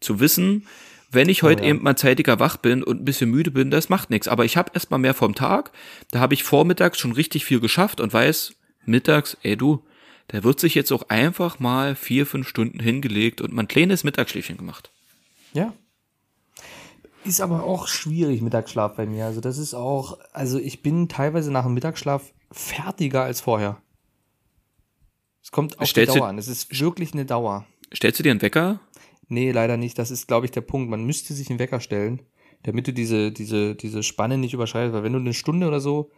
Zu 0.00 0.20
wissen, 0.20 0.66
wenn 1.10 1.28
ich 1.28 1.42
heute 1.42 1.62
ja. 1.62 1.70
eben 1.70 1.82
mal 1.82 1.96
zeitiger 1.96 2.38
wach 2.40 2.56
bin 2.56 2.82
und 2.82 3.00
ein 3.00 3.04
bisschen 3.04 3.30
müde 3.30 3.50
bin, 3.50 3.70
das 3.70 3.88
macht 3.88 4.10
nichts. 4.10 4.28
Aber 4.28 4.44
ich 4.44 4.56
habe 4.56 4.72
erstmal 4.74 5.00
mehr 5.00 5.14
vom 5.14 5.34
Tag. 5.34 5.70
Da 6.10 6.20
habe 6.20 6.34
ich 6.34 6.42
vormittags 6.42 6.98
schon 6.98 7.12
richtig 7.12 7.44
viel 7.44 7.60
geschafft 7.60 8.00
und 8.00 8.12
weiß, 8.12 8.54
mittags, 8.84 9.36
ey 9.42 9.56
du, 9.56 9.84
der 10.32 10.44
wird 10.44 10.58
sich 10.60 10.74
jetzt 10.74 10.92
auch 10.92 11.08
einfach 11.08 11.58
mal 11.60 11.94
vier, 11.94 12.26
fünf 12.26 12.48
Stunden 12.48 12.80
hingelegt 12.80 13.40
und 13.40 13.52
mein 13.52 13.68
kleines 13.68 14.02
Mittagsschläfchen 14.04 14.56
gemacht. 14.56 14.90
Ja. 15.52 15.72
Ist 17.24 17.40
aber 17.40 17.62
auch 17.64 17.86
schwierig, 17.86 18.42
Mittagsschlaf 18.42 18.96
bei 18.96 19.06
mir. 19.06 19.26
Also 19.26 19.40
das 19.40 19.58
ist 19.58 19.74
auch, 19.74 20.18
also 20.32 20.58
ich 20.58 20.82
bin 20.82 21.08
teilweise 21.08 21.52
nach 21.52 21.64
dem 21.64 21.74
Mittagsschlaf 21.74 22.32
fertiger 22.50 23.22
als 23.22 23.40
vorher. 23.40 23.80
Es 25.42 25.50
kommt 25.52 25.78
auf 25.78 25.88
Stellst 25.88 26.12
die 26.12 26.14
du- 26.14 26.20
Dauer 26.20 26.28
an. 26.28 26.38
Es 26.38 26.48
ist 26.48 26.80
wirklich 26.80 27.12
eine 27.12 27.24
Dauer. 27.24 27.66
Stellst 27.94 28.18
du 28.18 28.22
dir 28.22 28.30
einen 28.30 28.42
Wecker? 28.42 28.80
Nee, 29.28 29.52
leider 29.52 29.76
nicht. 29.76 29.98
Das 29.98 30.10
ist, 30.10 30.26
glaube 30.26 30.46
ich, 30.46 30.52
der 30.52 30.60
Punkt. 30.62 30.90
Man 30.90 31.04
müsste 31.04 31.34
sich 31.34 31.48
einen 31.50 31.58
Wecker 31.58 31.80
stellen, 31.80 32.22
damit 32.64 32.86
du 32.88 32.92
diese, 32.92 33.32
diese, 33.32 33.74
diese 33.74 34.02
Spanne 34.02 34.38
nicht 34.38 34.54
überschreitest. 34.54 34.94
Weil 34.94 35.02
wenn 35.04 35.12
du 35.12 35.18
eine 35.18 35.34
Stunde 35.34 35.68
oder 35.68 35.80
so, 35.80 36.10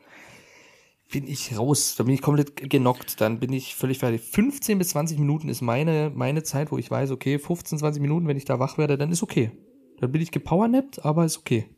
bin 1.10 1.26
ich 1.26 1.56
raus. 1.56 1.94
Dann 1.96 2.06
bin 2.06 2.14
ich 2.14 2.22
komplett 2.22 2.70
genockt. 2.70 3.20
Dann 3.20 3.40
bin 3.40 3.52
ich 3.52 3.74
völlig 3.74 3.98
fertig. 3.98 4.22
15 4.22 4.78
bis 4.78 4.88
20 4.90 5.18
Minuten 5.18 5.48
ist 5.48 5.60
meine, 5.60 6.10
meine 6.14 6.42
Zeit, 6.42 6.72
wo 6.72 6.78
ich 6.78 6.90
weiß, 6.90 7.10
okay, 7.10 7.38
15, 7.38 7.78
20 7.78 8.02
Minuten, 8.02 8.26
wenn 8.26 8.36
ich 8.36 8.44
da 8.44 8.58
wach 8.58 8.78
werde, 8.78 8.98
dann 8.98 9.12
ist 9.12 9.22
okay. 9.22 9.52
Dann 10.00 10.12
bin 10.12 10.20
ich 10.20 10.32
gepowernappt, 10.32 11.04
aber 11.04 11.24
ist 11.24 11.38
okay. 11.38 11.68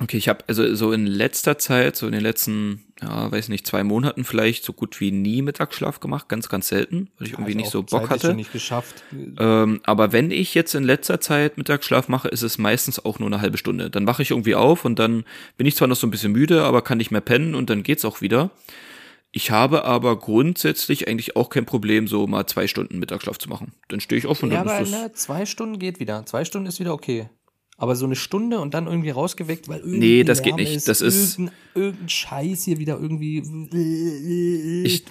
Okay, 0.00 0.16
ich 0.16 0.28
habe 0.28 0.44
also 0.46 0.74
so 0.74 0.92
in 0.92 1.06
letzter 1.06 1.58
Zeit, 1.58 1.96
so 1.96 2.06
in 2.06 2.12
den 2.12 2.20
letzten, 2.20 2.84
ja, 3.02 3.32
weiß 3.32 3.48
nicht, 3.48 3.66
zwei 3.66 3.82
Monaten 3.82 4.22
vielleicht 4.22 4.62
so 4.62 4.72
gut 4.72 5.00
wie 5.00 5.10
nie 5.10 5.42
Mittagsschlaf 5.42 5.98
gemacht, 5.98 6.28
ganz, 6.28 6.48
ganz 6.48 6.68
selten, 6.68 7.10
weil 7.18 7.26
ich 7.26 7.32
irgendwie 7.32 7.54
nicht 7.56 7.70
so 7.70 7.82
Bock 7.82 8.08
hatte. 8.10 8.34
Nicht 8.34 8.52
geschafft. 8.52 9.02
Ähm, 9.38 9.80
aber 9.84 10.12
wenn 10.12 10.30
ich 10.30 10.54
jetzt 10.54 10.74
in 10.74 10.84
letzter 10.84 11.20
Zeit 11.20 11.56
Mittagsschlaf 11.58 12.06
mache, 12.08 12.28
ist 12.28 12.42
es 12.42 12.58
meistens 12.58 13.04
auch 13.04 13.18
nur 13.18 13.28
eine 13.28 13.40
halbe 13.40 13.58
Stunde. 13.58 13.90
Dann 13.90 14.06
wache 14.06 14.22
ich 14.22 14.30
irgendwie 14.30 14.54
auf 14.54 14.84
und 14.84 14.98
dann 14.98 15.24
bin 15.56 15.66
ich 15.66 15.74
zwar 15.74 15.88
noch 15.88 15.96
so 15.96 16.06
ein 16.06 16.10
bisschen 16.10 16.32
müde, 16.32 16.62
aber 16.62 16.82
kann 16.82 16.98
nicht 16.98 17.10
mehr 17.10 17.22
pennen 17.22 17.54
und 17.54 17.68
dann 17.68 17.82
geht's 17.82 18.04
auch 18.04 18.20
wieder. 18.20 18.50
Ich 19.32 19.50
habe 19.50 19.84
aber 19.84 20.18
grundsätzlich 20.18 21.08
eigentlich 21.08 21.34
auch 21.34 21.50
kein 21.50 21.66
Problem, 21.66 22.08
so 22.08 22.26
mal 22.26 22.46
zwei 22.46 22.66
Stunden 22.66 22.98
Mittagsschlaf 22.98 23.38
zu 23.38 23.48
machen. 23.48 23.72
Dann 23.88 24.00
stehe 24.00 24.18
ich 24.18 24.26
auf 24.26 24.42
und 24.42 24.50
Ja, 24.52 24.58
dann 24.58 24.68
aber 24.68 24.80
ist 24.80 24.92
das. 24.92 25.00
ne, 25.02 25.12
zwei 25.12 25.44
Stunden 25.44 25.78
geht 25.78 25.98
wieder. 25.98 26.24
Zwei 26.24 26.44
Stunden 26.44 26.66
ist 26.68 26.78
wieder 26.78 26.94
okay. 26.94 27.28
Aber 27.80 27.94
so 27.94 28.04
eine 28.06 28.16
Stunde 28.16 28.58
und 28.58 28.74
dann 28.74 28.86
irgendwie 28.88 29.10
rausgeweckt, 29.10 29.68
weil 29.68 29.78
irgendwie 29.78 29.98
Nee, 29.98 30.24
das 30.24 30.42
geht 30.42 30.56
Lärm 30.56 30.60
nicht. 30.60 30.74
Ist, 30.76 30.88
Das 30.88 31.00
ist- 31.00 31.38
irgendein, 31.38 31.56
irgendein 31.76 32.08
Scheiß 32.08 32.64
hier 32.64 32.78
wieder 32.78 32.98
irgendwie. 33.00 33.38
Ich, 34.84 35.04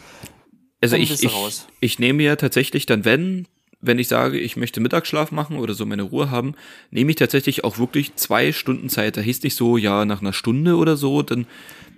also 0.81 0.95
ich, 0.97 1.09
du 1.19 1.27
ich, 1.27 1.61
ich 1.79 1.99
nehme 1.99 2.23
ja 2.23 2.35
tatsächlich 2.35 2.85
dann, 2.85 3.05
wenn, 3.05 3.47
wenn 3.79 3.99
ich 3.99 4.09
sage, 4.09 4.37
ich 4.39 4.57
möchte 4.57 4.81
Mittagsschlaf 4.81 5.31
machen 5.31 5.57
oder 5.57 5.73
so 5.73 5.85
meine 5.85 6.03
Ruhe 6.03 6.29
haben, 6.29 6.55
nehme 6.91 7.09
ich 7.11 7.15
tatsächlich 7.15 7.63
auch 7.63 7.77
wirklich 7.77 8.15
zwei 8.15 8.51
Stunden 8.51 8.89
Zeit. 8.89 9.15
Da 9.17 9.21
hieß 9.21 9.43
nicht 9.43 9.55
so, 9.55 9.77
ja, 9.77 10.03
nach 10.05 10.19
einer 10.21 10.33
Stunde 10.33 10.75
oder 10.75 10.97
so, 10.97 11.21
dann, 11.21 11.47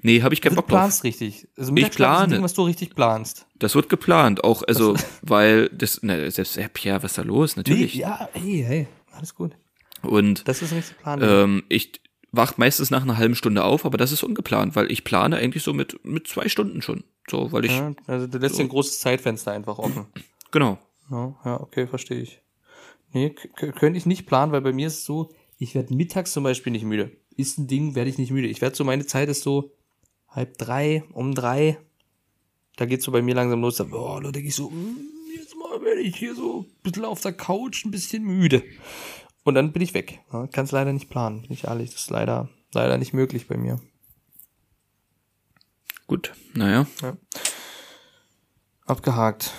nee, 0.03 0.21
habe 0.21 0.33
ich 0.35 0.41
keinen 0.41 0.51
du 0.51 0.57
Bock 0.57 0.67
drauf. 0.67 0.79
planst 0.81 1.03
richtig. 1.03 1.47
Also 1.57 1.73
ist 1.73 1.83
ein 1.83 1.89
plane. 1.91 2.33
Ding, 2.35 2.43
was 2.43 2.53
du 2.53 2.61
richtig 2.63 2.93
planst. 2.93 3.47
Das 3.57 3.73
wird 3.73 3.89
geplant, 3.89 4.43
auch, 4.43 4.61
also, 4.67 4.95
weil 5.23 5.67
das, 5.69 6.03
ne, 6.03 6.29
selbst, 6.29 6.57
ja, 6.57 6.67
Pierre, 6.71 7.01
was 7.01 7.11
ist 7.13 7.17
da 7.17 7.23
los? 7.23 7.55
Natürlich. 7.55 7.95
Nee, 7.95 8.01
ja, 8.01 8.29
hey, 8.33 8.63
hey, 8.67 8.87
alles 9.11 9.33
gut. 9.33 9.53
Und 10.03 10.47
Das 10.47 10.61
ist 10.61 10.73
richtig 10.73 10.97
Plan. 10.99 11.19
ähm, 11.21 11.63
ich 11.69 12.01
wach 12.31 12.57
meistens 12.57 12.91
nach 12.91 13.03
einer 13.03 13.17
halben 13.17 13.35
Stunde 13.35 13.63
auf, 13.63 13.85
aber 13.85 13.97
das 13.97 14.11
ist 14.11 14.23
ungeplant, 14.23 14.75
weil 14.75 14.91
ich 14.91 15.03
plane 15.03 15.37
eigentlich 15.37 15.63
so 15.63 15.73
mit, 15.73 16.03
mit 16.05 16.27
zwei 16.27 16.47
Stunden 16.47 16.81
schon. 16.81 17.03
So, 17.29 17.51
weil 17.51 17.65
ich, 17.65 17.71
ja, 17.71 17.93
also 18.07 18.27
du 18.27 18.37
lässt 18.37 18.57
dir 18.57 18.63
ein 18.63 18.69
großes 18.69 18.99
Zeitfenster 18.99 19.51
einfach 19.51 19.77
offen. 19.77 20.05
genau. 20.51 20.79
Ja, 21.11 21.35
ja 21.45 21.61
okay, 21.61 21.87
verstehe 21.87 22.21
ich. 22.21 22.41
Nee, 23.11 23.31
könnte 23.55 23.97
ich 23.97 24.05
nicht 24.05 24.27
planen, 24.27 24.51
weil 24.51 24.61
bei 24.61 24.71
mir 24.71 24.87
ist 24.87 24.99
es 24.99 25.05
so, 25.05 25.31
ich 25.57 25.73
werde 25.75 25.93
mittags 25.95 26.31
zum 26.31 26.43
Beispiel 26.43 26.71
nicht 26.71 26.85
müde. 26.85 27.11
Ist 27.35 27.57
ein 27.57 27.67
Ding, 27.67 27.95
werde 27.95 28.09
ich 28.09 28.17
nicht 28.17 28.31
müde. 28.31 28.47
Ich 28.47 28.61
werde 28.61 28.75
so, 28.75 28.83
meine 28.83 29.05
Zeit 29.05 29.29
ist 29.29 29.41
so 29.41 29.71
halb 30.27 30.57
drei, 30.57 31.03
um 31.13 31.33
drei. 31.33 31.79
Da 32.75 32.85
geht's 32.85 33.05
so 33.05 33.11
bei 33.11 33.21
mir 33.21 33.35
langsam 33.35 33.61
los. 33.61 33.77
Da, 33.77 33.83
boah, 33.83 34.21
da 34.21 34.31
denke 34.31 34.49
ich 34.49 34.55
so, 34.55 34.69
mm, 34.69 34.97
jetzt 35.35 35.55
mal 35.55 35.81
werde 35.81 36.01
ich 36.01 36.15
hier 36.15 36.35
so 36.35 36.61
ein 36.61 36.83
bisschen 36.83 37.05
auf 37.05 37.21
der 37.21 37.33
Couch 37.33 37.83
ein 37.85 37.91
bisschen 37.91 38.23
müde. 38.23 38.63
Und 39.43 39.55
dann 39.55 39.71
bin 39.71 39.81
ich 39.81 39.93
weg. 39.93 40.19
Ja, 40.31 40.47
Kann 40.47 40.65
es 40.65 40.71
leider 40.71 40.93
nicht 40.93 41.09
planen, 41.09 41.41
bin 41.41 41.51
ich 41.51 41.65
ehrlich. 41.65 41.91
Das 41.91 42.01
ist 42.01 42.09
leider, 42.09 42.49
leider 42.73 42.97
nicht 42.97 43.13
möglich 43.13 43.47
bei 43.47 43.57
mir. 43.57 43.79
Gut, 46.07 46.33
naja. 46.53 46.87
Abgehakt. 48.85 49.53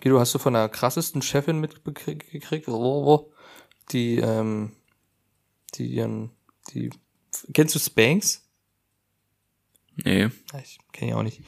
Guido, 0.00 0.18
hast 0.18 0.34
du 0.34 0.38
von 0.38 0.54
der 0.54 0.68
krassesten 0.68 1.20
Chefin 1.20 1.60
mitgekriegt? 1.60 2.66
Die, 3.92 4.16
ähm, 4.16 4.72
die 5.74 5.86
ihren, 5.86 6.30
die, 6.70 6.90
kennst 7.52 7.74
du 7.74 7.78
Spanx? 7.78 8.48
Nee. 9.96 10.22
Ja, 10.22 10.58
Ich 10.62 10.78
kenne 10.92 11.10
ja 11.10 11.16
auch 11.18 11.22
nicht. 11.22 11.42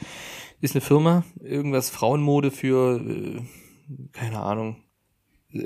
Ist 0.61 0.75
eine 0.75 0.83
Firma, 0.83 1.25
irgendwas 1.41 1.89
Frauenmode 1.89 2.51
für, 2.51 3.01
äh, 3.01 3.43
keine 4.13 4.41
Ahnung, 4.41 4.82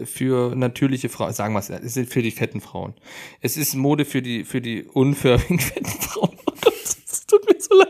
für 0.05 0.55
natürliche 0.55 1.09
Frauen, 1.09 1.33
sagen 1.33 1.55
wir 1.55 1.61
es, 1.61 1.71
es 1.71 1.97
ist 1.97 2.13
für 2.13 2.23
die 2.23 2.31
fetten 2.31 2.61
Frauen. 2.61 2.95
Es 3.41 3.57
ist 3.57 3.75
Mode 3.75 4.05
für 4.05 4.23
die, 4.23 4.45
für 4.45 4.61
die 4.61 4.85
unförmigen 4.85 5.59
fetten 5.61 5.87
Frauen. 5.87 6.37
Oh 6.47 6.53
Gott, 6.61 6.75
es 6.85 7.27
tut 7.27 7.45
mir 7.51 7.61
so 7.61 7.75
leid. 7.77 7.89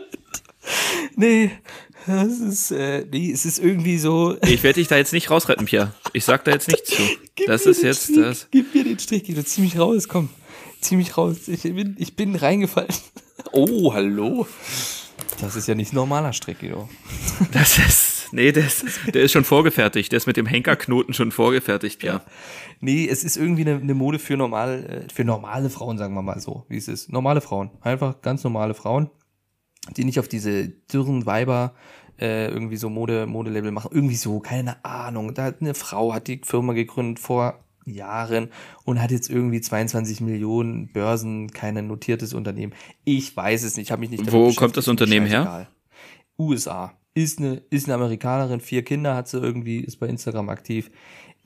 Nee, 1.17 1.51
das 2.07 2.39
ist, 2.41 2.71
äh, 2.71 3.05
nee, 3.11 3.31
es 3.33 3.45
ist 3.47 3.59
irgendwie 3.59 3.99
so, 3.99 4.37
Ich 4.43 4.63
werde 4.63 4.81
dich 4.81 4.89
da 4.89 4.97
jetzt 4.97 5.13
nicht 5.13 5.31
rausretten, 5.31 5.67
Pierre. 5.67 5.93
Ich 6.13 6.25
sag 6.25 6.45
da 6.45 6.53
jetzt 6.53 6.69
nichts 6.69 6.91
zu. 6.91 7.03
Gib 7.35 7.47
Das 7.47 7.65
mir 7.65 7.71
ist 7.73 7.81
den 7.83 7.87
jetzt 7.87 8.03
Strich, 8.05 8.17
das. 8.19 8.49
Gib 8.51 8.75
mir 8.75 8.85
den 8.85 8.99
Strich, 8.99 9.25
Guido, 9.25 9.43
zieh 9.43 9.63
mich 9.63 9.79
raus, 9.79 10.09
komm. 10.09 10.29
Zieh 10.81 10.97
mich 10.97 11.17
raus. 11.17 11.49
Ich 11.49 11.63
bin, 11.63 11.97
ich 11.99 12.15
bin 12.15 12.37
reingefallen. 12.37 12.91
Oh, 13.53 13.93
hallo. 13.93 14.47
Das 15.41 15.57
ist 15.57 15.67
ja 15.69 15.75
nicht 15.75 15.93
normaler 15.93 16.33
Strick, 16.33 16.61
Guido. 16.61 16.89
Das 17.53 17.79
ist. 17.79 18.06
Nee, 18.37 18.53
das, 18.53 18.85
der 19.14 19.22
ist 19.22 19.33
schon 19.33 19.44
vorgefertigt. 19.44 20.12
Der 20.12 20.18
ist 20.18 20.27
mit 20.27 20.37
dem 20.37 20.44
Henkerknoten 20.44 21.14
schon 21.14 21.33
vorgefertigt, 21.33 22.01
Pierre. 22.01 22.20
Nee, 22.81 23.09
es 23.09 23.25
ist 23.25 23.38
irgendwie 23.38 23.62
eine, 23.62 23.81
eine 23.81 23.94
Mode 23.94 24.18
für 24.18 24.37
normal, 24.37 25.07
äh, 25.09 25.12
für 25.12 25.25
normale 25.25 25.70
Frauen, 25.70 25.96
sagen 25.96 26.12
wir 26.14 26.20
mal 26.20 26.38
so, 26.38 26.66
wie 26.68 26.77
es 26.77 26.87
ist. 26.87 27.11
Normale 27.11 27.40
Frauen. 27.40 27.70
Einfach 27.81 28.20
ganz 28.20 28.44
normale 28.44 28.75
Frauen, 28.75 29.09
die 29.96 30.05
nicht 30.05 30.20
auf 30.20 30.29
diese 30.29 30.68
dürren 30.68 31.25
Weiber 31.25 31.75
äh, 32.20 32.49
irgendwie 32.49 32.77
so 32.77 32.90
Mode, 32.90 33.27
Modelabel 33.27 33.70
machen. 33.70 33.90
Irgendwie 33.94 34.16
so, 34.16 34.40
keine 34.40 34.85
Ahnung. 34.85 35.33
Da 35.33 35.44
hat 35.44 35.62
eine 35.62 35.72
Frau, 35.72 36.12
hat 36.12 36.27
die 36.29 36.42
Firma 36.44 36.75
gegründet 36.75 37.18
vor 37.18 37.64
Jahren 37.87 38.51
und 38.85 39.01
hat 39.01 39.12
jetzt 39.12 39.31
irgendwie 39.31 39.62
22 39.62 40.20
Millionen 40.20 40.92
Börsen, 40.92 41.53
kein 41.53 41.87
notiertes 41.87 42.35
Unternehmen. 42.35 42.75
Ich 43.05 43.35
weiß 43.35 43.62
es 43.62 43.79
nicht, 43.79 43.87
ich 43.87 43.92
habe 43.92 44.01
mich 44.01 44.11
nicht 44.11 44.31
Wo 44.31 44.53
kommt 44.53 44.77
das 44.77 44.85
ist 44.85 44.88
Unternehmen 44.88 45.27
her? 45.27 45.68
USA. 46.38 46.92
Ist 47.16 47.38
eine, 47.38 47.62
ist 47.70 47.87
eine 47.87 47.94
Amerikanerin, 47.94 48.61
vier 48.61 48.85
Kinder 48.85 49.14
hat 49.14 49.26
sie 49.26 49.38
irgendwie, 49.38 49.79
ist 49.79 49.96
bei 49.96 50.07
Instagram 50.07 50.50
aktiv. 50.50 50.90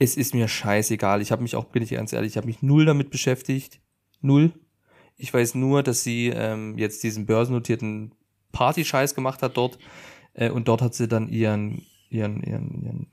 Es 0.00 0.16
ist 0.16 0.34
mir 0.34 0.48
scheißegal. 0.48 1.22
Ich 1.22 1.30
habe 1.30 1.42
mich 1.42 1.54
auch, 1.54 1.66
bin 1.66 1.80
ich 1.84 1.90
ganz 1.90 2.12
ehrlich, 2.12 2.32
ich 2.32 2.36
habe 2.36 2.48
mich 2.48 2.60
null 2.60 2.86
damit 2.86 3.10
beschäftigt. 3.10 3.80
Null. 4.20 4.52
Ich 5.16 5.32
weiß 5.32 5.54
nur, 5.54 5.84
dass 5.84 6.02
sie 6.02 6.26
ähm, 6.34 6.76
jetzt 6.76 7.04
diesen 7.04 7.24
börsennotierten 7.24 8.16
Party-Scheiß 8.50 9.14
gemacht 9.14 9.42
hat 9.42 9.56
dort. 9.56 9.78
Äh, 10.34 10.50
und 10.50 10.66
dort 10.66 10.82
hat 10.82 10.94
sie 10.94 11.06
dann 11.06 11.28
ihren, 11.28 11.82
ihren, 12.08 12.42
ihren, 12.42 12.82
ihren, 12.82 13.06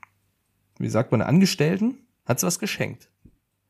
wie 0.80 0.88
sagt 0.88 1.12
man, 1.12 1.22
Angestellten, 1.22 1.98
hat 2.26 2.40
sie 2.40 2.46
was 2.48 2.58
geschenkt. 2.58 3.08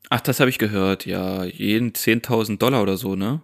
Ach, 0.09 0.22
das 0.22 0.40
habe 0.40 0.48
ich 0.48 0.57
gehört. 0.57 1.05
Ja, 1.05 1.44
jeden 1.44 1.92
10.000 1.92 2.57
Dollar 2.57 2.83
oder 2.83 2.96
so, 2.96 3.16
ne? 3.16 3.42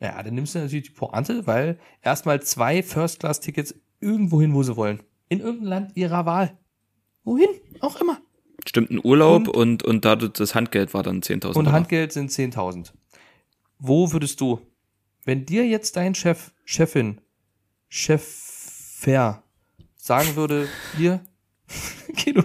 Ja, 0.00 0.22
dann 0.22 0.34
nimmst 0.34 0.54
du 0.54 0.60
natürlich 0.60 0.86
die 0.86 0.94
Pointe, 0.94 1.46
weil 1.46 1.78
erstmal 2.00 2.40
zwei 2.40 2.82
First-Class-Tickets 2.82 3.74
irgendwo 4.02 4.40
hin, 4.40 4.54
wo 4.54 4.62
sie 4.62 4.76
wollen. 4.76 5.02
In 5.28 5.40
irgendein 5.40 5.68
Land 5.68 5.96
ihrer 5.96 6.26
Wahl. 6.26 6.58
Wohin? 7.24 7.48
Auch 7.80 8.00
immer. 8.00 8.20
Stimmt, 8.66 8.90
ein 8.90 9.00
Urlaub 9.02 9.48
und, 9.48 9.82
und, 9.82 10.04
da 10.04 10.14
das 10.14 10.54
Handgeld 10.54 10.94
war 10.94 11.02
dann 11.02 11.20
10.000 11.20 11.56
Und. 11.56 11.72
Handgeld 11.72 12.12
sind 12.12 12.30
10.000. 12.30 12.92
Wo 13.78 14.12
würdest 14.12 14.40
du, 14.40 14.60
wenn 15.24 15.44
dir 15.44 15.66
jetzt 15.66 15.96
dein 15.96 16.14
Chef, 16.14 16.52
Chefin, 16.64 17.20
Chef 17.88 18.22
sagen 19.96 20.36
würde, 20.36 20.68
hier, 20.96 21.20
Guido, 22.24 22.44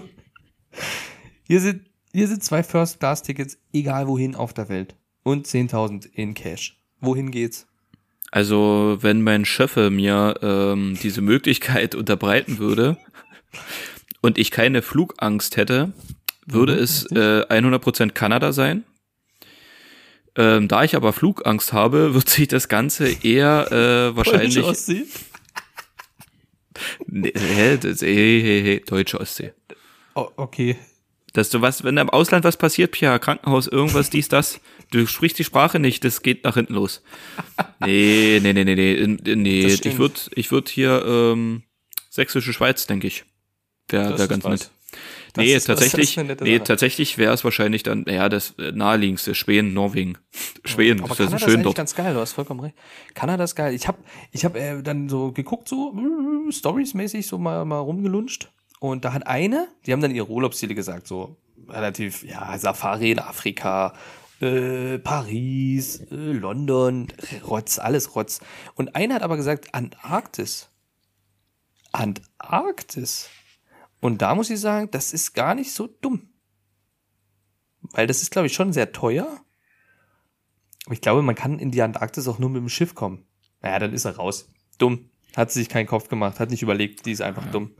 hier 1.44 1.60
sind, 1.60 1.88
hier 2.12 2.26
sind 2.26 2.42
zwei 2.42 2.64
First-Class-Tickets, 2.64 3.58
egal 3.72 4.08
wohin 4.08 4.34
auf 4.34 4.52
der 4.52 4.68
Welt. 4.68 4.96
Und 5.22 5.46
10.000 5.46 6.06
in 6.12 6.34
Cash. 6.34 6.82
Wohin 7.00 7.30
geht's? 7.30 7.67
Also, 8.30 8.98
wenn 9.00 9.22
mein 9.22 9.44
Schöffe 9.44 9.90
mir 9.90 10.34
ähm, 10.42 10.98
diese 11.02 11.22
Möglichkeit 11.22 11.94
unterbreiten 11.94 12.58
würde 12.58 12.96
und 14.20 14.38
ich 14.38 14.50
keine 14.50 14.82
Flugangst 14.82 15.56
hätte, 15.56 15.92
würde 16.46 16.74
Mhm, 16.74 16.78
es 16.82 17.06
äh, 17.12 17.42
100% 17.48 18.10
Kanada 18.12 18.52
sein. 18.52 18.84
Ähm, 20.36 20.68
da 20.68 20.84
ich 20.84 20.94
aber 20.94 21.12
Flugangst 21.12 21.72
habe, 21.72 22.14
wird 22.14 22.28
sich 22.28 22.48
das 22.48 22.68
Ganze 22.68 23.08
eher 23.24 23.72
äh, 23.72 24.16
wahrscheinlich 24.16 24.54
Deutsche 24.54 24.68
Ostsee? 24.68 25.04
Nee, 27.06 27.32
hä, 27.34 27.76
das, 27.76 28.02
hey, 28.02 28.40
hey, 28.42 28.62
hey, 28.62 28.84
deutsche 28.86 29.20
Ostsee. 29.20 29.52
Oh, 30.14 30.28
okay. 30.36 30.76
Dass 31.38 31.50
du 31.50 31.62
was, 31.62 31.84
wenn 31.84 31.96
im 31.98 32.10
Ausland 32.10 32.44
was 32.44 32.56
passiert, 32.56 32.90
Pia, 32.90 33.16
Krankenhaus, 33.20 33.68
irgendwas, 33.68 34.10
dies, 34.10 34.26
das, 34.26 34.60
du 34.90 35.06
sprichst 35.06 35.38
die 35.38 35.44
Sprache 35.44 35.78
nicht, 35.78 36.02
das 36.02 36.22
geht 36.22 36.42
nach 36.42 36.54
hinten 36.54 36.74
los. 36.74 37.00
Nee, 37.78 38.40
nee, 38.42 38.52
nee, 38.52 38.64
nee, 38.64 38.74
nee, 38.74 39.06
nee, 39.06 39.36
nee. 39.36 39.62
Das 39.62 39.84
ich 39.84 39.98
würde, 39.98 40.18
ich 40.34 40.50
würd 40.50 40.68
hier, 40.68 41.00
ähm, 41.06 41.62
sächsische 42.10 42.52
Schweiz, 42.52 42.88
denke 42.88 43.06
ich. 43.06 43.24
Wäre 43.88 44.10
Das 44.10 44.18
wär 44.18 44.24
ist 44.24 44.28
ganz 44.30 44.44
was. 44.44 44.50
nett. 44.50 44.70
Das 45.34 45.44
nee, 45.44 45.54
ist 45.54 45.68
das 45.68 45.80
ist 45.80 45.92
tatsächlich, 45.92 46.40
nee, 46.40 46.58
tatsächlich 46.58 47.18
wäre 47.18 47.32
es 47.34 47.44
wahrscheinlich 47.44 47.84
dann, 47.84 48.04
ja, 48.08 48.28
das 48.28 48.54
naheliegendste, 48.58 49.36
Schweden, 49.36 49.74
Norwegen. 49.74 50.18
Schweden, 50.64 51.04
Aber 51.04 51.10
das 51.10 51.20
ist 51.20 51.26
Kanada 51.26 51.36
ist 51.36 51.42
schön 51.42 51.54
eigentlich 51.54 51.64
dort. 51.66 51.76
ganz 51.76 51.94
geil, 51.94 52.14
du 52.14 52.20
hast 52.20 52.32
vollkommen 52.32 52.58
recht. 52.58 52.74
Kanada 53.14 53.44
ist 53.44 53.54
geil. 53.54 53.74
Ich 53.74 53.86
habe 53.86 53.98
ich 54.32 54.44
hab, 54.44 54.56
äh, 54.56 54.82
dann 54.82 55.08
so 55.08 55.30
geguckt, 55.30 55.68
so 55.68 55.94
äh, 55.96 56.50
Stories-mäßig 56.50 57.28
so 57.28 57.38
mal, 57.38 57.64
mal 57.64 57.78
rumgelunscht. 57.78 58.50
Und 58.80 59.04
da 59.04 59.12
hat 59.12 59.26
eine, 59.26 59.68
die 59.86 59.92
haben 59.92 60.00
dann 60.00 60.14
ihre 60.14 60.28
Urlaubsziele 60.28 60.74
gesagt, 60.74 61.06
so 61.06 61.36
relativ, 61.68 62.22
ja, 62.22 62.56
Safari 62.58 63.12
in 63.12 63.18
Afrika, 63.18 63.94
äh, 64.40 64.98
Paris, 64.98 66.00
äh, 66.10 66.14
London, 66.14 67.08
Rotz, 67.44 67.78
alles 67.78 68.14
Rotz. 68.14 68.40
Und 68.74 68.94
eine 68.94 69.14
hat 69.14 69.22
aber 69.22 69.36
gesagt, 69.36 69.74
Antarktis. 69.74 70.70
Antarktis. 71.92 73.28
Und 74.00 74.22
da 74.22 74.34
muss 74.34 74.50
ich 74.50 74.60
sagen, 74.60 74.90
das 74.90 75.12
ist 75.12 75.34
gar 75.34 75.54
nicht 75.54 75.72
so 75.72 75.88
dumm. 75.88 76.28
Weil 77.80 78.06
das 78.06 78.22
ist, 78.22 78.30
glaube 78.30 78.46
ich, 78.46 78.54
schon 78.54 78.72
sehr 78.72 78.92
teuer. 78.92 79.26
Aber 80.86 80.94
ich 80.94 81.00
glaube, 81.00 81.22
man 81.22 81.34
kann 81.34 81.58
in 81.58 81.70
die 81.70 81.82
Antarktis 81.82 82.28
auch 82.28 82.38
nur 82.38 82.50
mit 82.50 82.60
dem 82.60 82.68
Schiff 82.68 82.94
kommen. 82.94 83.26
Naja, 83.60 83.78
dann 83.80 83.92
ist 83.92 84.04
er 84.04 84.16
raus. 84.16 84.48
Dumm. 84.78 85.10
Hat 85.36 85.52
sich 85.52 85.68
keinen 85.68 85.86
Kopf 85.86 86.08
gemacht, 86.08 86.40
hat 86.40 86.50
nicht 86.50 86.62
überlegt, 86.62 87.06
die 87.06 87.12
ist 87.12 87.20
einfach 87.20 87.50
dumm. 87.50 87.74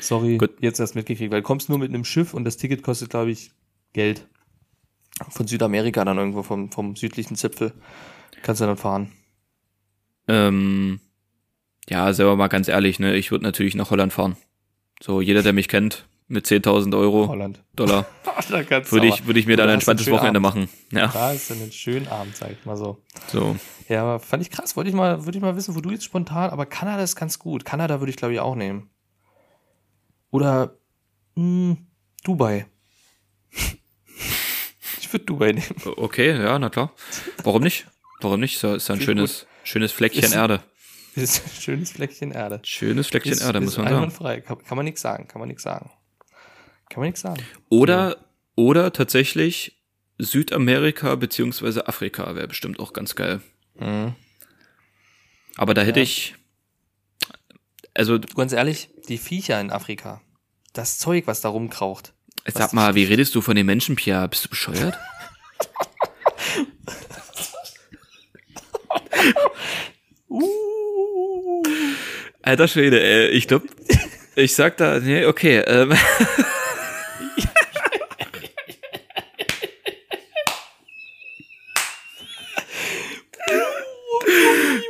Sorry, 0.00 0.38
Gut. 0.38 0.56
jetzt 0.60 0.80
erst 0.80 0.94
mitgekriegt, 0.94 1.30
weil 1.32 1.40
du 1.40 1.46
kommst 1.46 1.68
nur 1.68 1.78
mit 1.78 1.88
einem 1.88 2.04
Schiff 2.04 2.34
und 2.34 2.44
das 2.44 2.56
Ticket 2.56 2.82
kostet, 2.82 3.10
glaube 3.10 3.30
ich, 3.30 3.50
Geld. 3.92 4.26
Von 5.30 5.46
Südamerika 5.46 6.04
dann 6.04 6.16
irgendwo 6.18 6.42
vom, 6.42 6.70
vom 6.70 6.94
südlichen 6.94 7.36
Zipfel. 7.36 7.72
Kannst 8.42 8.60
du 8.60 8.66
dann 8.66 8.76
fahren. 8.76 9.12
Ähm, 10.28 11.00
ja, 11.88 12.12
selber 12.12 12.36
mal 12.36 12.48
ganz 12.48 12.68
ehrlich, 12.68 13.00
ne, 13.00 13.16
ich 13.16 13.30
würde 13.30 13.44
natürlich 13.44 13.74
nach 13.74 13.90
Holland 13.90 14.12
fahren. 14.12 14.36
So, 15.02 15.20
jeder, 15.20 15.42
der 15.42 15.52
mich 15.52 15.68
kennt, 15.68 16.06
mit 16.28 16.46
10.000 16.46 16.96
Euro, 16.96 17.28
Holland. 17.28 17.64
Dollar, 17.74 18.06
würde 18.90 19.06
ich, 19.06 19.26
würde 19.26 19.40
ich 19.40 19.46
mir 19.46 19.56
dann 19.56 19.68
ein 19.68 19.74
entspanntes 19.74 20.10
Wochenende 20.10 20.38
Abend. 20.38 20.68
machen. 20.68 20.68
Ja, 20.92 21.08
Da 21.08 21.32
ist 21.32 21.50
dann 21.50 21.60
einen 21.62 21.72
schönen 21.72 22.06
Abend, 22.08 22.36
sag 22.36 22.52
ich 22.52 22.64
mal 22.66 22.76
so. 22.76 23.02
so. 23.28 23.56
Ja, 23.88 24.02
aber 24.02 24.20
fand 24.20 24.42
ich 24.42 24.50
krass. 24.50 24.76
Wollte 24.76 24.90
ich 24.90 24.96
mal, 24.96 25.24
würde 25.24 25.38
ich 25.38 25.42
mal 25.42 25.56
wissen, 25.56 25.74
wo 25.74 25.80
du 25.80 25.90
jetzt 25.90 26.04
spontan, 26.04 26.50
aber 26.50 26.66
Kanada 26.66 27.02
ist 27.02 27.16
ganz 27.16 27.38
gut. 27.38 27.64
Kanada 27.64 28.00
würde 28.00 28.10
ich, 28.10 28.16
glaube 28.16 28.34
ich, 28.34 28.40
auch 28.40 28.54
nehmen. 28.54 28.90
Oder 30.30 30.76
mh, 31.34 31.76
Dubai. 32.24 32.66
ich 35.00 35.12
würde 35.12 35.24
Dubai 35.24 35.52
nehmen. 35.52 35.74
Okay, 35.96 36.36
ja, 36.40 36.58
na 36.58 36.68
klar. 36.70 36.92
Warum 37.44 37.62
nicht? 37.62 37.86
Warum 38.20 38.40
nicht? 38.40 38.58
So 38.58 38.74
ist 38.74 38.88
ja 38.88 38.94
ein 38.94 39.00
schönes, 39.00 39.46
schönes 39.64 39.92
Fleckchen 39.92 40.24
Ist- 40.24 40.34
Erde. 40.34 40.62
Ist 41.14 41.44
ein 41.44 41.60
schönes 41.60 41.90
Fleckchen 41.92 42.30
Erde. 42.32 42.60
Schönes 42.64 43.08
Fleckchen 43.08 43.32
Ist- 43.32 43.42
Erde, 43.42 43.58
ist 43.58 43.64
muss 43.64 43.76
man 43.76 43.86
sagen. 43.86 43.96
einwandfrei. 43.96 44.40
Kann, 44.40 44.62
kann 44.62 44.76
man 44.76 44.84
nichts 44.84 45.00
sagen, 45.00 45.26
kann 45.26 45.40
man 45.40 45.48
nichts 45.48 45.62
sagen. 45.62 45.90
Kann 46.90 47.00
man 47.00 47.06
nichts 47.08 47.20
sagen. 47.22 47.42
Oder, 47.68 48.16
oder 48.54 48.92
tatsächlich 48.92 49.80
Südamerika 50.18 51.14
beziehungsweise 51.16 51.86
Afrika 51.88 52.34
wäre 52.34 52.48
bestimmt 52.48 52.78
auch 52.80 52.92
ganz 52.92 53.14
geil. 53.14 53.40
Mhm. 53.74 54.14
Aber 55.56 55.74
da 55.74 55.82
hätte 55.82 56.00
Ja. 56.00 56.04
ich, 56.04 56.34
also, 57.98 58.20
Ganz 58.20 58.52
ehrlich, 58.52 58.90
die 59.08 59.18
Viecher 59.18 59.60
in 59.60 59.72
Afrika, 59.72 60.20
das 60.72 60.98
Zeug, 60.98 61.26
was 61.26 61.40
da 61.40 61.48
rumkraucht. 61.48 62.14
sag 62.46 62.72
mal, 62.72 62.94
wie 62.94 63.02
redest 63.02 63.34
du 63.34 63.40
von 63.40 63.56
den 63.56 63.66
Menschen, 63.66 63.96
Pia? 63.96 64.24
Bist 64.28 64.44
du 64.44 64.48
bescheuert? 64.48 64.96
Uh, 70.30 71.62
Alter 72.42 72.68
Schwede, 72.68 73.02
ey, 73.02 73.30
ich 73.30 73.48
glaub, 73.48 73.64
ich 74.36 74.54
sag 74.54 74.76
da, 74.76 75.00
nee, 75.00 75.24
okay, 75.24 75.58
ähm, 75.66 75.90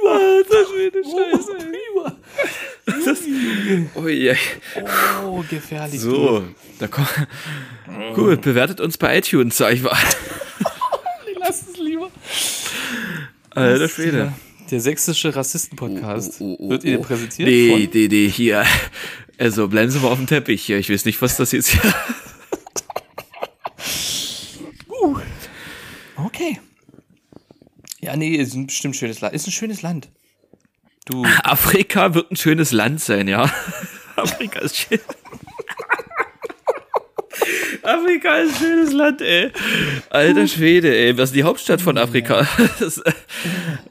Alter 0.04 0.66
Schwede, 0.66 1.02
scheiße. 1.02 1.58
Oh, 3.94 4.06
ja. 4.06 4.34
Oh, 5.24 5.44
gefährlich. 5.48 6.00
du. 6.00 6.10
So, 6.10 6.44
da 6.78 6.88
kommt, 6.88 7.08
gut, 8.14 8.40
bewertet 8.42 8.80
uns 8.80 8.96
bei 8.96 9.18
iTunes, 9.18 9.56
sag 9.56 9.74
ich 9.74 9.82
mal. 9.82 9.96
Lass 11.40 11.64
es 11.68 11.76
lieber. 11.78 12.10
Alter 13.50 13.88
Schwede. 13.88 14.32
Der 14.70 14.80
sächsische 14.80 15.34
Rassisten-Podcast 15.34 16.40
Oh, 16.40 16.44
oh, 16.44 16.56
oh, 16.58 16.70
wird 16.70 16.84
Ihnen 16.84 16.98
oh. 16.98 17.02
präsentiert 17.02 17.48
Nee, 17.48 17.70
von... 17.70 17.88
nee, 17.92 18.08
nee, 18.08 18.28
hier. 18.28 18.64
Also, 19.38 19.68
bleiben 19.68 19.90
Sie 19.90 19.98
mal 19.98 20.08
auf 20.08 20.18
dem 20.18 20.26
Teppich 20.26 20.64
hier. 20.64 20.78
Ich 20.78 20.90
weiß 20.90 21.04
nicht, 21.04 21.20
was 21.22 21.36
das 21.36 21.52
jetzt 21.52 21.68
hier. 21.68 21.94
Okay. 26.24 26.60
Ja, 28.00 28.16
nee, 28.16 28.34
ist 28.36 28.54
ein 28.54 28.66
bestimmt 28.66 28.96
schönes 28.96 29.20
Land. 29.20 29.34
Ist 29.34 29.46
ein 29.46 29.52
schönes 29.52 29.82
Land. 29.82 30.08
Du, 31.08 31.24
Afrika 31.42 32.14
wird 32.14 32.30
ein 32.30 32.36
schönes 32.36 32.70
Land 32.72 33.00
sein, 33.00 33.28
ja. 33.28 33.50
Afrika 34.16 34.60
ist 34.60 34.76
schön. 34.76 35.00
Afrika 37.82 38.36
ist 38.38 38.56
ein 38.56 38.58
schönes 38.58 38.92
Land, 38.92 39.22
ey. 39.22 39.50
Alter 40.10 40.46
Schwede, 40.46 40.94
ey. 40.94 41.16
Was 41.16 41.30
ist 41.30 41.36
die 41.36 41.44
Hauptstadt 41.44 41.80
von 41.80 41.96
Afrika? 41.96 42.46
Das, 42.78 43.00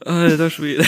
alter 0.05 0.51
Schwede. 0.51 0.85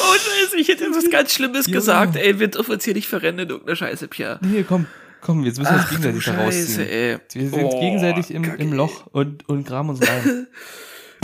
Oh 0.00 0.14
Scheiße, 0.14 0.56
ich 0.56 0.68
hätte 0.68 0.84
jetzt 0.84 0.96
was 0.96 1.10
ganz 1.10 1.34
Schlimmes 1.34 1.66
gesagt, 1.66 2.16
ey. 2.16 2.38
Wir 2.40 2.48
dürfen 2.48 2.72
uns 2.72 2.84
hier 2.84 2.94
nicht 2.94 3.08
verrennen 3.08 3.40
in 3.40 3.50
irgendeiner 3.50 3.76
Scheiße, 3.76 4.08
Pia. 4.08 4.40
hier, 4.50 4.64
komm, 4.64 4.86
komm, 5.20 5.44
jetzt 5.44 5.58
müssen 5.58 5.72
wir 5.74 5.80
uns 5.80 5.88
gegenseitig 5.90 6.24
da 6.24 6.32
Scheiße, 6.34 6.80
rausziehen. 6.80 6.88
ey. 6.88 7.18
Wir 7.32 7.50
sind 7.50 7.64
Oh, 7.64 7.80
gegenseitig 7.80 8.30
im, 8.30 8.44
im 8.44 8.72
Loch 8.72 9.06
und, 9.12 9.48
und 9.48 9.66
graben 9.66 9.90
uns 9.90 10.00
rein. 10.06 10.46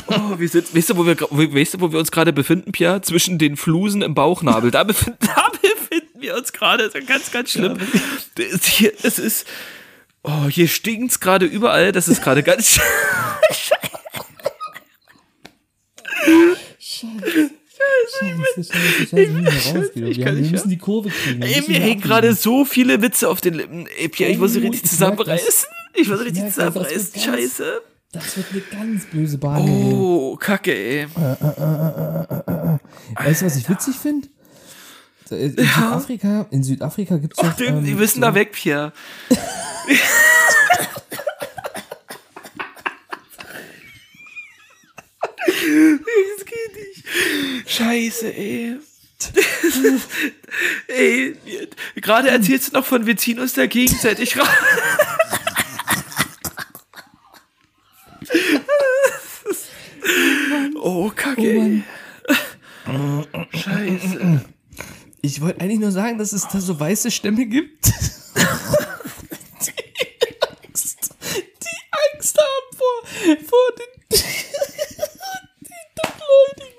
Oh, 0.07 0.38
wir 0.38 0.49
sind, 0.51 0.74
weißt 0.76 0.90
du, 0.90 0.97
wo 0.99 1.07
wir, 1.07 1.18
weißt 1.18 1.74
du, 1.74 1.80
wo 1.80 1.90
wir 1.90 1.99
uns 1.99 2.11
gerade 2.11 2.34
befinden, 2.34 2.72
Pia? 2.72 3.01
Zwischen 3.01 3.38
den 3.38 3.57
Flusen 3.57 4.03
im 4.03 4.12
Bauchnabel. 4.14 4.70
Da 4.70 4.84
befinden, 4.84 5.18
da 5.34 5.49
befinden 5.62 6.20
wir 6.20 6.36
uns 6.36 6.53
gerade. 6.53 6.84
Das 6.90 6.95
ist 6.95 7.07
ganz, 7.09 7.30
ganz 7.30 7.53
schlimm. 7.53 7.78
Das 8.34 8.45
ist 8.47 8.66
hier, 8.66 8.92
es 9.03 9.18
ist, 9.18 9.47
oh, 10.22 10.47
hier 10.51 10.68
stinkt's 10.68 11.20
gerade 11.20 11.47
überall. 11.47 11.90
Das 11.92 12.09
ist 12.09 12.22
gerade 12.22 12.42
ganz, 12.42 12.78
Scheiße, 16.78 17.51
scheiße, 18.18 18.72
scheiße, 18.72 19.16
wir 19.16 19.80
rausgehen. 19.80 20.07
ich 20.07 20.18
Wir, 20.18 20.24
wir 20.26 20.32
nicht 20.32 20.53
müssen 20.53 20.70
die 20.70 20.78
Kurve 20.78 21.09
kriegen. 21.11 21.42
Wir 21.42 21.57
ey, 21.57 21.62
mir 21.68 21.80
hängen 21.80 22.01
gerade 22.01 22.34
so 22.34 22.64
viele 22.64 23.03
Witze 23.03 23.28
auf 23.28 23.40
den 23.40 23.55
Lippen. 23.55 23.86
Ey, 23.99 24.09
Pia, 24.09 24.28
ich 24.28 24.38
muss 24.38 24.53
sie 24.53 24.61
Oh, 24.61 24.62
richtig 24.62 24.84
ich 24.84 24.90
zusammenreißen. 24.90 25.68
Ich 25.95 26.09
muss 26.09 26.20
richtig 26.20 26.45
zusammenreißen. 26.47 27.20
Scheiße. 27.20 27.82
Das 28.12 28.36
wird 28.36 28.47
eine 28.53 28.61
ganz 28.61 29.07
böse 29.07 29.38
Bahn. 29.38 29.68
Oh, 29.68 30.36
Kacke, 30.36 30.72
ey. 30.72 31.07
Weißt 33.16 33.42
du, 33.42 33.47
was 33.47 33.57
ich 33.57 33.68
witzig 33.68 33.97
finde? 33.97 34.28
In 35.30 35.57
Südafrika, 35.57 36.47
in 36.51 36.62
Südafrika 36.62 37.16
gibt 37.16 37.32
es 37.36 37.42
Ach, 37.42 37.57
die, 37.57 37.64
die 37.82 37.95
müssen 37.95 38.20
da 38.20 38.34
weg, 38.34 38.53
Pia. 38.53 38.92
Scheiße, 47.66 48.34
ey. 48.34 48.78
ey, 50.88 51.36
gerade 51.96 52.28
erzählst 52.30 52.68
du 52.68 52.72
noch 52.78 52.84
von 52.84 53.07
wir 53.07 53.16
ziehen 53.16 53.38
uns 53.38 53.55
da 53.55 53.64
gegenseitig 53.66 54.36
raus. 54.38 54.46
oh, 60.76 61.11
Kacke. 61.14 61.40
ey. 61.40 61.82
Scheiße. 63.55 64.44
Ich 65.22 65.40
wollte 65.40 65.62
eigentlich 65.62 65.80
nur 65.80 65.90
sagen, 65.90 66.18
dass 66.18 66.34
es 66.34 66.46
da 66.48 66.61
so 66.61 66.78
weiße 66.78 67.11
Stämme 67.11 67.46
gibt. 67.46 67.86
die 67.86 67.92
Angst, 70.68 71.14
die 71.32 71.80
Angst 72.12 72.38
haben 72.38 72.76
vor, 72.76 73.07
vor 73.48 73.72
den, 73.78 73.88
den 75.61 75.86
Dunkelhäutigen. 75.96 76.73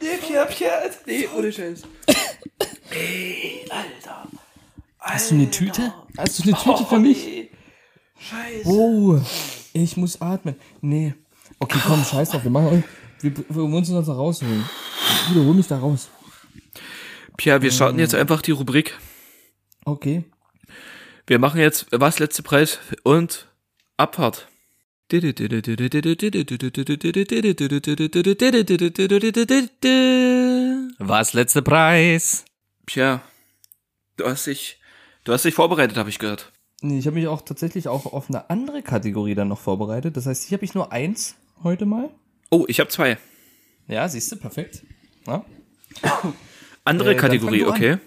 Nee, 0.00 0.16
Pia, 0.26 0.44
Pia, 0.44 0.90
nee, 1.06 1.28
ohne 1.36 1.52
Scheiß. 1.52 1.82
Ey, 2.90 3.64
Alter. 3.70 4.28
Hast 4.98 5.30
du 5.30 5.34
eine 5.36 5.50
Tüte? 5.50 5.92
Hast 6.16 6.38
du 6.38 6.42
eine 6.44 6.52
Tüte 6.52 6.84
für 6.86 6.98
mich? 6.98 7.26
Ey, 7.26 7.50
Scheiße. 8.18 8.68
Oh, 8.68 9.20
ich 9.72 9.96
muss 9.96 10.20
atmen. 10.20 10.56
Nee. 10.80 11.14
Okay, 11.58 11.78
komm, 11.86 12.04
scheiß 12.04 12.30
drauf. 12.30 12.42
Wir 12.42 12.50
machen 12.50 12.84
wir, 13.20 13.36
wir 13.36 13.46
wollen 13.48 13.74
uns 13.74 13.90
das 13.90 14.06
da 14.06 14.12
rausholen. 14.12 14.64
Bruder, 15.28 15.44
hol 15.46 15.54
mich 15.54 15.66
da 15.66 15.78
raus. 15.78 16.08
Pia, 17.36 17.60
wir 17.62 17.70
starten 17.70 17.98
jetzt 17.98 18.14
einfach 18.14 18.42
die 18.42 18.52
Rubrik. 18.52 18.98
Okay. 19.84 20.24
Wir 21.26 21.38
machen 21.38 21.60
jetzt 21.60 21.86
was 21.90 22.18
letzte 22.18 22.42
Preis 22.42 22.78
und 23.02 23.48
Abfahrt. 23.96 24.48
Was 30.98 31.32
letzter 31.32 31.62
Preis? 31.62 32.44
Pia, 32.86 33.22
du 34.16 34.24
hast 34.26 34.46
dich, 34.46 34.80
du 35.24 35.32
hast 35.32 35.44
dich 35.44 35.54
vorbereitet, 35.54 35.96
habe 35.96 36.08
ich 36.10 36.18
gehört. 36.18 36.52
Nee, 36.82 36.98
ich 36.98 37.06
habe 37.06 37.14
mich 37.16 37.26
auch 37.28 37.42
tatsächlich 37.42 37.88
auch 37.88 38.06
auf 38.12 38.28
eine 38.28 38.50
andere 38.50 38.82
Kategorie 38.82 39.34
dann 39.34 39.48
noch 39.48 39.60
vorbereitet. 39.60 40.16
Das 40.16 40.26
heißt, 40.26 40.44
hier 40.44 40.58
habe 40.58 40.64
ich 40.64 40.74
nur 40.74 40.92
eins 40.92 41.36
heute 41.62 41.86
mal. 41.86 42.10
Oh, 42.50 42.64
ich 42.68 42.80
habe 42.80 42.90
zwei. 42.90 43.16
Ja, 43.88 44.08
siehst 44.08 44.30
du, 44.32 44.36
perfekt. 44.36 44.82
Ja, 45.26 45.44
Andere 46.84 47.12
Äh, 47.14 47.16
Kategorie, 47.16 47.60
fang 47.60 47.68
du 47.68 47.72
an. 47.72 47.76
okay. 47.76 47.98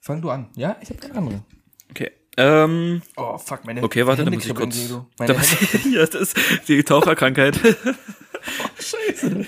fang 0.00 0.22
du 0.22 0.30
an. 0.30 0.48
Ja, 0.56 0.76
ich 0.82 0.90
habe 0.90 1.02
eine 1.02 1.14
andere. 1.14 1.44
Okay. 1.90 2.10
Ähm, 2.40 3.02
Oh, 3.16 3.36
fuck, 3.36 3.64
meine 3.64 3.82
okay, 3.82 4.06
warte, 4.06 4.24
da 4.24 4.30
Hände 4.30 4.36
muss 4.36 4.46
ich 4.46 4.54
kurz. 4.54 4.76
Da 5.26 5.34
muss 5.34 5.52
ich, 5.60 5.84
ja, 5.92 6.06
das 6.06 6.32
ist 6.34 6.36
die 6.68 6.84
Taucherkrankheit. 6.84 7.56
Scheiße. 8.78 9.44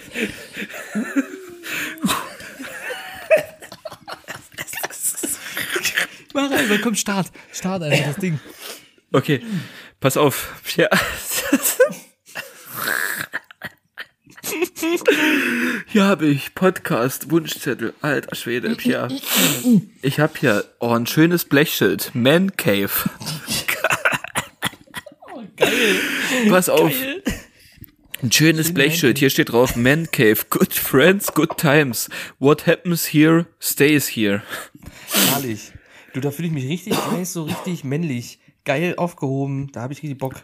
Mach 6.34 6.51
einfach, 6.51 6.80
komm, 6.82 6.97
Start. 6.97 7.30
Start 7.53 7.84
einfach 7.84 8.07
das 8.09 8.16
Ding. 8.16 8.41
Okay, 9.12 9.41
pass 10.01 10.16
auf. 10.16 10.61
Ja. 10.76 10.88
Hier 15.87 16.05
habe 16.05 16.27
ich 16.27 16.55
Podcast, 16.55 17.31
Wunschzettel, 17.31 17.95
alter 18.01 18.35
Schwede, 18.35 18.75
Pierre. 18.77 19.09
Ich 20.03 20.21
habe 20.21 20.33
hier 20.39 20.65
oh, 20.81 20.91
ein 20.91 21.07
schönes 21.07 21.45
Blechschild, 21.45 22.11
Man 22.15 22.57
Cave. 22.57 22.91
Geil. 25.57 25.97
Pass 26.49 26.69
auf. 26.69 26.93
Ein 28.23 28.33
schönes 28.33 28.75
Blechschild, 28.75 29.19
hier 29.19 29.31
steht 29.31 29.51
drauf, 29.53 29.77
Man 29.77 30.11
Cave, 30.11 30.39
good 30.51 30.73
friends, 30.75 31.33
good 31.33 31.57
times. 31.57 32.09
What 32.39 32.67
happens 32.67 33.07
here, 33.07 33.47
stays 33.59 34.09
here. 34.09 34.43
Herrlich. 35.31 35.73
Du, 36.13 36.21
da 36.21 36.31
fühle 36.31 36.49
ich 36.49 36.55
mich 36.55 36.69
richtig 36.69 36.95
nice, 37.13 37.33
so 37.33 37.45
richtig 37.45 37.85
männlich. 37.85 38.41
Geil 38.65 38.95
aufgehoben. 38.97 39.71
Da 39.73 39.83
habe 39.83 39.93
ich 39.93 40.03
richtig 40.03 40.19
Bock. 40.19 40.35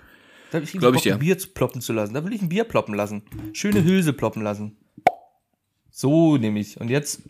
Da 0.50 0.56
habe 0.58 0.64
ich 0.64 0.72
Glaub 0.72 0.82
Bock, 0.92 0.96
ich 0.96 1.02
dir. 1.02 1.14
ein 1.14 1.18
Bier 1.18 1.36
ploppen 1.36 1.80
zu 1.80 1.92
lassen. 1.92 2.14
Da 2.14 2.24
will 2.24 2.32
ich 2.32 2.42
ein 2.42 2.48
Bier 2.48 2.64
ploppen 2.64 2.94
lassen. 2.94 3.22
Schöne 3.52 3.84
Hülse 3.84 4.12
ploppen 4.12 4.42
lassen. 4.42 4.76
So 5.90 6.36
nämlich. 6.36 6.80
Und 6.80 6.88
jetzt. 6.90 7.22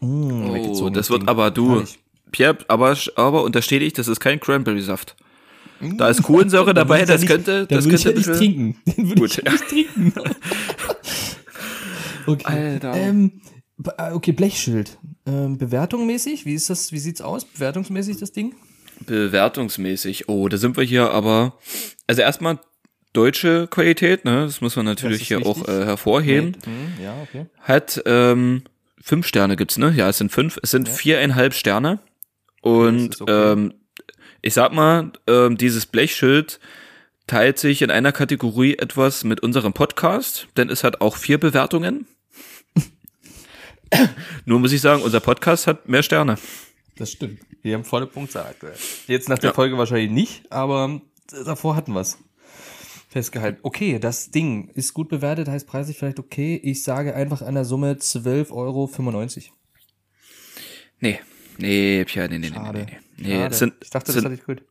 Mmh, 0.00 0.74
Oh, 0.80 0.90
das 0.90 1.10
wird 1.10 1.22
Ding. 1.22 1.28
aber 1.28 1.50
du. 1.50 1.82
Pierre, 2.30 2.58
aber, 2.68 2.96
aber 3.16 3.42
unterstehe 3.44 3.80
ich, 3.80 3.94
das 3.94 4.06
ist 4.08 4.20
kein 4.20 4.38
Cranberry-Saft. 4.40 5.16
Da 5.80 6.08
ist 6.08 6.22
Kohlensäure 6.22 6.74
dabei, 6.74 7.00
Da 7.00 7.12
das 7.14 7.22
ich 7.22 7.28
könnte, 7.28 7.66
das 7.66 7.84
würde 7.84 7.96
ich 7.96 8.04
könnte 8.04 8.08
ja 8.08 8.10
ein 8.10 8.16
nicht 8.16 8.38
trinken. 8.38 8.76
Den 8.96 9.08
würde 9.08 9.20
Gut, 9.20 9.30
ich 9.38 9.44
ja 9.44 9.52
nicht 9.52 9.68
trinken. 9.68 10.12
Okay. 12.26 12.44
Alter. 12.44 12.92
Ähm, 12.94 13.40
äh, 13.96 14.12
okay, 14.12 14.32
Blechschild. 14.32 14.98
Ähm, 15.24 15.56
bewertungmäßig, 15.56 16.44
wie 16.44 16.52
ist 16.52 16.68
das, 16.68 16.92
wie 16.92 16.98
sieht's 16.98 17.22
aus? 17.22 17.46
Bewertungsmäßig 17.46 18.18
das 18.18 18.32
Ding? 18.32 18.54
Bewertungsmäßig. 19.06 20.28
Oh, 20.28 20.48
da 20.48 20.56
sind 20.56 20.76
wir 20.76 20.84
hier 20.84 21.10
aber. 21.10 21.58
Also 22.06 22.22
erstmal 22.22 22.58
deutsche 23.12 23.66
Qualität, 23.68 24.24
ne? 24.24 24.44
Das 24.44 24.60
muss 24.60 24.76
man 24.76 24.86
natürlich 24.86 25.28
hier 25.28 25.38
wichtig. 25.38 25.62
auch 25.62 25.68
äh, 25.68 25.84
hervorheben. 25.84 26.56
Hm, 26.64 26.92
ja, 27.02 27.14
okay. 27.22 27.46
Hat 27.60 28.02
ähm, 28.06 28.62
fünf 29.00 29.26
Sterne 29.26 29.56
gibt's, 29.56 29.78
ne? 29.78 29.92
Ja, 29.96 30.08
es 30.08 30.18
sind 30.18 30.32
fünf. 30.32 30.58
Es 30.62 30.70
sind 30.70 30.88
viereinhalb 30.88 31.54
Sterne. 31.54 32.00
Und 32.60 33.20
okay. 33.20 33.52
ähm, 33.52 33.74
ich 34.42 34.54
sag 34.54 34.72
mal, 34.72 35.12
ähm, 35.26 35.56
dieses 35.56 35.86
Blechschild 35.86 36.60
teilt 37.26 37.58
sich 37.58 37.82
in 37.82 37.90
einer 37.90 38.12
Kategorie 38.12 38.76
etwas 38.76 39.24
mit 39.24 39.40
unserem 39.40 39.72
Podcast, 39.72 40.48
denn 40.56 40.70
es 40.70 40.84
hat 40.84 41.00
auch 41.00 41.16
vier 41.16 41.38
Bewertungen. 41.38 42.06
Nur 44.44 44.60
muss 44.60 44.72
ich 44.72 44.80
sagen, 44.80 45.02
unser 45.02 45.20
Podcast 45.20 45.66
hat 45.66 45.88
mehr 45.88 46.02
Sterne. 46.02 46.36
Das 46.98 47.12
stimmt. 47.12 47.40
Wir 47.62 47.74
haben 47.74 47.84
volle 47.84 48.06
Punktzahl 48.06 48.46
aktuell. 48.46 48.74
Jetzt 49.06 49.28
nach 49.28 49.38
der 49.38 49.50
Ja. 49.50 49.54
Folge 49.54 49.78
wahrscheinlich 49.78 50.10
nicht, 50.10 50.50
aber 50.52 51.00
davor 51.44 51.76
hatten 51.76 51.92
wir's. 51.94 52.18
Festgehalten. 53.10 53.60
Okay, 53.62 53.98
das 53.98 54.30
Ding 54.30 54.68
ist 54.74 54.92
gut 54.92 55.08
bewertet, 55.08 55.48
heißt 55.48 55.66
preislich 55.66 55.96
vielleicht 55.96 56.18
okay. 56.18 56.60
Ich 56.62 56.82
sage 56.82 57.14
einfach 57.14 57.40
an 57.40 57.54
der 57.54 57.64
Summe 57.64 57.92
12,95 57.94 58.50
Euro. 58.52 58.90
Nee, 61.00 61.20
nee, 61.56 62.04
Pia, 62.04 62.28
nee, 62.28 62.38
nee, 62.38 62.50
nee, 62.50 62.54
Schade. 62.54 62.78
nee, 62.80 62.98
nee. 63.16 63.36
Nee, 63.38 63.44
es 63.46 63.58
sind, 63.60 63.74
ich 63.82 63.88
dachte, 63.90 64.12
das 64.12 64.22
hatte 64.24 64.34
ich 64.34 64.44
gut. 64.44 64.62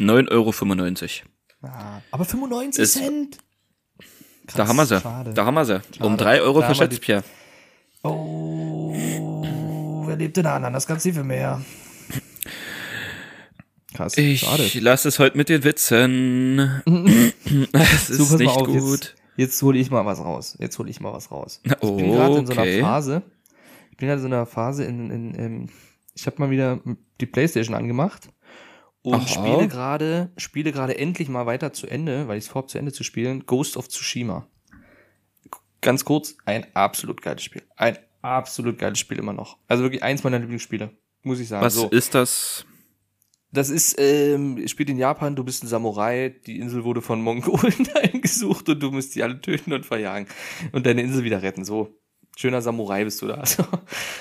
9,95 0.00 1.22
Euro. 1.62 1.72
Ah, 1.72 2.00
aber 2.10 2.24
95 2.24 2.82
Ist- 2.82 2.92
Cent. 2.94 3.38
Krass, 4.46 4.56
Da 4.56 4.68
haben 4.68 4.76
wir 4.76 4.86
sie. 4.86 5.00
Schade. 5.00 5.34
Da 5.34 5.44
haben 5.44 5.54
wir 5.54 5.64
sie. 5.64 5.74
Um 5.74 5.82
Schade. 6.12 6.16
drei 6.16 6.40
Euro 6.40 6.60
Da 6.60 6.66
haben 6.66 6.70
wir 6.72 6.76
verschätzt, 6.76 7.00
Pierre. 7.00 7.24
Oh, 8.02 8.94
wer 10.16 10.24
lebt 10.24 10.36
denn 10.38 10.46
an? 10.46 10.72
Das 10.72 10.86
ganze 10.86 11.12
für 11.12 11.24
mehr. 11.24 11.62
Krass. 13.94 14.16
Ich 14.16 14.40
Schade. 14.40 14.68
lasse 14.80 15.08
es 15.08 15.18
heute 15.18 15.36
mit 15.36 15.48
den 15.48 15.62
Witzen. 15.64 16.82
Es 17.72 18.10
ist 18.10 18.18
So, 18.18 18.24
pass 18.24 18.30
mal 18.32 18.38
nicht 18.38 18.56
auf, 18.56 18.66
gut. 18.66 19.00
Jetzt, 19.00 19.14
jetzt 19.36 19.62
hole 19.62 19.78
ich 19.78 19.90
mal 19.90 20.04
was 20.04 20.18
raus. 20.20 20.56
Jetzt 20.58 20.78
hole 20.78 20.90
ich 20.90 21.00
mal 21.00 21.12
was 21.12 21.30
raus. 21.30 21.60
Ich 21.64 21.72
bin 21.80 22.12
gerade 22.12 22.38
in 22.38 22.46
so 22.46 22.52
einer 22.52 22.62
Okay. 22.62 22.80
Phase. 22.80 23.22
Ich 23.90 23.96
bin 23.96 24.08
gerade 24.08 24.20
in 24.22 24.28
so 24.28 24.34
einer 24.34 24.46
Phase 24.46 24.84
in, 24.84 25.10
in, 25.10 25.34
in 25.34 25.70
ich 26.14 26.26
habe 26.26 26.36
mal 26.40 26.50
wieder 26.50 26.80
die 27.20 27.26
Playstation 27.26 27.74
angemacht 27.74 28.28
und 29.02 29.14
Aha. 29.14 29.26
spiele 29.26 29.68
gerade, 29.68 30.30
spiele 30.36 30.72
gerade 30.72 30.98
endlich 30.98 31.28
mal 31.28 31.46
weiter 31.46 31.72
zu 31.72 31.86
Ende, 31.86 32.26
weil 32.28 32.38
ich 32.38 32.44
es 32.44 32.50
vorhabe 32.50 32.68
zu 32.68 32.78
Ende 32.78 32.92
zu 32.92 33.04
spielen, 33.04 33.44
Ghost 33.46 33.76
of 33.76 33.88
Tsushima. 33.88 34.46
Ganz 35.80 36.04
kurz, 36.04 36.36
ein 36.46 36.66
absolut 36.74 37.22
geiles 37.22 37.44
Spiel. 37.44 37.62
Ein 37.76 37.98
absolut 38.22 38.78
geiles 38.78 38.98
Spiel 38.98 39.18
immer 39.18 39.32
noch. 39.32 39.58
Also 39.68 39.82
wirklich 39.82 40.02
eins 40.02 40.24
meiner 40.24 40.38
Lieblingsspiele, 40.38 40.90
muss 41.22 41.40
ich 41.40 41.48
sagen. 41.48 41.64
Was 41.64 41.74
so. 41.74 41.88
ist 41.88 42.14
das? 42.14 42.66
Das 43.52 43.70
ist, 43.70 43.96
ähm, 43.98 44.66
spielt 44.68 44.90
in 44.90 44.98
Japan, 44.98 45.36
du 45.36 45.44
bist 45.44 45.64
ein 45.64 45.68
Samurai, 45.68 46.34
die 46.46 46.58
Insel 46.58 46.84
wurde 46.84 47.00
von 47.00 47.22
Mongolen 47.22 47.88
eingesucht 47.94 48.68
und 48.68 48.82
du 48.82 48.90
musst 48.90 49.14
die 49.14 49.22
alle 49.22 49.40
töten 49.40 49.72
und 49.72 49.86
verjagen 49.86 50.28
und 50.72 50.84
deine 50.84 51.02
Insel 51.02 51.24
wieder 51.24 51.42
retten. 51.42 51.64
So, 51.64 51.96
schöner 52.36 52.60
Samurai 52.60 53.04
bist 53.04 53.22
du 53.22 53.28
da. 53.28 53.42
So. 53.46 53.64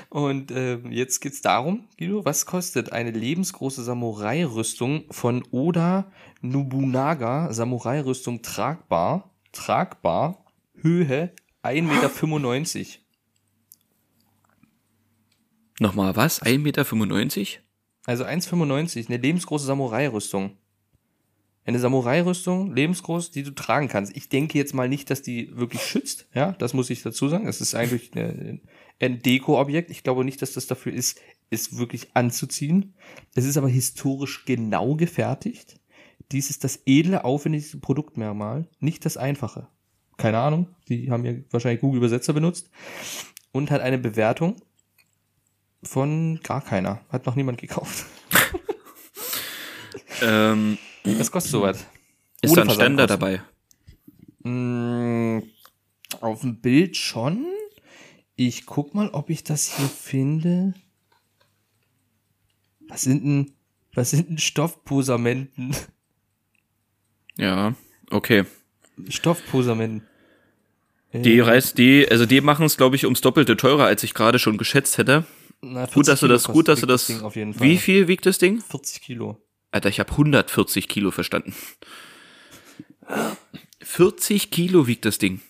Und 0.10 0.52
ähm, 0.52 0.92
jetzt 0.92 1.20
geht's 1.20 1.42
darum, 1.42 1.88
Guido, 1.98 2.24
was 2.24 2.46
kostet 2.46 2.94
eine 2.94 3.12
lebensgroße 3.12 3.84
Samurai-Rüstung 3.84 5.04
von 5.12 5.44
Oda 5.52 6.12
Nobunaga, 6.42 7.52
Samurai-Rüstung 7.52 8.42
tragbar, 8.42 9.32
tragbar, 9.52 10.46
Höhe 10.82 11.32
1,95 11.64 12.78
Meter. 12.78 13.05
Nochmal 15.80 16.16
was? 16.16 16.42
1,95 16.42 16.60
Meter? 16.60 16.86
Also 18.06 18.24
1,95, 18.24 19.08
eine 19.08 19.18
lebensgroße 19.18 19.66
Samurai-Rüstung. 19.66 20.58
Eine 21.66 21.80
Samurai-Rüstung, 21.80 22.76
lebensgroß, 22.76 23.32
die 23.32 23.42
du 23.42 23.52
tragen 23.52 23.88
kannst. 23.88 24.16
Ich 24.16 24.30
denke 24.30 24.58
jetzt 24.58 24.76
mal 24.76 24.88
nicht, 24.88 25.10
dass 25.10 25.24
die 25.24 25.58
wirklich 25.58 25.82
schützt, 25.82 26.28
ja, 26.34 26.52
das 26.54 26.76
muss 26.76 26.92
ich 26.92 27.02
dazu 27.02 27.28
sagen. 27.28 27.46
Das 27.46 27.60
ist 27.60 27.74
eigentlich 27.74 28.16
eine, 28.16 28.60
ein 29.02 29.22
Deko-Objekt. 29.22 29.90
Ich 29.90 30.04
glaube 30.04 30.24
nicht, 30.24 30.42
dass 30.44 30.54
das 30.54 30.68
dafür 30.68 30.94
ist, 30.94 31.20
es 31.50 31.78
wirklich 31.78 32.16
anzuziehen. 32.16 32.94
Es 33.34 33.46
ist 33.46 33.58
aber 33.58 33.68
historisch 33.68 34.46
genau 34.46 34.96
gefertigt. 34.96 35.80
Dies 36.32 36.52
ist 36.52 36.64
das 36.64 36.82
edle, 36.86 37.26
aufwendigste 37.26 37.78
Produktmerkmal, 37.78 38.68
nicht 38.80 39.06
das 39.06 39.18
einfache. 39.18 39.68
Keine 40.18 40.38
Ahnung, 40.38 40.68
die 40.88 41.12
haben 41.12 41.26
ja 41.26 41.34
wahrscheinlich 41.50 41.82
Google-Übersetzer 41.82 42.34
benutzt. 42.34 42.70
Und 43.52 43.72
hat 43.72 43.82
eine 43.82 43.98
Bewertung 43.98 44.58
von 45.88 46.40
gar 46.44 46.62
keiner. 46.62 47.02
Hat 47.10 47.26
noch 47.26 47.36
niemand 47.36 47.60
gekauft. 47.60 48.06
Ähm, 50.22 50.78
Was 51.04 51.32
kostet 51.32 51.52
sowas? 51.52 51.86
ist 52.42 52.52
Ohne 52.52 52.62
da 52.66 52.72
ein 52.72 52.76
Ständer 52.76 53.08
dabei? 53.08 53.42
Mm, 54.44 55.40
auf 56.22 56.42
dem 56.42 56.62
Bild 56.62 56.98
schon. 56.98 57.46
Ich 58.36 58.66
guck 58.66 58.94
mal, 58.94 59.10
ob 59.10 59.30
ich 59.30 59.44
das 59.44 59.76
hier 59.76 59.88
finde. 59.88 60.74
Was 62.88 63.02
sind 63.02 63.24
denn, 63.24 63.52
was 63.94 64.12
sind 64.12 64.30
denn 64.30 64.38
Stoffposamenten? 64.38 65.76
Ja, 67.38 67.76
okay. 68.10 68.46
Stoffposamenten. 69.10 70.08
Die 71.14 71.40
reißt 71.40 71.78
die, 71.78 72.08
also 72.10 72.26
die 72.26 72.42
machen 72.42 72.66
es, 72.66 72.76
glaube 72.76 72.98
ich, 72.98 73.06
ums 73.06 73.22
Doppelte 73.22 73.56
teurer, 73.56 73.86
als 73.86 74.04
ich 74.04 74.14
gerade 74.14 74.38
schon 74.38 74.58
geschätzt 74.58 74.98
hätte. 74.98 75.26
Na, 75.74 75.86
Gut, 75.86 76.06
40 76.06 76.12
dass 76.12 76.20
du 76.22 76.28
das, 76.28 76.44
gut, 76.46 76.68
dass 76.68 76.80
du 76.82 76.86
das. 76.86 77.06
Fall. 77.12 77.34
Wie 77.34 77.78
viel 77.78 78.08
wiegt 78.08 78.26
das 78.26 78.38
Ding? 78.38 78.62
40 78.62 79.02
Kilo. 79.02 79.38
Alter, 79.72 79.90
ich 79.90 80.00
habe 80.00 80.12
140 80.12 80.88
Kilo 80.88 81.12
verstanden. 81.12 81.54
40 83.82 84.52
Kilo 84.52 84.88
wiegt 84.88 85.06
das 85.06 85.18
Ding. 85.18 85.42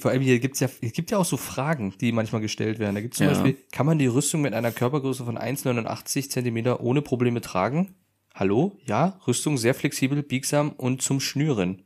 Vor 0.00 0.10
allem 0.10 0.22
hier 0.22 0.40
gibt's 0.40 0.58
ja, 0.58 0.68
es 0.80 0.92
gibt 0.92 1.12
ja 1.12 1.18
auch 1.18 1.24
so 1.24 1.36
Fragen, 1.36 1.94
die 2.00 2.10
manchmal 2.10 2.40
gestellt 2.40 2.80
werden. 2.80 2.96
Da 2.96 3.00
gibt's 3.00 3.18
zum 3.18 3.26
Ja. 3.28 3.32
Beispiel, 3.34 3.56
kann 3.70 3.86
man 3.86 3.98
die 4.00 4.06
Rüstung 4.08 4.40
mit 4.40 4.52
einer 4.52 4.72
Körpergröße 4.72 5.24
von 5.24 5.38
1,89 5.38 6.28
Zentimeter 6.28 6.80
ohne 6.80 7.02
Probleme 7.02 7.40
tragen? 7.40 7.94
Hallo? 8.34 8.76
Ja, 8.84 9.20
Rüstung 9.28 9.56
sehr 9.58 9.74
flexibel, 9.74 10.22
biegsam 10.24 10.70
und 10.70 11.02
zum 11.02 11.20
Schnüren. 11.20 11.82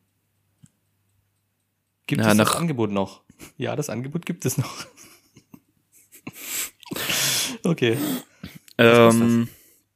Gibt 2.07 2.23
Ja, 2.23 2.31
es 2.33 2.37
das 2.39 2.55
Angebot 2.57 2.91
noch? 2.91 3.23
Ja, 3.59 3.77
das 3.77 3.91
Angebot 3.91 4.25
gibt 4.25 4.47
es 4.47 4.57
noch. 4.57 4.87
okay. 7.65 7.97
Ähm, 8.79 9.49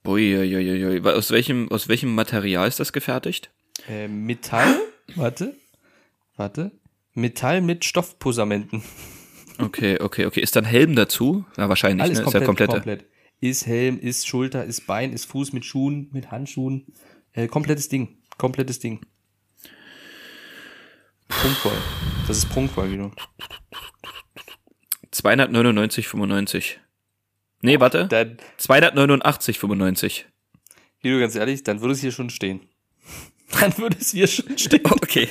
uiuiuiui. 0.06 1.00
Aus 1.02 1.30
welchem, 1.30 1.70
aus 1.70 1.88
welchem 1.88 2.14
Material 2.14 2.68
ist 2.68 2.80
das 2.80 2.92
gefertigt? 2.92 3.50
Äh, 3.88 4.08
Metall, 4.08 4.76
warte, 5.16 5.54
warte. 6.36 6.70
Metall 7.14 7.60
mit 7.60 7.84
Stoffposamenten. 7.84 8.82
Okay, 9.58 10.00
okay, 10.00 10.26
okay. 10.26 10.40
Ist 10.40 10.56
dann 10.56 10.64
Helm 10.64 10.96
dazu? 10.96 11.44
Na, 11.56 11.68
wahrscheinlich, 11.68 12.02
Alles 12.02 12.18
ne? 12.18 12.24
komplett, 12.24 12.42
ist 12.42 12.42
ja 12.42 12.46
komplette. 12.46 12.72
komplett. 12.72 13.04
Ist 13.40 13.66
Helm, 13.66 14.00
ist 14.00 14.26
Schulter, 14.26 14.64
ist 14.64 14.86
Bein, 14.86 15.12
ist 15.12 15.26
Fuß 15.26 15.52
mit 15.52 15.64
Schuhen, 15.64 16.08
mit 16.12 16.30
Handschuhen. 16.30 16.86
Äh, 17.32 17.46
komplettes 17.46 17.88
Ding. 17.88 18.16
Komplettes 18.38 18.78
Ding. 18.80 19.00
Prunkvoll. 21.28 21.76
Das 22.26 22.38
ist 22.38 22.48
prunkvoll, 22.48 22.88
Guido. 22.88 23.12
299,95. 25.12 26.76
Nee, 27.64 27.80
warte. 27.80 28.06
Dann, 28.08 28.36
289,95. 28.60 30.24
Guido, 31.02 31.18
ganz 31.18 31.34
ehrlich, 31.34 31.64
dann 31.64 31.80
würde 31.80 31.94
es 31.94 32.00
hier 32.00 32.12
schon 32.12 32.30
stehen. 32.30 32.68
Dann 33.60 33.76
würde 33.78 33.96
es 34.00 34.10
hier 34.10 34.26
schon 34.26 34.58
stehen. 34.58 34.80
Okay. 34.84 35.28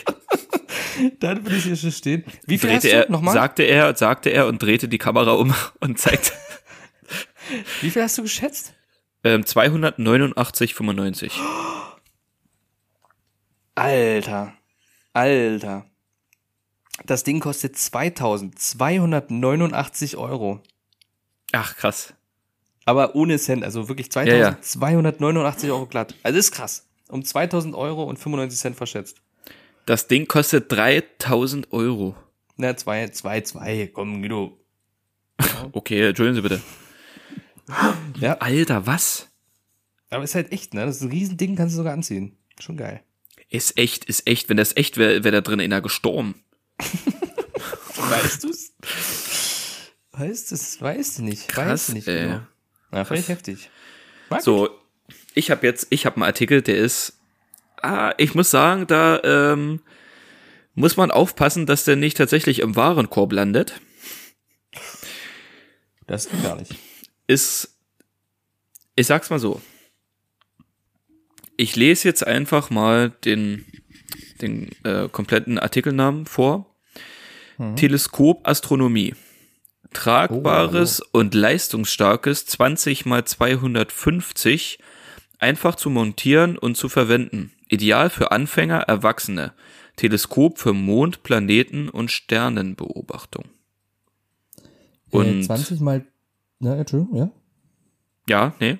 Dann 1.19 1.43
würde 1.43 1.57
es 1.57 1.63
hier 1.63 1.75
schon 1.75 1.91
stehen. 1.91 2.23
Wie 2.45 2.57
viel 2.57 2.69
Drehte 2.69 2.97
hast 2.97 3.07
du 3.07 3.11
nochmal? 3.11 3.33
sagte 3.33 3.63
er, 3.63 3.93
sagte 3.95 4.29
er 4.29 4.47
und 4.47 4.63
drehte 4.63 4.87
die 4.87 4.97
Kamera 4.97 5.33
um 5.33 5.53
und 5.81 5.99
zeigte 5.99 6.31
Wie 7.81 7.89
viel 7.89 8.01
hast 8.01 8.17
du 8.17 8.21
geschätzt? 8.23 8.73
ähm, 9.23 9.41
289,95. 9.43 11.31
Alter. 13.75 14.53
Alter. 15.13 15.85
Das 17.05 17.23
Ding 17.23 17.39
kostet 17.39 17.77
2289 17.77 20.17
Euro. 20.17 20.61
Ach, 21.51 21.75
krass. 21.75 22.13
Aber 22.85 23.15
ohne 23.15 23.37
Cent, 23.39 23.63
also 23.63 23.87
wirklich 23.87 24.09
Ja, 24.13 24.23
ja. 24.25 24.61
2289 24.61 25.69
Euro 25.71 25.85
glatt. 25.85 26.15
Also 26.23 26.37
ist 26.39 26.51
krass. 26.51 26.85
Um 27.09 27.23
2000 27.23 27.75
Euro 27.75 28.03
und 28.03 28.17
95 28.17 28.59
Cent 28.59 28.75
verschätzt. 28.75 29.17
Das 29.85 30.07
Ding 30.07 30.27
kostet 30.27 30.71
3000 30.71 31.71
Euro. 31.71 32.15
Na, 32.57 32.75
zwei, 32.75 33.07
zwei, 33.09 33.41
zwei. 33.41 33.89
Komm, 33.93 34.21
Guido. 34.21 34.57
Okay, 35.71 36.07
entschuldigen 36.07 36.35
Sie 36.35 36.41
bitte. 36.41 36.61
Ja. 38.19 38.37
Alter, 38.39 38.85
was? 38.85 39.29
Aber 40.09 40.23
ist 40.23 40.35
halt 40.35 40.51
echt, 40.51 40.73
ne? 40.73 40.85
Das 40.85 40.97
ist 40.97 41.01
ein 41.01 41.09
Riesending, 41.09 41.55
kannst 41.55 41.73
du 41.73 41.77
sogar 41.77 41.93
anziehen. 41.93 42.37
Schon 42.59 42.77
geil. 42.77 43.01
Ist 43.49 43.77
echt, 43.77 44.05
ist 44.05 44.27
echt. 44.27 44.49
Wenn 44.49 44.57
das 44.57 44.75
echt 44.77 44.97
wäre, 44.97 45.23
wäre 45.23 45.31
da 45.37 45.41
drin 45.41 45.59
einer 45.61 45.81
gestorben. 45.81 46.43
Weißt 47.95 48.43
du's? 48.43 48.71
Weißt 50.11 50.51
du's? 50.51 50.81
Weißt 50.81 51.17
du 51.19 51.23
nicht. 51.23 51.47
Krass, 51.47 51.67
weißt 51.67 51.89
du 51.89 51.93
nicht. 51.93 52.07
ey. 52.07 52.39
Ja, 52.93 53.05
völlig 53.05 53.27
heftig. 53.27 53.69
Mag 54.29 54.41
So, 54.41 54.69
ich 55.33 55.51
habe 55.51 55.65
jetzt, 55.65 55.87
ich 55.89 56.05
habe 56.05 56.17
einen 56.17 56.23
Artikel, 56.23 56.61
der 56.61 56.77
ist, 56.77 57.19
ah, 57.81 58.13
ich 58.17 58.35
muss 58.35 58.51
sagen, 58.51 58.87
da 58.87 59.21
ähm, 59.23 59.81
muss 60.75 60.97
man 60.97 61.11
aufpassen, 61.11 61.65
dass 61.65 61.85
der 61.85 61.95
nicht 61.95 62.17
tatsächlich 62.17 62.59
im 62.59 62.75
Warenkorb 62.75 63.31
landet. 63.31 63.79
Das 66.07 66.29
geht 66.29 66.43
gar 66.43 66.55
nicht. 66.55 66.75
Ist, 67.27 67.77
ich 68.95 69.07
sag's 69.07 69.29
mal 69.29 69.39
so. 69.39 69.61
Ich 71.55 71.75
lese 71.75 72.07
jetzt 72.07 72.25
einfach 72.25 72.69
mal 72.69 73.11
den, 73.23 73.65
den 74.41 74.71
äh, 74.83 75.07
kompletten 75.09 75.59
Artikelnamen 75.59 76.25
vor. 76.25 76.69
Teleskop 77.75 78.47
Astronomie. 78.47 79.13
Tragbares 79.93 80.99
und 80.99 81.33
leistungsstarkes 81.33 82.45
20 82.45 83.05
mal 83.05 83.25
250, 83.25 84.79
einfach 85.39 85.75
zu 85.75 85.89
montieren 85.89 86.57
und 86.57 86.75
zu 86.75 86.89
verwenden. 86.89 87.51
Ideal 87.69 88.09
für 88.09 88.31
Anfänger, 88.31 88.81
Erwachsene. 88.81 89.53
Teleskop 89.95 90.57
für 90.57 90.73
Mond, 90.73 91.23
Planeten 91.23 91.89
und 91.89 92.11
Sternenbeobachtung. 92.11 93.45
Und 95.11 95.41
äh, 95.41 95.43
20 95.43 95.79
mal, 95.79 96.05
na, 96.59 96.75
Entschuldigung, 96.75 97.15
ja? 97.17 97.31
ja, 98.27 98.55
nee, 98.59 98.79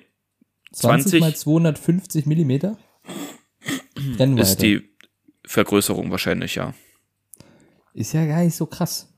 20, 0.72 1.20
20 1.20 1.20
mal 1.20 1.36
250 1.36 2.26
Millimeter? 2.26 2.76
Brennweite. 4.16 4.42
ist 4.42 4.62
die 4.62 4.88
Vergrößerung 5.46 6.10
wahrscheinlich, 6.10 6.56
ja. 6.56 6.74
Ist 7.92 8.12
ja 8.12 8.26
gar 8.26 8.42
nicht 8.42 8.56
so 8.56 8.66
krass. 8.66 9.13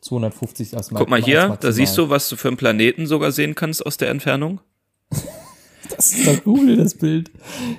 250 0.00 0.76
als 0.76 0.90
Guck 0.90 1.08
mal 1.08 1.20
hier, 1.22 1.56
da 1.60 1.72
siehst 1.72 1.96
du, 1.98 2.08
was 2.08 2.28
du 2.28 2.36
für 2.36 2.48
einen 2.48 2.56
Planeten 2.56 3.06
sogar 3.06 3.32
sehen 3.32 3.54
kannst 3.54 3.84
aus 3.84 3.96
der 3.96 4.10
Entfernung. 4.10 4.60
Das 5.96 6.12
ist 6.12 6.26
doch 6.28 6.44
cool, 6.44 6.76
das 6.76 6.94
Bild. 6.94 7.30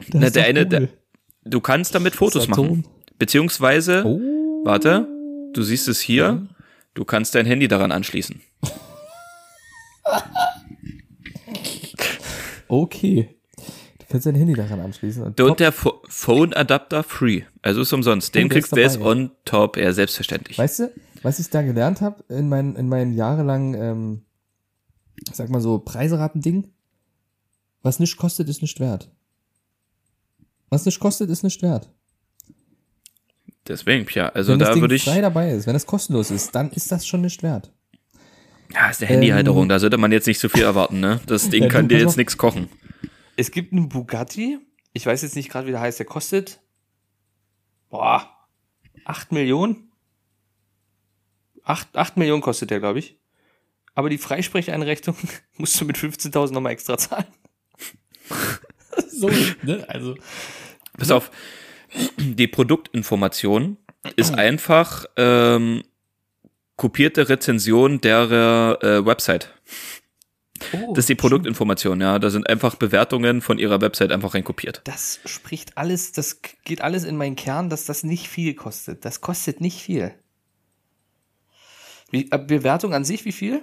Das 0.09 0.21
Na, 0.21 0.29
der 0.31 0.45
eine, 0.45 0.61
cool. 0.61 0.65
der, 0.65 0.87
du 1.45 1.61
kannst 1.61 1.93
damit 1.93 2.15
Fotos 2.15 2.47
machen. 2.47 2.83
Beziehungsweise, 3.19 4.03
Oh. 4.03 4.19
warte, 4.65 5.07
du 5.53 5.61
siehst 5.61 5.87
es 5.87 5.99
hier, 6.01 6.47
du 6.95 7.05
kannst 7.05 7.35
dein 7.35 7.45
Handy 7.45 7.67
daran 7.67 7.91
anschließen. 7.91 8.41
Okay. 12.67 13.35
Du 13.99 14.05
kannst 14.09 14.25
dein 14.25 14.35
Handy 14.35 14.53
daran 14.53 14.79
anschließen. 14.79 15.23
Und 15.23 15.39
Und 15.41 15.59
der 15.59 15.73
Pho- 15.73 16.01
Phone 16.07 16.53
Adapter 16.53 17.03
free. 17.03 17.43
Also 17.61 17.81
ist 17.81 17.93
umsonst. 17.93 18.33
Den 18.35 18.45
Oh, 18.45 18.49
kriegst 18.49 18.71
du 18.71 18.79
jetzt 18.79 18.97
ja. 18.99 19.05
on 19.05 19.31
top, 19.45 19.77
ja, 19.77 19.91
selbstverständlich. 19.91 20.57
Weißt 20.57 20.79
du, 20.79 20.91
was 21.23 21.39
ich 21.39 21.49
da 21.49 21.61
gelernt 21.61 22.01
habe 22.01 22.23
in 22.29 22.49
meinen, 22.49 22.75
in 22.75 22.89
meinen 22.89 23.13
jahrelangen, 23.13 23.73
ähm, 23.73 24.25
ich 25.27 25.35
sag 25.35 25.49
mal 25.49 25.61
so, 25.61 25.79
Preiseraten-Ding? 25.79 26.71
Was 27.81 27.99
nicht 27.99 28.17
kostet, 28.17 28.49
ist 28.49 28.61
nicht 28.61 28.79
wert. 28.79 29.09
Was 30.69 30.85
nicht 30.85 30.99
kostet, 30.99 31.29
ist 31.29 31.43
nicht 31.43 31.61
wert. 31.61 31.89
Deswegen, 33.67 34.05
ja, 34.13 34.29
also 34.29 34.51
wenn 34.51 34.59
das 34.59 34.69
da 34.69 34.73
Ding 34.73 34.81
würde 34.81 34.95
ich, 34.95 35.03
frei 35.03 35.21
dabei 35.21 35.51
ist, 35.51 35.67
wenn 35.67 35.75
es 35.75 35.85
kostenlos 35.85 36.31
ist, 36.31 36.55
dann 36.55 36.71
ist 36.71 36.91
das 36.91 37.05
schon 37.05 37.21
nicht 37.21 37.43
wert. 37.43 37.71
ja, 38.73 38.89
ist 38.89 39.01
eine 39.01 39.09
Handyhalterung, 39.09 39.63
Ähm, 39.63 39.69
da 39.69 39.79
sollte 39.79 39.97
man 39.97 40.11
jetzt 40.11 40.27
nicht 40.27 40.39
so 40.39 40.49
viel 40.49 40.63
erwarten, 40.63 40.99
ne? 40.99 41.21
Das 41.27 41.49
Ding 41.49 41.63
Ja, 41.63 41.69
du, 41.69 41.73
kann 41.73 41.87
dir 41.87 41.99
jetzt 41.99 42.17
nichts 42.17 42.37
kochen. 42.37 42.69
Es 43.35 43.51
gibt 43.51 43.71
einen 43.71 43.87
Bugatti. 43.89 44.59
Ich 44.93 45.05
weiß 45.05 45.21
jetzt 45.21 45.35
nicht 45.35 45.49
gerade, 45.49 45.67
wie 45.67 45.71
der 45.71 45.81
heißt. 45.81 45.99
Der 45.99 46.05
kostet, 46.05 46.61
boah, 47.89 48.27
8 49.05 49.31
Millionen? 49.31 49.88
8, 51.69 51.95
8 51.95 52.17
Millionen 52.17 52.41
kostet 52.41 52.71
der, 52.71 52.79
glaube 52.79 52.99
ich. 52.99 53.17
Aber 53.93 54.09
die 54.09 54.17
Freisprecheinrichtung 54.17 55.15
musst 55.57 55.79
du 55.79 55.85
mit 55.85 55.97
15.000 55.97 56.51
nochmal 56.51 56.73
extra 56.73 56.97
zahlen. 56.97 57.27
So, 59.11 59.29
ne? 59.63 59.85
Also. 59.87 60.15
Pass 60.97 61.11
auf, 61.11 61.31
die 62.17 62.47
Produktinformation 62.47 63.77
ist 64.15 64.33
einfach 64.33 65.05
ähm, 65.17 65.83
kopierte 66.75 67.27
Rezension 67.27 68.01
der 68.01 68.79
äh, 68.81 69.05
Website. 69.05 69.53
Oh, 70.73 70.93
Das 70.93 71.03
ist 71.03 71.09
die 71.09 71.15
Produktinformation, 71.15 72.01
ja. 72.01 72.19
Da 72.19 72.29
sind 72.29 72.49
einfach 72.49 72.75
Bewertungen 72.75 73.41
von 73.41 73.59
ihrer 73.59 73.81
Website 73.81 74.11
einfach 74.11 74.33
reinkopiert. 74.33 74.81
Das 74.85 75.19
spricht 75.25 75.77
alles, 75.77 76.11
das 76.11 76.41
geht 76.63 76.81
alles 76.81 77.03
in 77.03 77.17
meinen 77.17 77.35
Kern, 77.35 77.69
dass 77.69 77.85
das 77.85 78.03
nicht 78.03 78.27
viel 78.27 78.53
kostet. 78.53 79.05
Das 79.05 79.21
kostet 79.21 79.61
nicht 79.61 79.81
viel. 79.81 80.13
Wie, 82.11 82.29
äh, 82.31 82.37
Bewertung 82.37 82.93
an 82.93 83.03
sich, 83.05 83.25
wie 83.25 83.31
viel? 83.31 83.61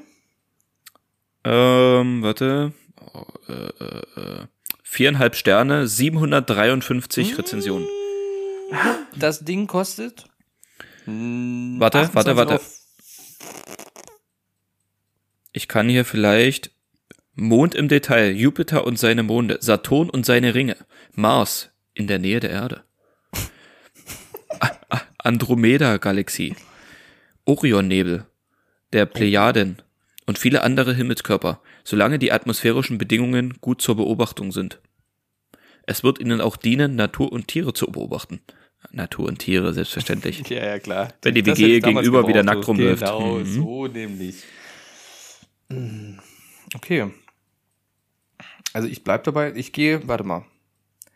Ähm, 1.45 2.23
warte. 2.23 2.73
Oh, 3.13 3.25
äh, 3.49 3.53
äh, 3.53 4.21
äh. 4.21 4.47
Viereinhalb 4.83 5.35
Sterne, 5.35 5.87
753 5.87 7.39
Rezensionen. 7.39 7.87
Das 9.15 9.45
Ding 9.45 9.67
kostet. 9.67 10.25
mm, 11.07 11.79
Warte, 11.81 12.11
warte, 12.13 12.31
28 12.33 12.37
warte. 12.37 12.61
Ich 15.53 15.69
kann 15.69 15.89
hier 15.89 16.05
vielleicht 16.05 16.71
Mond 17.35 17.75
im 17.75 17.89
Detail, 17.89 18.31
Jupiter 18.33 18.87
und 18.87 18.99
seine 18.99 19.23
Monde, 19.23 19.59
Saturn 19.61 20.11
und 20.11 20.27
seine 20.27 20.55
Ringe, 20.55 20.77
Mars 21.13 21.71
in 21.95 22.07
der 22.07 22.19
Nähe 22.19 22.41
der 22.41 22.51
Erde, 22.51 22.85
Andromeda-Galaxie, 25.19 26.57
Orionnebel, 27.45 28.27
der 28.93 29.07
Plejaden 29.07 29.82
und 30.26 30.39
viele 30.39 30.62
andere 30.62 30.95
Himmelskörper, 30.95 31.61
solange 31.84 32.18
die 32.18 32.32
atmosphärischen 32.32 32.99
Bedingungen 32.99 33.55
gut 33.61 33.80
zur 33.80 33.97
Beobachtung 33.97 34.53
sind. 34.53 34.80
Es 35.87 36.03
wird 36.03 36.18
ihnen 36.18 36.41
auch 36.41 36.57
dienen, 36.57 36.97
Natur 36.97 37.30
und 37.32 37.47
Tiere 37.49 37.72
zu 37.72 37.87
beobachten. 37.87 38.41
Natur 38.91 39.26
und 39.28 39.39
Tiere, 39.39 39.72
selbstverständlich. 39.72 40.43
Ja, 40.51 40.64
ja, 40.64 40.78
klar. 40.78 41.12
Wenn 41.22 41.34
die 41.34 41.43
Das 41.43 41.59
WG 41.59 41.80
gegenüber 41.80 42.26
wieder 42.28 42.43
nackt 42.43 42.66
rumläuft. 42.66 43.03
Genau, 43.05 43.39
Mhm. 43.39 43.47
so 43.47 43.87
nämlich. 43.87 44.43
Mm, 45.68 46.18
Okay. 46.74 47.11
Also 48.72 48.89
ich 48.89 49.05
bleib 49.05 49.24
dabei, 49.24 49.53
ich 49.55 49.72
gehe, 49.72 50.07
warte 50.07 50.24
mal. 50.24 50.45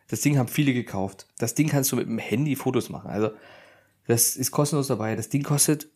Das 0.08 0.20
Ding 0.22 0.38
haben 0.38 0.48
viele 0.48 0.72
gekauft. 0.72 1.26
Das 1.38 1.54
Ding 1.54 1.68
kannst 1.68 1.92
du 1.92 1.96
mit 1.96 2.06
dem 2.06 2.18
Handy 2.18 2.56
Fotos 2.56 2.88
machen. 2.88 3.10
Also 3.10 3.30
das 4.06 4.34
ist 4.36 4.50
kostenlos 4.50 4.86
dabei. 4.88 5.14
Das 5.14 5.28
Ding 5.28 5.42
kostet 5.42 5.88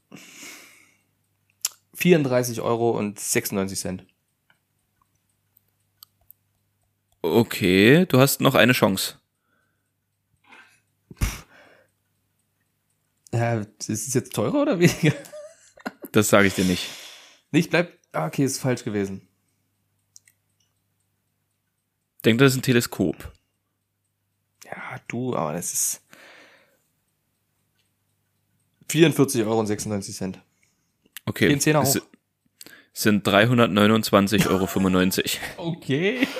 34 1.94 2.60
Euro 2.60 2.90
und 2.90 3.18
96 3.18 3.78
Cent. 3.78 4.06
Okay, 7.22 8.04
du 8.06 8.18
hast 8.18 8.40
noch 8.40 8.54
eine 8.54 8.72
Chance. 8.72 9.18
Ja, 13.32 13.54
ist 13.60 13.88
es 13.88 14.14
jetzt 14.14 14.34
teurer 14.34 14.62
oder 14.62 14.78
weniger? 14.78 15.14
Das 16.12 16.28
sage 16.28 16.46
ich 16.46 16.54
dir 16.54 16.64
nicht. 16.64 16.88
Nicht 17.50 17.70
bleibt. 17.70 17.98
Ah, 18.12 18.26
okay, 18.26 18.44
ist 18.44 18.60
falsch 18.60 18.84
gewesen. 18.84 19.26
Denk, 22.24 22.38
das 22.38 22.52
ist 22.52 22.58
ein 22.58 22.62
Teleskop. 22.62 23.32
Ja, 24.64 25.00
du, 25.08 25.34
aber 25.34 25.54
das 25.54 25.72
ist. 25.72 26.02
44,96 28.88 30.22
Euro. 30.22 30.40
Okay. 31.26 31.48
Den 31.48 31.60
Zehner 31.60 31.82
hoch. 31.82 31.96
sind 32.92 33.26
329,95 33.26 34.48
Euro. 34.48 34.68
Okay. 35.58 36.26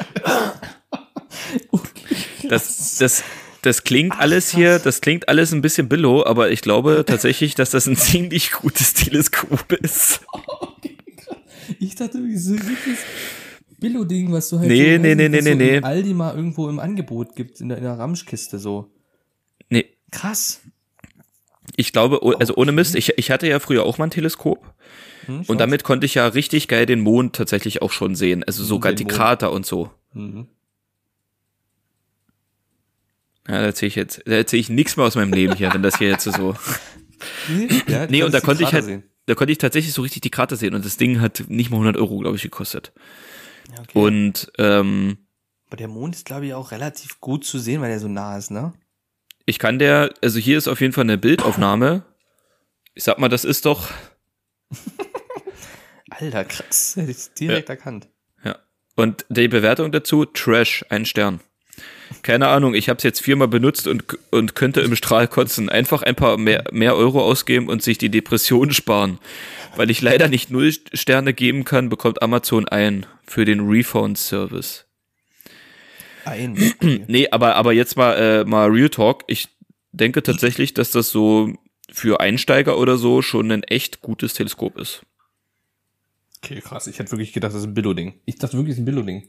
Okay. 1.70 2.48
Das, 2.48 2.96
das, 2.98 3.24
das 3.62 3.84
klingt 3.84 4.18
alles 4.18 4.50
hier, 4.50 4.78
das 4.78 5.00
klingt 5.00 5.28
alles 5.28 5.52
ein 5.52 5.62
bisschen 5.62 5.88
billow, 5.88 6.24
aber 6.24 6.50
ich 6.50 6.60
glaube 6.60 7.04
tatsächlich, 7.06 7.54
dass 7.54 7.70
das 7.70 7.86
ein 7.86 7.96
ziemlich 7.98 8.52
gutes 8.52 8.94
Teleskop 8.94 9.72
ist. 9.72 10.20
Okay. 10.32 10.96
Ich 11.80 11.94
dachte, 11.96 12.18
wie 12.22 12.36
so 12.36 12.54
dieses 12.54 12.98
Billo-Ding, 13.78 14.32
was 14.32 14.48
du 14.50 14.58
halt 14.58 14.68
Nee, 14.68 14.96
so, 14.96 15.02
nee, 15.02 15.14
nee, 15.14 15.28
nee, 15.28 15.40
so 15.40 15.54
nee. 15.54 15.76
im 15.78 15.84
Aldi 15.84 16.14
mal 16.14 16.36
irgendwo 16.36 16.68
im 16.68 16.78
Angebot 16.78 17.34
gibt, 17.36 17.60
in 17.60 17.68
der, 17.68 17.78
in 17.78 17.84
der 17.84 17.98
Ramschkiste 17.98 18.58
so. 18.58 18.90
Nee, 19.70 19.86
Krass. 20.10 20.60
ich 21.76 21.92
glaube, 21.92 22.20
also 22.38 22.54
ohne 22.56 22.72
Mist, 22.72 22.94
ich, 22.94 23.16
ich 23.18 23.30
hatte 23.30 23.48
ja 23.48 23.58
früher 23.60 23.84
auch 23.84 23.98
mal 23.98 24.04
ein 24.04 24.10
Teleskop. 24.10 24.73
Hm, 25.26 25.42
Und 25.46 25.58
damit 25.58 25.84
konnte 25.84 26.06
ich 26.06 26.14
ja 26.14 26.26
richtig 26.26 26.68
geil 26.68 26.86
den 26.86 27.00
Mond 27.00 27.34
tatsächlich 27.36 27.82
auch 27.82 27.92
schon 27.92 28.14
sehen. 28.16 28.44
Also 28.44 28.64
sogar 28.64 28.92
Den 28.92 28.96
die 28.96 29.04
Mond. 29.04 29.14
Krater 29.16 29.52
und 29.52 29.64
so. 29.66 29.90
Mhm. 30.12 30.48
Ja, 33.46 33.54
da 33.60 33.64
erzähle 33.66 33.88
ich 33.88 33.94
jetzt, 33.94 34.22
da 34.26 34.32
erzähle 34.32 34.60
ich 34.60 34.70
nichts 34.70 34.96
mehr 34.96 35.04
aus 35.06 35.16
meinem 35.16 35.32
Leben 35.32 35.54
hier, 35.54 35.72
wenn 35.74 35.82
das 35.82 35.98
hier 35.98 36.08
jetzt 36.08 36.24
so. 36.24 36.56
Ja, 37.88 38.06
Nee, 38.06 38.22
und 38.22 38.32
da 38.34 38.40
konnte 38.40 38.64
ich 38.64 38.72
halt, 38.74 38.84
sehen. 38.84 39.02
da 39.26 39.34
konnte 39.34 39.52
ich 39.52 39.56
tatsächlich 39.58 39.94
so 39.94 40.02
richtig 40.02 40.20
die 40.22 40.30
Krater 40.30 40.56
sehen. 40.56 40.74
Und 40.74 40.84
das 40.84 40.98
Ding 40.98 41.20
hat 41.20 41.44
nicht 41.48 41.70
mal 41.70 41.76
100 41.76 41.96
Euro, 41.96 42.18
glaube 42.18 42.36
ich, 42.36 42.42
gekostet. 42.42 42.92
Ja, 43.74 43.80
okay. 43.82 43.98
Und 43.98 44.52
ähm, 44.58 45.16
Aber 45.68 45.76
der 45.76 45.88
Mond 45.88 46.14
ist, 46.16 46.26
glaube 46.26 46.44
ich, 46.46 46.52
auch 46.54 46.70
relativ 46.70 47.20
gut 47.20 47.44
zu 47.46 47.58
sehen, 47.58 47.80
weil 47.80 47.90
er 47.92 48.00
so 48.00 48.08
nah 48.08 48.36
ist, 48.36 48.50
ne? 48.50 48.72
ich 49.46 49.58
kann 49.58 49.78
der, 49.78 50.12
also 50.22 50.38
hier 50.38 50.56
ist 50.58 50.68
auf 50.68 50.80
jeden 50.80 50.92
Fall 50.94 51.04
eine 51.04 51.16
Bildaufnahme. 51.18 52.02
Ich 52.94 53.04
sag 53.04 53.18
mal, 53.18 53.28
das 53.28 53.44
ist 53.44 53.64
doch, 53.66 53.88
Alter, 56.18 56.44
krass. 56.44 56.94
Hätte 56.96 57.10
ich 57.10 57.32
direkt 57.38 57.68
erkannt. 57.68 58.08
ja. 58.44 58.58
Und 58.96 59.26
die 59.28 59.48
Bewertung 59.48 59.92
dazu, 59.92 60.24
Trash, 60.24 60.84
ein 60.88 61.04
Stern. 61.04 61.40
Keine 62.22 62.48
Ahnung, 62.48 62.74
ich 62.74 62.88
habe 62.88 62.98
es 62.98 63.02
jetzt 63.02 63.20
viermal 63.20 63.48
benutzt 63.48 63.86
und, 63.86 64.04
und 64.30 64.54
könnte 64.54 64.80
im 64.80 64.94
Strahl 64.94 65.26
kotzen. 65.26 65.68
Einfach 65.68 66.02
ein 66.02 66.14
paar 66.14 66.38
mehr, 66.38 66.64
mehr 66.70 66.94
Euro 66.94 67.22
ausgeben 67.22 67.68
und 67.68 67.82
sich 67.82 67.98
die 67.98 68.10
Depression 68.10 68.70
sparen. 68.72 69.18
Weil 69.76 69.90
ich 69.90 70.00
leider 70.00 70.28
nicht 70.28 70.50
null 70.50 70.72
Sterne 70.92 71.34
geben 71.34 71.64
kann, 71.64 71.88
bekommt 71.88 72.22
Amazon 72.22 72.68
ein 72.68 73.06
für 73.26 73.44
den 73.44 73.60
Refund-Service. 73.60 74.86
Ein. 76.24 76.56
Okay. 76.80 77.04
Nee, 77.08 77.28
aber, 77.30 77.56
aber 77.56 77.72
jetzt 77.72 77.96
mal, 77.96 78.14
äh, 78.14 78.44
mal 78.44 78.70
Real 78.70 78.88
Talk. 78.88 79.24
Ich 79.26 79.48
denke 79.92 80.22
tatsächlich, 80.22 80.74
dass 80.74 80.90
das 80.90 81.10
so 81.10 81.52
für 81.90 82.20
Einsteiger 82.20 82.78
oder 82.78 82.96
so 82.96 83.22
schon 83.22 83.50
ein 83.50 83.62
echt 83.64 84.00
gutes 84.00 84.34
Teleskop 84.34 84.78
ist. 84.78 85.02
Okay, 86.44 86.60
krass. 86.60 86.86
Ich 86.86 86.98
hätte 86.98 87.10
wirklich 87.12 87.32
gedacht, 87.32 87.52
das 87.52 87.60
ist 87.60 87.66
ein 87.66 87.74
Billo-Ding. 87.74 88.14
Ich 88.24 88.36
dachte 88.36 88.56
wirklich, 88.56 88.74
das 88.74 88.78
ist 88.78 88.82
ein 88.82 88.84
Billo-Ding. 88.86 89.28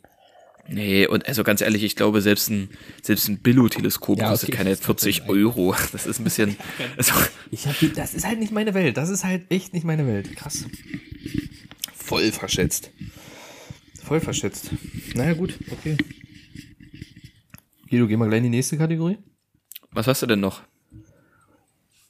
Nee, 0.68 1.06
und 1.06 1.28
also 1.28 1.44
ganz 1.44 1.62
ehrlich, 1.62 1.84
ich 1.84 1.96
glaube, 1.96 2.22
selbst 2.22 2.50
ein, 2.50 2.70
selbst 3.04 3.28
ein 3.28 3.38
Billo-Teleskop 3.40 4.18
Ja, 4.18 4.30
kostet 4.30 4.50
okay, 4.50 4.58
keine 4.58 4.70
das 4.72 4.80
kann 4.80 4.86
40 4.98 5.18
sein. 5.18 5.30
Euro. 5.30 5.76
Das 5.92 6.08
ist 6.08 6.20
ein 6.20 6.24
bisschen, 6.24 6.58
also, 6.98 7.14
Ich 7.52 7.68
hab, 7.68 7.76
das 7.96 8.14
ist 8.16 8.26
halt 8.26 8.40
nicht 8.40 8.52
meine 8.52 8.74
Welt. 8.74 8.98
Das 8.98 9.10
ist 9.10 9.24
halt 9.24 9.50
echt 9.52 9.74
nicht 9.74 9.86
meine 9.86 10.08
Welt. 10.08 10.36
Krass. 10.36 10.66
Voll 11.96 12.32
verschätzt. 12.32 12.92
Voll 14.04 14.20
verschätzt. 14.20 14.72
Naja, 15.14 15.34
gut, 15.34 15.58
okay. 15.72 15.98
Guido, 17.90 18.08
gehen 18.08 18.20
wir 18.20 18.28
gleich 18.28 18.38
in 18.40 18.44
die 18.46 18.50
nächste 18.50 18.78
Kategorie. 18.78 19.18
was 19.92 20.08
hast 20.08 20.22
du 20.24 20.26
denn 20.26 20.40
noch? 20.40 20.64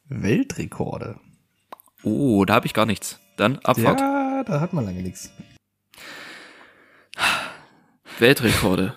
Weltrekorde. 0.08 1.20
Oh, 2.04 2.46
da 2.46 2.56
habe 2.56 2.68
ich 2.68 2.74
gar 2.74 2.86
nichts. 2.86 3.20
Dann 3.38 3.58
Abfahrt. 3.60 4.00
Ja, 4.00 4.25
da 4.46 4.60
hat 4.62 4.74
man 4.74 4.86
lange 4.86 5.02
nichts. 5.02 5.32
Weltrekorde. 8.20 8.96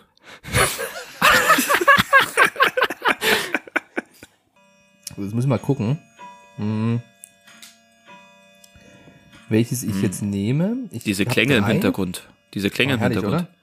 So, 5.16 5.22
Jetzt 5.24 5.34
müssen 5.34 5.48
wir 5.48 5.56
mal 5.56 5.58
gucken. 5.58 5.98
Hm. 6.56 7.00
Welches 9.48 9.82
ich 9.82 10.00
jetzt 10.02 10.22
nehme. 10.22 10.76
Ich 10.90 11.04
Diese 11.04 11.24
Klänge 11.24 11.56
im 11.56 11.64
drei. 11.64 11.72
Hintergrund. 11.72 12.28
Diese 12.54 12.70
Klänge 12.70 12.92
Oh, 12.92 12.94
im 12.94 13.00
herrlich, 13.00 13.16
Hintergrund. 13.18 13.48
oder? 13.48 13.54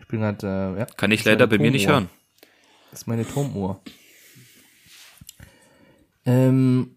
Ich 0.00 0.08
bin 0.08 0.20
gerade, 0.20 0.74
äh, 0.76 0.80
ja. 0.80 0.86
Kann 0.96 1.10
ich 1.10 1.24
leider 1.24 1.46
bei 1.46 1.58
mir 1.58 1.70
nicht 1.70 1.86
hören. 1.88 2.08
Das 2.90 3.00
ist 3.02 3.06
meine 3.06 3.26
Turmuhr. 3.26 3.80
Ähm, 6.24 6.96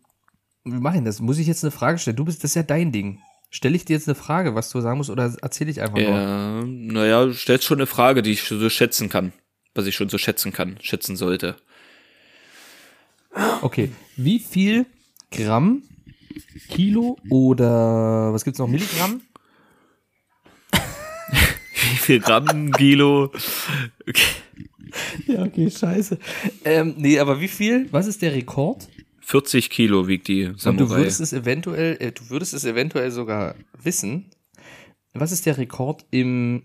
wie 0.63 0.79
mache 0.79 0.97
ich 0.97 1.03
das? 1.03 1.19
Muss 1.19 1.37
ich 1.37 1.47
jetzt 1.47 1.63
eine 1.63 1.71
Frage 1.71 1.97
stellen? 1.97 2.15
Du 2.15 2.23
bist, 2.25 2.43
das 2.43 2.51
ist 2.51 2.55
ja 2.55 2.63
dein 2.63 2.91
Ding. 2.91 3.21
Stelle 3.53 3.75
ich 3.75 3.83
dir 3.83 3.97
jetzt 3.97 4.07
eine 4.07 4.15
Frage, 4.15 4.55
was 4.55 4.69
du 4.69 4.79
sagen 4.79 4.97
musst, 4.97 5.09
oder 5.09 5.35
erzähle 5.41 5.69
ich 5.69 5.81
einfach 5.81 5.97
nur? 5.97 6.09
Ja, 6.09 6.63
naja, 6.65 7.25
du 7.25 7.33
stellst 7.33 7.65
schon 7.65 7.79
eine 7.79 7.85
Frage, 7.85 8.21
die 8.21 8.31
ich 8.31 8.43
so 8.43 8.69
schätzen 8.69 9.09
kann. 9.09 9.33
Was 9.75 9.85
ich 9.85 9.95
schon 9.95 10.07
so 10.07 10.17
schätzen 10.17 10.53
kann, 10.53 10.77
schätzen 10.81 11.17
sollte. 11.17 11.57
Okay. 13.61 13.91
Wie 14.15 14.39
viel 14.39 14.85
Gramm, 15.31 15.83
Kilo 16.69 17.17
oder 17.29 18.31
was 18.33 18.45
gibt's 18.45 18.59
noch? 18.59 18.67
Milligramm? 18.67 19.21
Wie 21.91 21.97
viel 21.97 22.19
Gramm, 22.19 22.71
Kilo? 22.71 23.31
Okay. 24.07 24.21
Ja, 25.27 25.43
okay, 25.43 25.69
scheiße. 25.69 26.17
Ähm, 26.65 26.95
nee, 26.97 27.19
aber 27.19 27.39
wie 27.39 27.47
viel? 27.47 27.87
Was 27.91 28.07
ist 28.07 28.21
der 28.21 28.33
Rekord? 28.33 28.89
40 29.31 29.69
Kilo 29.69 30.07
wiegt 30.07 30.27
die 30.27 30.45
Und 30.45 30.55
du 30.55 30.59
Samurai. 30.59 30.97
würdest 30.97 31.21
es 31.21 31.31
eventuell, 31.31 31.97
äh, 32.01 32.11
du 32.11 32.29
würdest 32.29 32.53
es 32.53 32.65
eventuell 32.65 33.11
sogar 33.11 33.55
wissen. 33.81 34.29
Was 35.13 35.31
ist 35.31 35.45
der 35.45 35.57
Rekord 35.57 36.05
im 36.11 36.63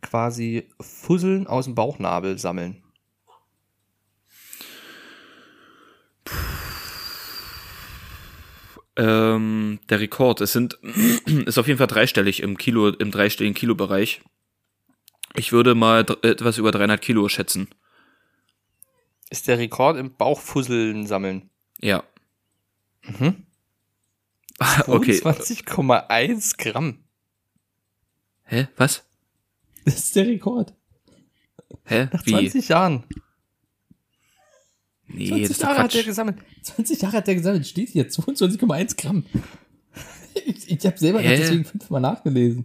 quasi 0.00 0.68
Fusseln 0.80 1.46
aus 1.46 1.66
dem 1.66 1.74
Bauchnabel 1.74 2.38
sammeln. 2.38 2.82
Ähm, 8.96 9.78
der 9.88 10.00
Rekord, 10.00 10.40
es 10.40 10.52
sind, 10.52 10.78
ist 11.46 11.58
auf 11.58 11.66
jeden 11.66 11.78
Fall 11.78 11.86
dreistellig 11.86 12.42
im 12.42 12.58
Kilo, 12.58 12.88
im 12.88 13.10
dreistelligen 13.10 13.54
Kilobereich. 13.54 14.20
Ich 15.36 15.52
würde 15.52 15.74
mal 15.74 16.04
etwas 16.22 16.58
über 16.58 16.72
300 16.72 17.00
Kilo 17.00 17.28
schätzen. 17.28 17.68
Ist 19.30 19.46
der 19.46 19.58
Rekord 19.58 19.96
im 19.96 20.16
Bauchfusseln 20.16 21.06
sammeln. 21.06 21.49
Ja. 21.80 22.02
Mhm. 23.02 23.44
Okay. 24.86 25.12
22,1 25.12 26.58
Gramm. 26.58 26.98
Hä? 28.44 28.68
Was? 28.76 29.04
Das 29.86 29.94
ist 29.94 30.16
der 30.16 30.26
Rekord. 30.26 30.74
Hä? 31.84 32.08
Nach 32.12 32.26
Wie? 32.26 32.32
20 32.32 32.68
Jahren. 32.68 33.04
Nee, 35.06 35.28
20 35.28 35.42
das 35.42 35.50
ist 35.50 35.62
Jahre 35.62 35.78
hat 35.78 35.80
er 35.80 35.88
Quatsch. 35.88 36.04
gesammelt. 36.06 36.36
20 36.62 37.00
Jahre 37.02 37.16
hat 37.16 37.26
der 37.26 37.34
gesammelt. 37.36 37.66
Steht 37.66 37.88
hier 37.88 38.08
22,1 38.08 39.00
Gramm. 39.00 39.24
Ich, 40.46 40.70
ich 40.70 40.86
habe 40.86 40.96
selber 40.96 41.20
Hä? 41.20 41.36
deswegen 41.36 41.64
fünfmal 41.64 42.00
nachgelesen. 42.00 42.64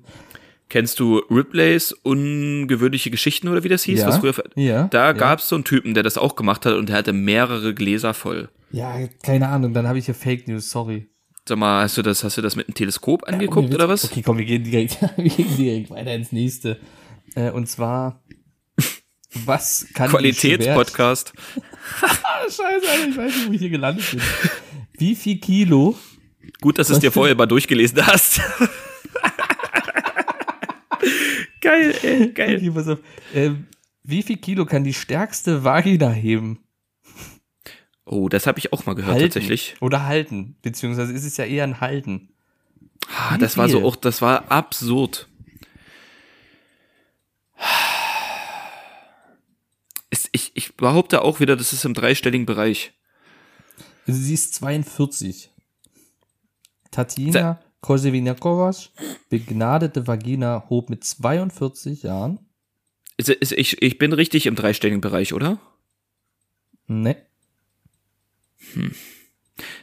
Kennst 0.70 1.00
du 1.00 1.18
Ripleys 1.32 1.94
ungewöhnliche 1.94 3.10
Geschichten 3.10 3.48
oder 3.48 3.64
wie 3.64 3.70
das 3.70 3.84
hieß? 3.84 4.02
Ja. 4.02 4.08
Was 4.08 4.20
früher, 4.20 4.36
Ja. 4.56 4.88
da 4.90 5.08
ja. 5.08 5.12
gab's 5.14 5.50
so 5.50 5.56
einen 5.56 5.64
Typen, 5.64 5.96
der 5.96 6.04
das 6.04 6.18
auch 6.20 6.36
gemacht 6.36 6.66
hat 6.68 6.76
und 6.76 6.90
der 6.90 6.98
hatte 6.98 7.12
mehrere 7.12 7.74
Gläser 7.74 8.14
voll. 8.14 8.50
Ja, 8.72 9.08
keine 9.24 9.48
Ahnung. 9.50 9.74
Dann 9.74 9.88
habe 9.88 10.00
ich 10.00 10.06
hier 10.06 10.16
Fake 10.16 10.48
News. 10.48 10.70
Sorry. 10.70 11.10
Sag 11.48 11.60
mal, 11.60 11.84
hast 11.84 11.96
du 11.98 12.02
das, 12.02 12.24
hast 12.24 12.38
du 12.38 12.42
das 12.42 12.56
mit 12.56 12.68
einem 12.68 12.74
Teleskop 12.74 13.28
angeguckt 13.28 13.68
Witz. 13.70 13.76
oder 13.76 13.88
was? 13.88 14.06
Okay, 14.06 14.24
komm, 14.24 14.40
wir 14.40 14.46
gehen 14.46 14.64
direkt, 14.64 15.00
wir 15.18 15.30
gehen 15.30 15.56
direkt 15.58 15.90
weiter 15.92 16.16
ins 16.16 16.32
nächste. 16.32 16.80
Äh, 17.36 17.52
und 17.52 17.70
zwar, 17.70 18.24
was 19.46 19.86
kann 19.94 20.10
Qualitätspodcast. 20.10 21.34
Scheiße, 22.48 22.64
Alter, 22.66 23.08
ich 23.10 23.18
weiß 23.18 23.36
nicht, 23.36 23.48
wo 23.48 23.54
ich 23.54 23.60
hier 23.60 23.70
gelandet 23.70 24.10
bin. 24.10 24.22
Wie 24.98 25.16
viel 25.16 25.40
Kilo? 25.40 25.96
Gut, 26.62 26.80
dass 26.80 26.88
du 26.88 26.94
es 26.94 27.00
dir 27.00 27.12
vorher 27.12 27.36
mal 27.36 27.46
durchgelesen 27.46 28.06
hast. 28.06 28.42
geil, 31.62 31.94
ey, 32.02 32.32
geil. 32.32 32.58
Okay, 32.58 32.72
pass 32.72 32.88
auf. 32.88 33.00
Ähm, 33.36 33.68
wie 34.04 34.24
viel 34.24 34.38
Kilo 34.38 34.66
kann 34.66 34.84
die 34.84 34.94
stärkste 34.94 35.64
Vagina 35.64 36.10
heben? 36.10 36.65
Oh, 38.06 38.30
das 38.30 38.46
habe 38.46 38.60
ich 38.60 38.72
auch 38.72 38.86
mal 38.86 38.94
gehört 38.94 39.16
Halten. 39.16 39.26
tatsächlich. 39.26 39.76
Oder 39.82 40.06
halten. 40.06 40.56
Beziehungsweise 40.62 41.12
ist 41.12 41.26
es 41.26 41.38
ja 41.38 41.46
eher 41.46 41.64
ein 41.64 41.82
Halten. 41.82 42.30
Ah, 43.18 43.38
das 43.38 43.58
war 43.58 43.68
so 43.68 43.80
viel? 43.80 43.88
auch, 43.88 43.96
das 43.96 44.22
war 44.22 44.52
absurd. 44.52 45.28
Ist, 50.10 50.30
ich, 50.32 50.52
ich 50.54 50.76
behaupte 50.76 51.22
auch 51.24 51.40
wieder, 51.40 51.56
das 51.56 51.74
ist 51.74 51.84
im 51.84 51.94
dreistelligen 51.94 52.46
Bereich. 52.46 52.94
Also 54.08 54.20
sie 54.20 54.34
ist 54.34 54.54
42. 54.54 55.50
Tatina 56.92 57.60
Kosevinakova, 57.86 58.72
begnadete 59.30 60.08
Vagina, 60.08 60.66
hob 60.70 60.90
mit 60.90 61.04
42 61.04 62.02
Jahren. 62.02 62.40
Ist, 63.18 63.30
ist, 63.30 63.52
ich, 63.52 63.80
ich 63.82 64.00
bin 64.00 64.12
richtig 64.12 64.48
im 64.48 64.56
dreistelligen 64.56 65.02
Bereich, 65.02 65.34
oder? 65.34 65.60
Ne. 66.88 67.16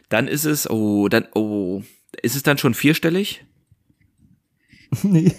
Dann 0.09 0.29
ist 0.29 0.45
es, 0.45 0.69
oh, 0.69 1.09
dann, 1.09 1.27
oh, 1.35 1.83
ist 2.23 2.37
es 2.37 2.43
dann 2.43 2.59
schon 2.59 2.75
vierstellig? 2.75 3.45
nee, 5.03 5.35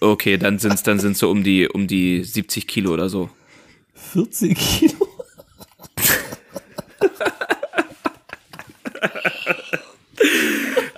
Okay, 0.00 0.36
dann 0.36 0.58
sind's, 0.58 0.82
dann 0.82 1.00
sind's 1.00 1.20
so 1.20 1.30
um 1.30 1.42
die, 1.42 1.68
um 1.68 1.86
die 1.86 2.22
70 2.22 2.66
Kilo 2.66 2.92
oder 2.92 3.08
so. 3.08 3.30
40 4.12 4.56
Kilo. 4.56 5.08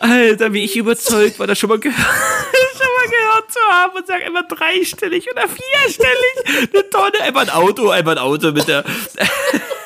Alter, 0.01 0.53
wie 0.53 0.65
ich 0.65 0.77
überzeugt 0.77 1.39
war, 1.39 1.47
das 1.47 1.59
schon 1.59 1.69
mal 1.69 1.79
gehört, 1.79 1.99
schon 2.77 2.87
mal 2.97 3.09
gehört 3.09 3.53
zu 3.53 3.61
haben 3.71 3.97
und 3.97 4.07
sag 4.07 4.27
immer 4.27 4.43
dreistellig 4.43 5.31
oder 5.31 5.47
vierstellig. 5.49 6.71
Eine 6.73 6.91
Tonne, 6.91 7.21
einfach 7.21 7.43
ein 7.43 7.51
Auto, 7.51 7.91
einfach 7.91 8.13
ein 8.13 8.19
Auto 8.19 8.53
mit 8.53 8.67
der. 8.67 8.85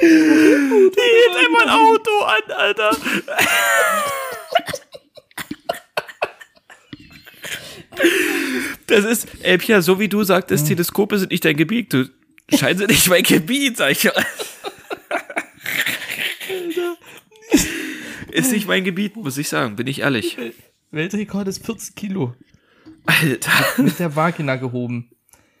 Die 0.00 0.06
hebt 0.06 1.36
einfach 1.36 1.62
ein 1.62 1.68
Auto 1.70 2.10
an, 2.22 2.52
Alter. 2.56 2.96
Das 8.86 9.04
ist, 9.04 9.28
ey, 9.42 9.58
Pia, 9.58 9.82
so 9.82 9.98
wie 9.98 10.08
du 10.08 10.22
sagtest, 10.22 10.66
Teleskope 10.68 11.18
sind 11.18 11.30
nicht 11.30 11.44
dein 11.44 11.56
Gebiet. 11.56 11.92
Du 11.92 12.06
scheinst 12.56 12.86
nicht 12.86 13.08
mein 13.08 13.22
Gebiet, 13.22 13.76
sag 13.76 13.90
ich. 13.90 14.08
Ist 18.30 18.52
nicht 18.52 18.68
mein 18.68 18.84
Gebiet, 18.84 19.16
muss 19.16 19.36
ich 19.36 19.48
sagen, 19.48 19.76
bin 19.76 19.86
ich 19.86 20.00
ehrlich. 20.00 20.38
Weltrekord 20.90 21.48
ist 21.48 21.64
40 21.66 21.94
Kilo. 21.96 22.34
Alter. 23.04 23.82
Mit 23.82 23.98
der 23.98 24.14
Vagina 24.14 24.56
gehoben. 24.56 25.10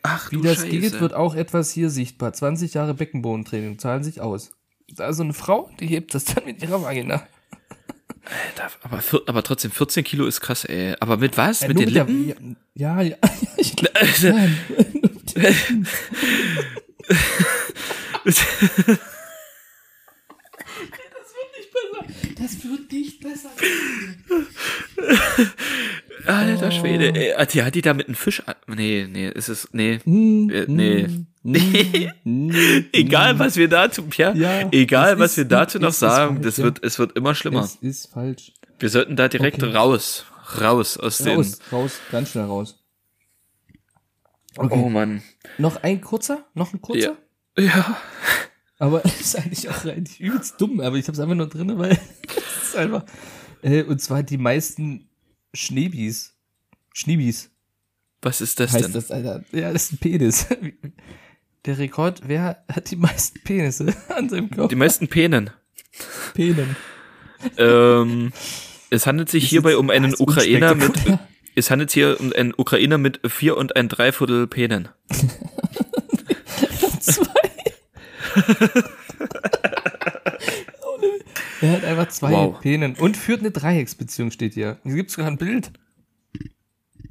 Ach, 0.02 0.30
Wie 0.32 0.40
das 0.40 0.56
Scheiße. 0.58 0.68
geht, 0.68 1.00
wird 1.00 1.14
auch 1.14 1.34
etwas 1.34 1.70
hier 1.72 1.90
sichtbar. 1.90 2.32
20 2.32 2.74
Jahre 2.74 2.94
Beckenbodentraining 2.94 3.78
zahlen 3.78 4.02
sich 4.04 4.20
aus. 4.20 4.52
Da 4.88 5.08
ist 5.08 5.16
so 5.18 5.22
eine 5.22 5.34
Frau, 5.34 5.70
die 5.80 5.86
hebt 5.86 6.14
das 6.14 6.24
dann 6.24 6.44
mit 6.44 6.62
ihrer 6.62 6.82
Vagina. 6.82 7.26
Alter, 8.56 8.70
aber, 8.82 9.02
aber 9.26 9.42
trotzdem, 9.42 9.70
14 9.70 10.04
Kilo 10.04 10.26
ist 10.26 10.40
krass, 10.40 10.64
ey. 10.64 10.94
Aber 11.00 11.16
mit 11.16 11.36
was? 11.36 11.60
Ja, 11.60 11.68
mit 11.68 11.78
den 11.78 11.92
der- 11.92 12.04
Lippen? 12.04 12.56
Ja, 12.74 13.00
ja. 13.00 13.16
Ich, 13.56 13.74
Alter. 13.96 14.32
nein. 15.34 15.86
Das 22.38 22.62
wird 22.64 22.90
nicht 22.92 23.20
besser. 23.20 23.50
Alter 26.28 26.70
Schwede, 26.70 27.14
ey. 27.14 27.32
Hat 27.36 27.54
die, 27.54 27.62
hat 27.62 27.74
die 27.74 27.80
da 27.82 27.94
mit 27.94 28.06
einem 28.06 28.14
Fisch 28.14 28.42
an? 28.46 28.54
Nee, 28.66 29.06
nee, 29.10 29.28
ist 29.30 29.48
es, 29.48 29.68
nee. 29.72 29.94
Äh, 29.94 30.00
nee. 30.68 31.06
Nee. 31.42 32.10
Egal, 32.92 33.38
was 33.38 33.56
wir 33.56 33.68
dazu, 33.68 34.04
ja, 34.16 34.34
Ja, 34.34 34.68
egal, 34.70 35.18
was 35.18 35.32
ist- 35.32 35.36
wir 35.38 35.44
dazu 35.46 35.78
noch 35.78 35.92
sagen, 35.92 36.34
falsch, 36.36 36.44
das 36.46 36.56
ja. 36.58 36.64
wird, 36.64 36.84
es 36.84 36.98
wird 36.98 37.16
immer 37.16 37.34
schlimmer. 37.34 37.62
Es 37.64 37.76
ist 37.76 38.08
falsch. 38.12 38.52
Wir 38.78 38.90
sollten 38.90 39.16
da 39.16 39.28
direkt 39.28 39.62
Okay. 39.62 39.72
raus, 39.74 40.26
raus 40.60 40.98
aus 40.98 41.26
Raus, 41.26 41.58
raus, 41.72 41.92
ganz 42.12 42.30
schnell 42.32 42.44
raus. 42.44 42.78
den, 44.58 44.70
oh 44.70 44.88
Mann. 44.90 45.22
Noch 45.56 45.82
ein 45.82 46.00
kurzer? 46.00 46.44
Noch 46.54 46.72
ein 46.74 46.80
kurzer? 46.82 47.16
Ja. 47.56 47.64
Ja. 47.64 47.96
Aber 48.78 49.04
ist 49.20 49.36
eigentlich 49.36 49.68
auch 49.70 49.84
eigentlich 49.84 50.20
übelst 50.20 50.60
dumm, 50.60 50.80
aber 50.80 50.96
ich 50.96 51.08
hab's 51.08 51.18
einfach 51.18 51.34
nur 51.34 51.48
drin, 51.48 51.78
weil 51.78 51.92
es 52.62 52.68
ist 52.68 52.76
einfach. 52.76 53.04
Äh, 53.62 53.82
und 53.84 54.00
zwar 54.00 54.22
die 54.22 54.38
meisten 54.38 55.07
Schneebis. 55.54 56.34
Schneebis 56.92 57.50
Was 58.22 58.40
ist 58.40 58.60
das 58.60 58.72
heißt 58.72 58.86
denn? 58.86 58.92
das, 58.92 59.10
Alter. 59.10 59.44
Ja, 59.52 59.72
das 59.72 59.84
ist 59.84 59.92
ein 59.92 59.98
Penis. 59.98 60.46
Der 61.64 61.78
Rekord, 61.78 62.22
wer 62.26 62.64
hat 62.72 62.90
die 62.90 62.96
meisten 62.96 63.40
Penisse 63.42 63.94
an 64.08 64.28
seinem 64.28 64.50
Körper? 64.50 64.68
Die 64.68 64.76
meisten 64.76 65.08
Penen. 65.08 65.50
Penen. 66.34 66.76
ähm, 67.56 68.32
es 68.90 69.06
handelt 69.06 69.28
sich 69.28 69.48
hierbei 69.48 69.76
um 69.76 69.90
einen 69.90 70.14
Ukrainer 70.14 70.74
mit, 70.74 70.92
es 71.54 71.70
handelt 71.70 71.90
hier 71.90 72.18
um 72.20 72.32
einen 72.32 72.54
Ukrainer 72.56 72.98
mit 72.98 73.20
vier 73.28 73.56
und 73.56 73.76
ein 73.76 73.88
Dreiviertel 73.88 74.46
Penen. 74.46 74.88
Zwei. 77.00 77.24
er 81.60 81.72
hat 81.72 81.84
einfach 81.84 82.08
zwei 82.08 82.32
Wow. 82.32 82.60
Penen 82.60 82.94
und 82.96 83.16
führt 83.16 83.40
eine 83.40 83.50
Dreiecksbeziehung, 83.50 84.30
steht 84.30 84.54
hier. 84.54 84.78
Hier 84.84 84.94
gibt's 84.94 85.14
sogar 85.14 85.30
ein 85.30 85.38
Bild. 85.38 85.70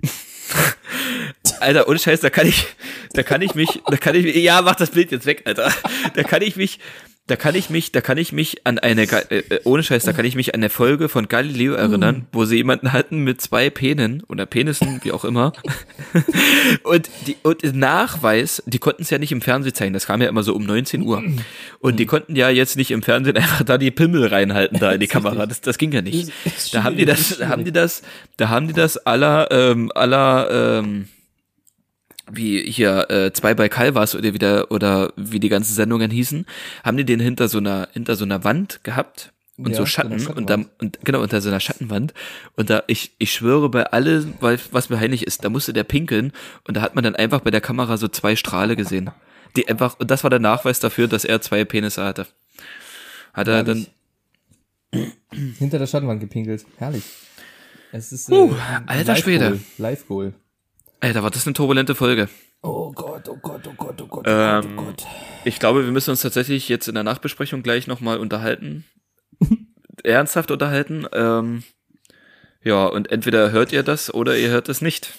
Alter, 1.60 1.88
ohne 1.88 2.00
Scheiß, 2.00 2.22
da 2.22 2.30
kann 2.30 2.48
ich, 2.48 2.68
da 3.14 3.24
kann 3.24 3.42
ich 3.42 3.56
mich, 3.56 3.82
da 3.88 3.98
kann 3.98 4.16
ich 4.16 4.26
mich, 4.26 4.36
ja, 4.36 4.62
mach 4.62 4.76
das 4.76 4.92
Bild 4.92 5.12
jetzt 5.12 5.26
weg, 5.26 5.44
Alter. 5.46 5.72
Da 6.14 6.24
kann 6.24 6.42
ich 6.42 6.56
mich, 6.56 6.80
da 7.28 7.36
kann 7.36 7.56
ich 7.56 7.70
mich, 7.70 7.92
da 7.92 8.00
kann 8.00 8.18
ich 8.18 8.32
mich 8.32 8.66
an 8.66 8.80
eine, 8.80 9.04
äh, 9.04 9.38
äh, 9.38 9.60
ohne 9.66 9.84
Scheiß, 9.84 10.06
da 10.06 10.14
kann 10.14 10.24
ich 10.24 10.36
mich 10.36 10.54
an 10.54 10.62
eine 10.62 10.70
Folge 10.70 11.10
von 11.10 11.28
Galileo 11.28 11.74
erinnern, 11.74 12.26
wo 12.32 12.46
sie 12.46 12.56
jemanden 12.56 12.94
hatten 12.94 13.20
mit 13.20 13.42
zwei 13.42 13.70
Penen 13.70 14.24
oder 14.30 14.46
Penissen, 14.46 15.02
wie 15.04 15.12
auch 15.12 15.26
immer. 15.26 15.52
Und 16.84 17.10
die, 17.28 17.36
und 17.44 17.64
Nachweis, 17.76 18.64
die 18.66 18.80
konnten 18.80 19.02
es 19.02 19.10
ja 19.10 19.18
nicht 19.18 19.32
im 19.32 19.42
Fernsehen 19.42 19.74
zeigen, 19.74 19.94
das 19.94 20.06
kam 20.06 20.22
ja 20.22 20.30
immer 20.30 20.44
so 20.44 20.54
um 20.54 20.66
19 20.66 21.02
Uhr. 21.02 21.24
Und 21.80 22.00
die 22.00 22.06
konnten 22.06 22.36
ja 22.36 22.50
jetzt 22.50 22.78
nicht 22.78 22.92
im 22.92 23.02
Fernsehen 23.02 23.36
einfach 23.36 23.64
da 23.64 23.78
die 23.78 23.92
Pimmel 23.92 24.28
reinhalten 24.28 24.80
da 24.80 24.92
in 24.92 25.00
die 25.00 25.08
Kamera. 25.08 25.46
Das, 25.46 25.62
das 25.62 25.78
ging 25.78 25.92
ja 25.92 26.02
nicht. 26.02 26.32
Da 26.72 26.84
haben 26.84 26.98
die 26.98 27.06
das, 27.06 27.38
da 27.38 27.50
haben 27.50 27.66
die 27.66 27.72
das, 27.72 28.04
da 28.38 28.50
haben 28.50 28.68
die 28.68 28.74
das 28.74 28.98
aller, 28.98 29.50
ähm, 29.52 29.92
aller, 29.94 30.80
ähm, 30.80 31.08
wie 32.32 32.62
hier 32.70 33.10
äh, 33.10 33.32
zwei 33.34 33.54
bei 33.54 33.70
Calvas 33.70 34.16
oder 34.16 34.34
wieder 34.34 34.72
oder 34.72 35.14
wie 35.16 35.40
die 35.40 35.50
ganzen 35.50 35.74
Sendungen 35.74 36.12
hießen, 36.12 36.46
haben 36.84 36.98
die 36.98 37.06
den 37.06 37.20
hinter 37.20 37.48
so 37.48 37.58
einer 37.60 37.88
hinter 37.94 38.16
so 38.16 38.26
einer 38.26 38.44
Wand 38.44 38.84
gehabt 38.84 39.32
und 39.58 39.72
Ja, 39.72 39.78
so 39.78 39.86
Schatten 39.86 40.12
und 40.14 40.20
da 40.20 40.26
Schattenwand. 40.58 40.70
und 40.82 41.00
genau 41.04 41.22
unter 41.22 41.42
so 41.42 41.50
einer 41.50 41.60
Schattenwand 41.60 42.14
und 42.56 42.70
da 42.70 42.84
ich 42.88 43.12
ich 43.18 43.32
schwöre 43.34 43.70
bei 43.70 43.86
alle 43.88 44.28
weil 44.40 44.60
was 44.72 44.90
mir 44.90 45.00
heilig 45.00 45.26
ist, 45.26 45.44
da 45.46 45.50
musste 45.50 45.74
der 45.74 45.84
pinkeln 45.84 46.32
und 46.68 46.78
da 46.78 46.82
hat 46.82 46.96
man 46.96 47.04
dann 47.04 47.16
einfach 47.16 47.40
bei 47.42 47.52
der 47.52 47.62
Kamera 47.62 47.98
so 47.98 48.08
zwei 48.08 48.36
Strahle 48.36 48.76
gesehen, 48.76 49.10
die 49.56 49.68
einfach 49.68 50.00
und 50.00 50.12
das 50.12 50.24
war 50.24 50.30
der 50.30 50.40
Nachweis 50.40 50.80
dafür, 50.80 51.08
dass 51.08 51.26
er 51.26 51.42
zwei 51.42 51.64
Penisse 51.66 52.04
hatte. 52.04 52.28
Hat 53.34 53.48
er 53.48 53.64
dann. 53.64 53.88
Hinter 55.60 55.80
der 55.80 55.88
Schattenwand 55.88 56.20
gepinkelt. 56.22 56.66
Herrlich. 56.78 57.04
Es 57.92 58.12
ist 58.12 58.30
Uh, 58.30 58.54
ein 58.78 58.88
alter. 58.88 59.16
Schwede. 59.16 59.60
Live-Goal. 59.78 60.34
Alter, 61.00 61.24
war 61.24 61.30
das 61.32 61.46
eine 61.46 61.54
turbulente 61.54 61.96
Folge. 61.96 62.28
Oh 62.64 62.92
Gott, 62.92 63.30
oh 63.30 63.38
Gott, 63.42 63.68
oh 63.68 63.74
Gott, 63.78 64.02
oh 64.02 64.08
Gott, 64.08 64.28
oh 64.28 64.30
Ähm, 64.30 64.62
Gott, 64.62 64.72
oh 64.78 64.82
Gott. 64.86 65.08
Ich 65.46 65.60
glaube, 65.60 65.86
wir 65.86 65.92
müssen 65.92 66.10
uns 66.10 66.22
tatsächlich 66.22 66.70
jetzt 66.70 66.88
in 66.88 66.96
der 66.96 67.04
Nachbesprechung 67.04 67.62
gleich 67.64 67.88
nochmal 67.88 68.18
unterhalten. 68.20 68.86
Ernsthaft 70.04 70.50
unterhalten. 70.52 71.06
Ähm, 71.14 71.64
ja, 72.64 72.88
und 72.88 73.12
entweder 73.12 73.52
hört 73.52 73.72
ihr 73.72 73.84
das 73.84 74.14
oder 74.14 74.38
ihr 74.38 74.50
hört 74.50 74.70
es 74.70 74.82
nicht. 74.82 75.14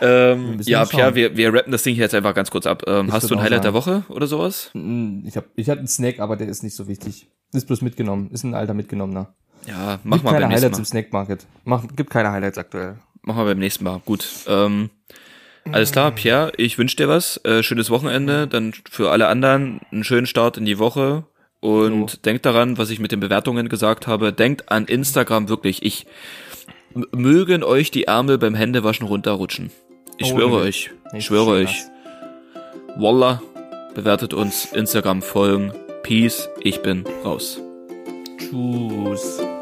Ähm, 0.00 0.58
ja. 0.62 0.84
Pia, 0.84 1.14
wir, 1.14 1.36
wir 1.36 1.52
rappen 1.54 1.70
das 1.70 1.82
Ding 1.82 1.94
hier 1.94 2.04
jetzt 2.04 2.14
einfach 2.14 2.34
ganz 2.34 2.50
kurz 2.50 2.66
ab. 2.66 2.82
Ähm, 2.86 3.12
hast 3.12 3.30
du 3.30 3.34
ein 3.34 3.42
Highlight 3.42 3.64
der 3.64 3.72
sagen. 3.72 4.02
Woche 4.02 4.04
oder 4.08 4.26
sowas? 4.26 4.70
Mm, 4.72 5.24
Ich, 5.26 5.36
hab, 5.36 5.44
ich 5.54 5.68
hatte 5.68 5.78
einen 5.78 5.86
Snack, 5.88 6.18
aber 6.18 6.36
der 6.36 6.48
ist 6.48 6.62
nicht 6.62 6.74
so 6.74 6.88
wichtig. 6.88 7.28
Ist 7.52 7.66
bloß 7.66 7.82
mitgenommen. 7.82 8.30
Ist 8.32 8.42
ein 8.42 8.54
alter 8.54 8.74
mitgenommener. 8.74 9.34
Ja, 9.66 9.98
mach 10.04 10.16
Gibt 10.16 10.24
mal 10.24 10.30
keine 10.32 10.42
beim 10.42 10.48
nächsten 10.50 10.64
Highlights 10.66 10.72
Mal. 10.72 10.78
im 10.78 10.84
Snack 10.84 11.12
Market. 11.12 11.46
Mach, 11.64 11.84
gibt 11.96 12.10
keine 12.10 12.32
Highlights 12.32 12.58
aktuell. 12.58 12.96
Machen 13.22 13.38
wir 13.38 13.44
beim 13.44 13.58
nächsten 13.58 13.84
Mal. 13.84 14.00
Gut. 14.04 14.26
Ähm, 14.48 14.90
alles 15.70 15.92
klar, 15.92 16.10
Pierre, 16.10 16.52
ich 16.56 16.76
wünsche 16.78 16.96
dir 16.96 17.08
was. 17.08 17.36
Äh, 17.44 17.62
schönes 17.62 17.88
Wochenende. 17.90 18.48
Dann 18.48 18.72
für 18.90 19.10
alle 19.12 19.28
anderen 19.28 19.80
einen 19.92 20.02
schönen 20.04 20.26
Start 20.26 20.56
in 20.56 20.64
die 20.64 20.78
Woche. 20.78 21.24
Und 21.60 22.10
So. 22.10 22.16
denkt 22.24 22.44
daran, 22.44 22.76
was 22.78 22.90
ich 22.90 22.98
mit 22.98 23.12
den 23.12 23.20
Bewertungen 23.20 23.68
gesagt 23.68 24.08
habe. 24.08 24.32
Denkt 24.32 24.72
an 24.72 24.86
Instagram 24.86 25.48
wirklich. 25.48 25.84
Ich 25.84 26.06
mögen 27.12 27.62
euch 27.62 27.92
die 27.92 28.04
Ärmel 28.04 28.38
beim 28.38 28.56
Händewaschen 28.56 29.06
runterrutschen. 29.06 29.70
Ich 30.18 30.32
Oh, 30.32 30.36
schwöre 30.36 30.50
nee. 30.60 30.66
euch. 30.68 30.90
Ich 31.06 31.12
Nicht 31.12 31.26
schwöre 31.26 31.50
euch. 31.52 31.84
Wallah, 32.96 33.40
bewertet 33.94 34.34
uns, 34.34 34.66
Instagram 34.72 35.22
folgen. 35.22 35.72
Peace, 36.02 36.48
ich 36.60 36.82
bin 36.82 37.04
raus. 37.24 37.60
Tschüss. 38.42 39.61